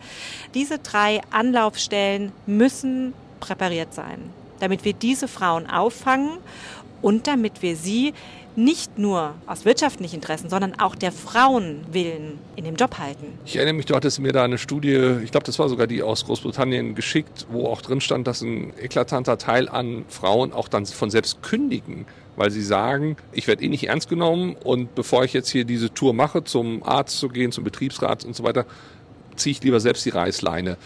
Diese 0.55 0.79
drei 0.79 1.21
Anlaufstellen 1.33 2.31
müssen 2.47 3.13
präpariert 3.41 3.95
sein, 3.95 4.31
damit 4.61 4.85
wir 4.85 4.93
diese 4.93 5.29
Frauen 5.29 5.69
auffangen 5.69 6.39
und 7.03 7.27
damit 7.27 7.63
wir 7.63 7.77
sie 7.77 8.13
nicht 8.57 8.99
nur 8.99 9.35
aus 9.47 9.65
wirtschaftlichen 9.65 10.17
Interessen, 10.17 10.51
sondern 10.51 10.79
auch 10.79 10.95
der 10.95 11.13
Frauen 11.13 11.85
willen 11.93 12.39
in 12.57 12.65
dem 12.65 12.75
Job 12.75 12.99
halten. 12.99 13.27
Ich 13.47 13.57
erinnere 13.57 13.75
mich, 13.75 13.87
du 13.87 13.95
hattest 13.95 14.19
mir 14.19 14.33
da 14.33 14.45
eine 14.45 14.59
Studie, 14.59 15.19
ich 15.23 15.31
glaube, 15.31 15.47
das 15.47 15.59
war 15.59 15.69
sogar 15.69 15.87
die 15.87 16.03
aus 16.03 16.25
Großbritannien 16.27 16.95
geschickt, 16.95 17.47
wo 17.51 17.67
auch 17.67 17.81
drin 17.81 18.01
stand, 18.01 18.27
dass 18.27 18.43
ein 18.43 18.73
eklatanter 18.79 19.39
Teil 19.39 19.69
an 19.69 20.05
Frauen 20.09 20.53
auch 20.53 20.69
dann 20.69 20.85
von 20.85 21.11
selbst 21.11 21.43
kündigen, 21.43 22.07
weil 22.37 22.51
sie 22.51 22.63
sagen, 22.63 23.17
ich 23.33 23.47
werde 23.47 23.65
eh 23.65 23.69
nicht 23.69 23.89
ernst 23.89 24.09
genommen 24.09 24.57
und 24.63 24.95
bevor 24.95 25.25
ich 25.25 25.33
jetzt 25.33 25.49
hier 25.49 25.65
diese 25.65 25.95
Tour 25.95 26.13
mache, 26.13 26.43
zum 26.43 26.83
Arzt 26.83 27.19
zu 27.19 27.29
gehen, 27.29 27.53
zum 27.53 27.65
Betriebsrat 27.65 28.25
und 28.25 28.35
so 28.35 28.43
weiter, 28.43 28.67
ziehe 29.37 29.53
ich 29.53 29.63
lieber 29.63 29.81
selbst 29.81 30.05
die 30.05 30.11
Reißleine 30.11 30.77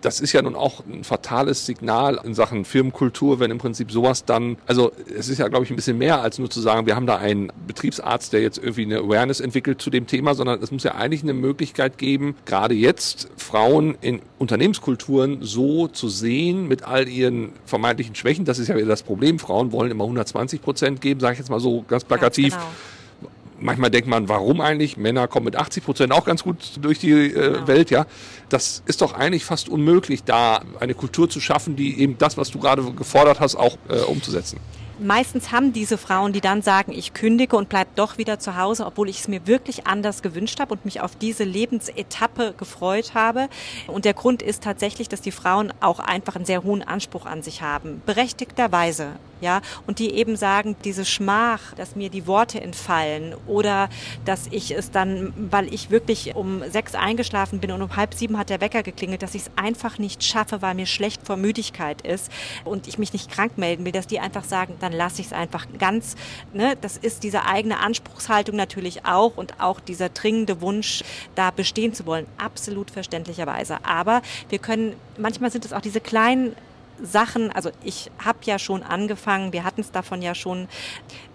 das 0.00 0.20
ist 0.20 0.32
ja 0.32 0.42
nun 0.42 0.54
auch 0.54 0.84
ein 0.86 1.04
fatales 1.04 1.66
Signal 1.66 2.20
in 2.24 2.34
Sachen 2.34 2.64
Firmenkultur, 2.64 3.40
wenn 3.40 3.50
im 3.50 3.58
Prinzip 3.58 3.90
sowas 3.90 4.24
dann, 4.24 4.56
also 4.66 4.92
es 5.16 5.28
ist 5.28 5.38
ja, 5.38 5.48
glaube 5.48 5.64
ich, 5.64 5.70
ein 5.70 5.76
bisschen 5.76 5.98
mehr 5.98 6.20
als 6.20 6.38
nur 6.38 6.50
zu 6.50 6.60
sagen, 6.60 6.86
wir 6.86 6.96
haben 6.96 7.06
da 7.06 7.16
einen 7.16 7.52
Betriebsarzt, 7.66 8.32
der 8.32 8.42
jetzt 8.42 8.58
irgendwie 8.58 8.82
eine 8.82 8.98
Awareness 8.98 9.40
entwickelt 9.40 9.80
zu 9.80 9.90
dem 9.90 10.06
Thema, 10.06 10.34
sondern 10.34 10.62
es 10.62 10.70
muss 10.70 10.84
ja 10.84 10.94
eigentlich 10.94 11.22
eine 11.22 11.34
Möglichkeit 11.34 11.98
geben, 11.98 12.36
gerade 12.44 12.74
jetzt 12.74 13.28
Frauen 13.36 13.96
in 14.00 14.20
Unternehmenskulturen 14.38 15.38
so 15.40 15.88
zu 15.88 16.08
sehen 16.08 16.68
mit 16.68 16.84
all 16.84 17.08
ihren 17.08 17.52
vermeintlichen 17.64 18.14
Schwächen. 18.14 18.44
Das 18.44 18.58
ist 18.58 18.68
ja 18.68 18.76
wieder 18.76 18.86
das 18.86 19.02
Problem. 19.02 19.38
Frauen 19.38 19.72
wollen 19.72 19.90
immer 19.90 20.04
120 20.04 20.62
Prozent 20.62 21.00
geben, 21.00 21.20
sage 21.20 21.34
ich 21.34 21.38
jetzt 21.38 21.50
mal 21.50 21.60
so 21.60 21.84
ganz 21.86 22.04
plakativ. 22.04 22.54
Ganz 22.54 22.64
genau 22.64 22.72
manchmal 23.62 23.90
denkt 23.90 24.08
man, 24.08 24.28
warum 24.28 24.60
eigentlich? 24.60 24.96
Männer 24.96 25.28
kommen 25.28 25.44
mit 25.44 25.56
80 25.56 25.84
Prozent 25.84 26.12
auch 26.12 26.24
ganz 26.24 26.42
gut 26.42 26.56
durch 26.80 26.98
die 26.98 27.10
äh, 27.10 27.28
genau. 27.30 27.66
Welt, 27.66 27.90
ja. 27.90 28.06
Das 28.48 28.82
ist 28.86 29.00
doch 29.00 29.14
eigentlich 29.14 29.44
fast 29.44 29.68
unmöglich, 29.68 30.24
da 30.24 30.62
eine 30.80 30.94
Kultur 30.94 31.28
zu 31.28 31.40
schaffen, 31.40 31.76
die 31.76 32.00
eben 32.00 32.18
das, 32.18 32.36
was 32.36 32.50
du 32.50 32.58
gerade 32.58 32.82
gefordert 32.92 33.40
hast, 33.40 33.56
auch 33.56 33.76
äh, 33.88 34.00
umzusetzen. 34.00 34.58
Meistens 34.98 35.50
haben 35.50 35.72
diese 35.72 35.98
Frauen, 35.98 36.32
die 36.32 36.40
dann 36.40 36.62
sagen, 36.62 36.92
ich 36.92 37.12
kündige 37.12 37.56
und 37.56 37.68
bleib 37.68 37.96
doch 37.96 38.18
wieder 38.18 38.38
zu 38.38 38.56
Hause, 38.56 38.86
obwohl 38.86 39.08
ich 39.08 39.20
es 39.20 39.28
mir 39.28 39.46
wirklich 39.46 39.86
anders 39.86 40.22
gewünscht 40.22 40.60
habe 40.60 40.74
und 40.74 40.84
mich 40.84 41.00
auf 41.00 41.16
diese 41.16 41.44
Lebensetappe 41.44 42.54
gefreut 42.56 43.12
habe. 43.14 43.48
Und 43.88 44.04
der 44.04 44.14
Grund 44.14 44.42
ist 44.42 44.62
tatsächlich, 44.62 45.08
dass 45.08 45.20
die 45.20 45.32
Frauen 45.32 45.72
auch 45.80 45.98
einfach 45.98 46.36
einen 46.36 46.44
sehr 46.44 46.62
hohen 46.62 46.82
Anspruch 46.82 47.26
an 47.26 47.42
sich 47.42 47.62
haben. 47.62 48.00
Berechtigterweise 48.06 49.12
ja, 49.42 49.60
und 49.86 49.98
die 49.98 50.14
eben 50.14 50.36
sagen, 50.36 50.76
diese 50.84 51.04
Schmach, 51.04 51.74
dass 51.74 51.96
mir 51.96 52.08
die 52.08 52.26
Worte 52.26 52.60
entfallen 52.60 53.34
oder 53.46 53.88
dass 54.24 54.46
ich 54.50 54.70
es 54.70 54.90
dann, 54.90 55.34
weil 55.36 55.72
ich 55.74 55.90
wirklich 55.90 56.34
um 56.36 56.62
sechs 56.70 56.94
eingeschlafen 56.94 57.58
bin 57.58 57.72
und 57.72 57.82
um 57.82 57.96
halb 57.96 58.14
sieben 58.14 58.38
hat 58.38 58.50
der 58.50 58.60
Wecker 58.60 58.84
geklingelt, 58.84 59.22
dass 59.22 59.34
ich 59.34 59.42
es 59.42 59.50
einfach 59.56 59.98
nicht 59.98 60.22
schaffe, 60.22 60.62
weil 60.62 60.74
mir 60.74 60.86
schlecht 60.86 61.26
vor 61.26 61.36
Müdigkeit 61.36 62.02
ist 62.02 62.30
und 62.64 62.86
ich 62.86 62.98
mich 62.98 63.12
nicht 63.12 63.30
krank 63.30 63.58
melden 63.58 63.84
will, 63.84 63.92
dass 63.92 64.06
die 64.06 64.20
einfach 64.20 64.44
sagen, 64.44 64.76
dann 64.78 64.92
lasse 64.92 65.20
ich 65.20 65.26
es 65.26 65.32
einfach 65.32 65.66
ganz, 65.76 66.14
ne, 66.52 66.76
das 66.80 66.96
ist 66.96 67.24
diese 67.24 67.44
eigene 67.44 67.80
Anspruchshaltung 67.80 68.54
natürlich 68.54 69.04
auch 69.04 69.36
und 69.36 69.60
auch 69.60 69.80
dieser 69.80 70.08
dringende 70.08 70.60
Wunsch, 70.60 71.02
da 71.34 71.50
bestehen 71.50 71.94
zu 71.94 72.06
wollen, 72.06 72.26
absolut 72.38 72.92
verständlicherweise. 72.92 73.84
Aber 73.84 74.22
wir 74.48 74.60
können, 74.60 74.94
manchmal 75.18 75.50
sind 75.50 75.64
es 75.64 75.72
auch 75.72 75.80
diese 75.80 76.00
kleinen 76.00 76.54
Sachen, 77.02 77.50
also 77.50 77.70
ich 77.82 78.10
habe 78.24 78.38
ja 78.44 78.58
schon 78.58 78.82
angefangen, 78.82 79.52
wir 79.52 79.64
hatten 79.64 79.80
es 79.80 79.90
davon 79.90 80.22
ja 80.22 80.34
schon, 80.34 80.68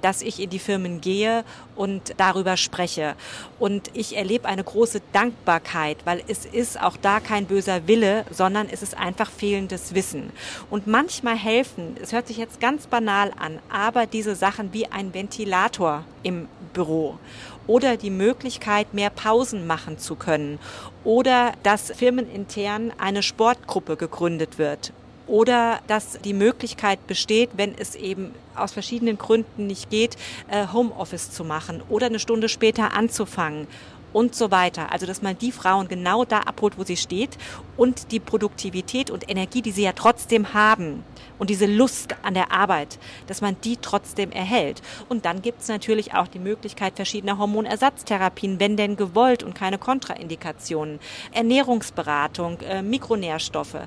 dass 0.01 0.21
ich 0.21 0.39
in 0.39 0.49
die 0.49 0.59
Firmen 0.59 1.01
gehe 1.01 1.43
und 1.75 2.13
darüber 2.17 2.57
spreche. 2.57 3.15
Und 3.59 3.89
ich 3.93 4.15
erlebe 4.15 4.47
eine 4.47 4.63
große 4.63 5.01
Dankbarkeit, 5.13 5.97
weil 6.05 6.23
es 6.27 6.45
ist 6.45 6.81
auch 6.81 6.97
da 6.97 7.19
kein 7.19 7.45
böser 7.45 7.87
Wille, 7.87 8.25
sondern 8.31 8.69
es 8.69 8.81
ist 8.81 8.97
einfach 8.97 9.29
fehlendes 9.29 9.93
Wissen. 9.93 10.31
Und 10.69 10.87
manchmal 10.87 11.35
helfen, 11.35 11.97
es 12.01 12.13
hört 12.13 12.27
sich 12.27 12.37
jetzt 12.37 12.59
ganz 12.59 12.87
banal 12.87 13.33
an, 13.37 13.59
aber 13.69 14.05
diese 14.05 14.35
Sachen 14.35 14.73
wie 14.73 14.87
ein 14.87 15.13
Ventilator 15.13 16.03
im 16.23 16.47
Büro 16.73 17.17
oder 17.65 17.97
die 17.97 18.09
Möglichkeit, 18.09 18.93
mehr 18.93 19.09
Pausen 19.09 19.67
machen 19.67 19.97
zu 19.97 20.15
können 20.15 20.57
oder 21.03 21.51
dass 21.63 21.91
firmenintern 21.91 22.93
eine 22.97 23.23
Sportgruppe 23.23 23.97
gegründet 23.97 24.57
wird 24.57 24.93
oder 25.27 25.79
dass 25.87 26.19
die 26.23 26.33
Möglichkeit 26.33 27.05
besteht, 27.07 27.51
wenn 27.55 27.75
es 27.77 27.95
eben 27.95 28.33
aus 28.55 28.71
verschiedenen 28.71 29.17
Gründen 29.17 29.67
nicht 29.67 29.89
geht, 29.89 30.15
äh, 30.49 30.67
Homeoffice 30.71 31.31
zu 31.31 31.43
machen 31.43 31.81
oder 31.89 32.07
eine 32.07 32.19
Stunde 32.19 32.49
später 32.49 32.93
anzufangen 32.93 33.67
und 34.13 34.35
so 34.35 34.51
weiter. 34.51 34.91
Also, 34.91 35.05
dass 35.05 35.21
man 35.21 35.37
die 35.37 35.51
Frauen 35.51 35.87
genau 35.87 36.25
da 36.25 36.39
abholt, 36.39 36.77
wo 36.77 36.83
sie 36.83 36.97
steht 36.97 37.37
und 37.75 38.11
die 38.11 38.19
Produktivität 38.19 39.11
und 39.11 39.29
Energie, 39.29 39.61
die 39.61 39.71
sie 39.71 39.83
ja 39.83 39.91
trotzdem 39.91 40.53
haben 40.53 41.03
und 41.37 41.49
diese 41.49 41.65
Lust 41.65 42.15
an 42.23 42.33
der 42.33 42.51
Arbeit, 42.51 42.97
dass 43.27 43.41
man 43.41 43.57
die 43.63 43.77
trotzdem 43.77 44.31
erhält. 44.31 44.81
Und 45.09 45.25
dann 45.25 45.41
gibt 45.41 45.61
es 45.61 45.67
natürlich 45.67 46.13
auch 46.13 46.27
die 46.27 46.39
Möglichkeit 46.39 46.95
verschiedener 46.95 47.37
Hormonersatztherapien, 47.37 48.59
wenn 48.59 48.77
denn 48.77 48.95
gewollt 48.95 49.43
und 49.43 49.53
keine 49.53 49.77
Kontraindikationen, 49.77 50.99
Ernährungsberatung, 51.31 52.61
äh, 52.61 52.81
Mikronährstoffe. 52.81 53.77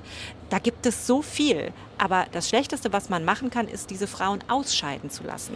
Da 0.51 0.59
gibt 0.59 0.85
es 0.85 1.07
so 1.07 1.21
viel. 1.21 1.71
Aber 1.97 2.27
das 2.33 2.49
Schlechteste, 2.49 2.91
was 2.91 3.07
man 3.07 3.23
machen 3.23 3.49
kann, 3.49 3.69
ist, 3.69 3.89
diese 3.89 4.05
Frauen 4.05 4.39
ausscheiden 4.49 5.09
zu 5.09 5.23
lassen. 5.23 5.53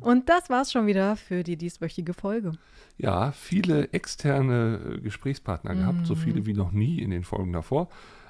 Und 0.00 0.28
das 0.28 0.50
war's 0.50 0.72
schon 0.72 0.86
wieder 0.86 1.14
für 1.14 1.44
die 1.44 1.56
dieswöchige 1.56 2.12
Folge. 2.12 2.52
Ja, 2.98 3.30
viele 3.30 3.92
externe 3.92 4.98
Gesprächspartner 5.00 5.74
mhm. 5.74 5.78
gehabt, 5.78 6.06
so 6.06 6.16
viele 6.16 6.44
wie 6.44 6.54
noch 6.54 6.72
nie 6.72 7.00
in 7.00 7.10
den 7.10 7.22
Folgen 7.22 7.52
davor. 7.52 7.88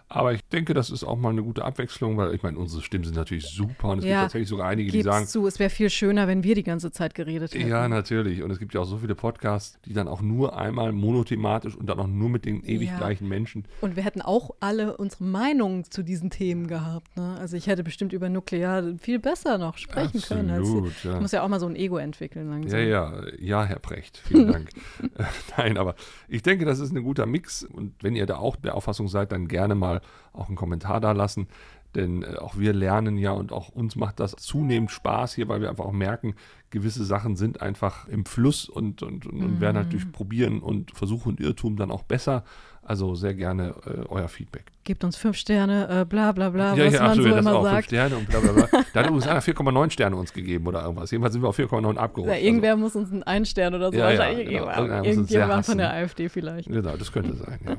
Aber 0.09 0.32
ich 0.32 0.44
denke, 0.48 0.72
das 0.72 0.90
ist 0.90 1.02
auch 1.02 1.16
mal 1.16 1.30
eine 1.30 1.42
gute 1.42 1.64
Abwechslung, 1.64 2.16
weil 2.16 2.32
ich 2.32 2.42
meine, 2.42 2.59
unsere 2.59 2.80
Stimmen 2.80 3.02
sind 3.02 3.16
natürlich 3.16 3.46
super 3.46 3.88
und 3.88 3.98
es 3.98 4.04
ja, 4.04 4.11
gibt 4.11 4.22
tatsächlich 4.22 4.48
sogar 4.48 4.68
einige, 4.68 4.92
die 4.92 5.02
sagen. 5.02 5.26
zu, 5.26 5.46
es 5.48 5.59
wäre 5.59 5.68
viel 5.68 5.90
schöner, 5.90 6.28
wenn 6.28 6.44
wir 6.44 6.54
die 6.54 6.62
ganze 6.62 6.92
Zeit 6.92 7.16
geredet 7.16 7.54
hätten. 7.54 7.68
Ja, 7.68 7.88
natürlich. 7.88 8.42
Und 8.42 8.52
es 8.52 8.61
gibt 8.61 8.72
ja 8.72 8.80
auch 8.80 8.86
so 8.86 8.98
viele 8.98 9.16
Podcasts, 9.16 9.80
die 9.84 9.94
dann 9.94 10.07
auch 10.07 10.22
nur 10.22 10.57
einmal 10.57 10.92
monothematisch 10.92 11.74
und 11.74 11.86
dann 11.86 11.98
auch 11.98 12.07
nur 12.07 12.28
mit 12.28 12.44
den 12.44 12.62
ewig 12.62 12.90
ja. 12.90 12.98
gleichen 12.98 13.28
Menschen. 13.28 13.64
Und 13.80 13.96
wir 13.96 14.04
hätten 14.04 14.22
auch 14.22 14.50
alle 14.61 14.96
unsere 14.96 15.24
Meinungen 15.24 15.82
zu 15.90 16.04
diesen 16.04 16.30
Themen 16.30 16.68
gehabt. 16.68 17.16
Ne? 17.16 17.36
Also 17.40 17.57
ich 17.57 17.66
hätte 17.66 17.82
bestimmt 17.82 18.12
über 18.12 18.28
Nuklear 18.28 18.84
viel 19.00 19.18
besser 19.18 19.59
noch 19.59 19.76
sprechen 19.76 20.18
Absolut, 20.18 20.46
können. 20.46 20.50
Als 20.50 21.02
ja. 21.02 21.14
Ich 21.14 21.20
muss 21.20 21.32
ja 21.32 21.42
auch 21.42 21.48
mal 21.48 21.59
so 21.59 21.66
ein 21.66 21.74
Ego 21.74 21.98
entwickeln 21.98 22.48
langsam. 22.48 22.78
Ja, 22.78 22.86
ja, 22.86 23.22
ja, 23.40 23.64
Herr 23.64 23.80
Precht. 23.80 24.18
Vielen 24.18 24.46
Dank. 24.52 24.68
Nein, 25.57 25.78
aber 25.78 25.96
ich 26.28 26.42
denke, 26.42 26.64
das 26.64 26.78
ist 26.78 26.94
ein 26.94 27.02
guter 27.02 27.26
Mix. 27.26 27.64
Und 27.64 27.94
wenn 28.02 28.14
ihr 28.14 28.26
da 28.26 28.36
auch 28.36 28.54
der 28.54 28.76
Auffassung 28.76 29.09
seid, 29.09 29.32
dann 29.32 29.48
gerne 29.48 29.74
mal 29.74 29.95
auch 30.32 30.49
einen 30.49 30.57
Kommentar 30.57 31.01
da 31.01 31.12
lassen. 31.12 31.49
Denn 31.97 32.22
äh, 32.22 32.36
auch 32.36 32.59
wir 32.59 32.72
lernen 32.72 33.16
ja 33.16 33.32
und 33.32 33.53
auch 33.53 33.70
uns 33.70 33.97
macht 33.97 34.20
das 34.20 34.36
zunehmend 34.36 34.90
Spaß 34.90 35.34
hier, 35.34 35.49
weil 35.49 35.61
wir 35.61 35.70
einfach 35.70 35.86
auch 35.86 35.92
merken, 35.92 36.34
gewisse 36.70 37.05
Sachen 37.05 37.36
sind 37.36 37.62
einfach 37.62 38.07
im 38.09 38.26
Fluss 38.26 38.68
und, 38.68 39.03
und, 39.03 39.26
und, 39.26 39.38
mhm. 39.38 39.61
werden 39.61 39.76
natürlich 39.76 40.12
probieren 40.12 40.61
und 40.61 40.90
Versuch 40.90 41.26
und 41.26 41.40
Irrtum 41.40 41.76
dann 41.76 41.90
auch 41.90 42.03
besser. 42.03 42.44
Also 42.82 43.16
sehr 43.16 43.34
gerne 43.34 43.74
äh, 43.84 44.07
euer 44.09 44.28
Feedback. 44.28 44.66
Gebt 44.84 45.03
uns 45.03 45.16
fünf 45.16 45.36
Sterne, 45.36 45.88
äh, 46.03 46.05
bla 46.05 46.30
bla 46.30 46.51
bla, 46.51 46.76
ja, 46.76 46.86
was 46.86 46.92
ja, 46.94 47.01
man 47.01 47.11
absolut, 47.11 47.30
so 47.30 47.36
das 47.36 47.47
immer 47.47 47.57
auch 47.57 47.64
sagt. 47.64 47.74
Fünf 47.74 47.86
Sterne 47.86 48.16
und 48.16 48.28
bla 48.28 48.38
bla 48.38 48.53
bla. 48.53 48.68
da 48.92 49.01
hat 49.01 49.07
übrigens 49.07 49.26
einer 49.26 49.42
4,9 49.42 49.90
Sterne 49.90 50.16
uns 50.16 50.32
gegeben 50.32 50.66
oder 50.68 50.82
irgendwas. 50.82 51.11
Jedenfalls 51.11 51.32
sind 51.32 51.42
wir 51.42 51.49
auf 51.49 51.59
4,9 51.59 51.97
abgerutscht. 51.97 52.32
Ja, 52.32 52.38
irgendwer 52.38 52.72
also. 52.72 52.82
muss 52.82 52.94
uns 52.94 53.11
einen 53.11 53.24
Ein-Stern 53.24 53.74
oder 53.74 53.90
so 53.90 53.99
ja, 53.99 54.05
wahrscheinlich. 54.05 54.51
Ja, 54.51 54.80
genau. 54.80 55.03
Irgendjemand 55.03 55.66
von 55.66 55.78
der 55.78 55.92
AfD 55.92 56.28
vielleicht. 56.28 56.68
Genau, 56.68 56.97
das 56.97 57.11
könnte 57.11 57.34
sein, 57.34 57.59
ja. 57.66 57.76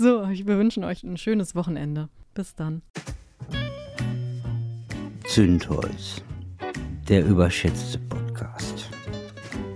So, 0.00 0.28
wir 0.28 0.58
wünschen 0.58 0.84
euch 0.84 1.02
ein 1.02 1.16
schönes 1.16 1.56
Wochenende. 1.56 2.08
Bis 2.32 2.54
dann. 2.54 2.82
Zündholz, 5.26 6.22
der 7.08 7.26
überschätzte 7.26 7.98
Podcast. 7.98 8.90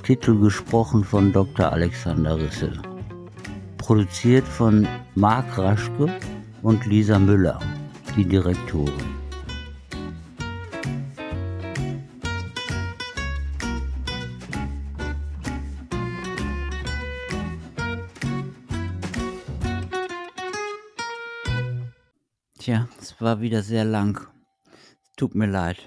Titel 0.04 0.38
gesprochen 0.38 1.02
von 1.02 1.32
Dr. 1.32 1.72
Alexander 1.72 2.38
Risse. 2.38 2.72
Produziert 3.78 4.46
von 4.46 4.86
Marc 5.16 5.58
Raschke 5.58 6.06
und 6.62 6.86
Lisa 6.86 7.18
Müller, 7.18 7.58
die 8.16 8.24
Direktorin. 8.24 9.21
Tja, 22.62 22.86
es 23.00 23.20
war 23.20 23.40
wieder 23.40 23.60
sehr 23.64 23.84
lang. 23.84 24.28
Tut 25.16 25.34
mir 25.34 25.48
leid. 25.48 25.78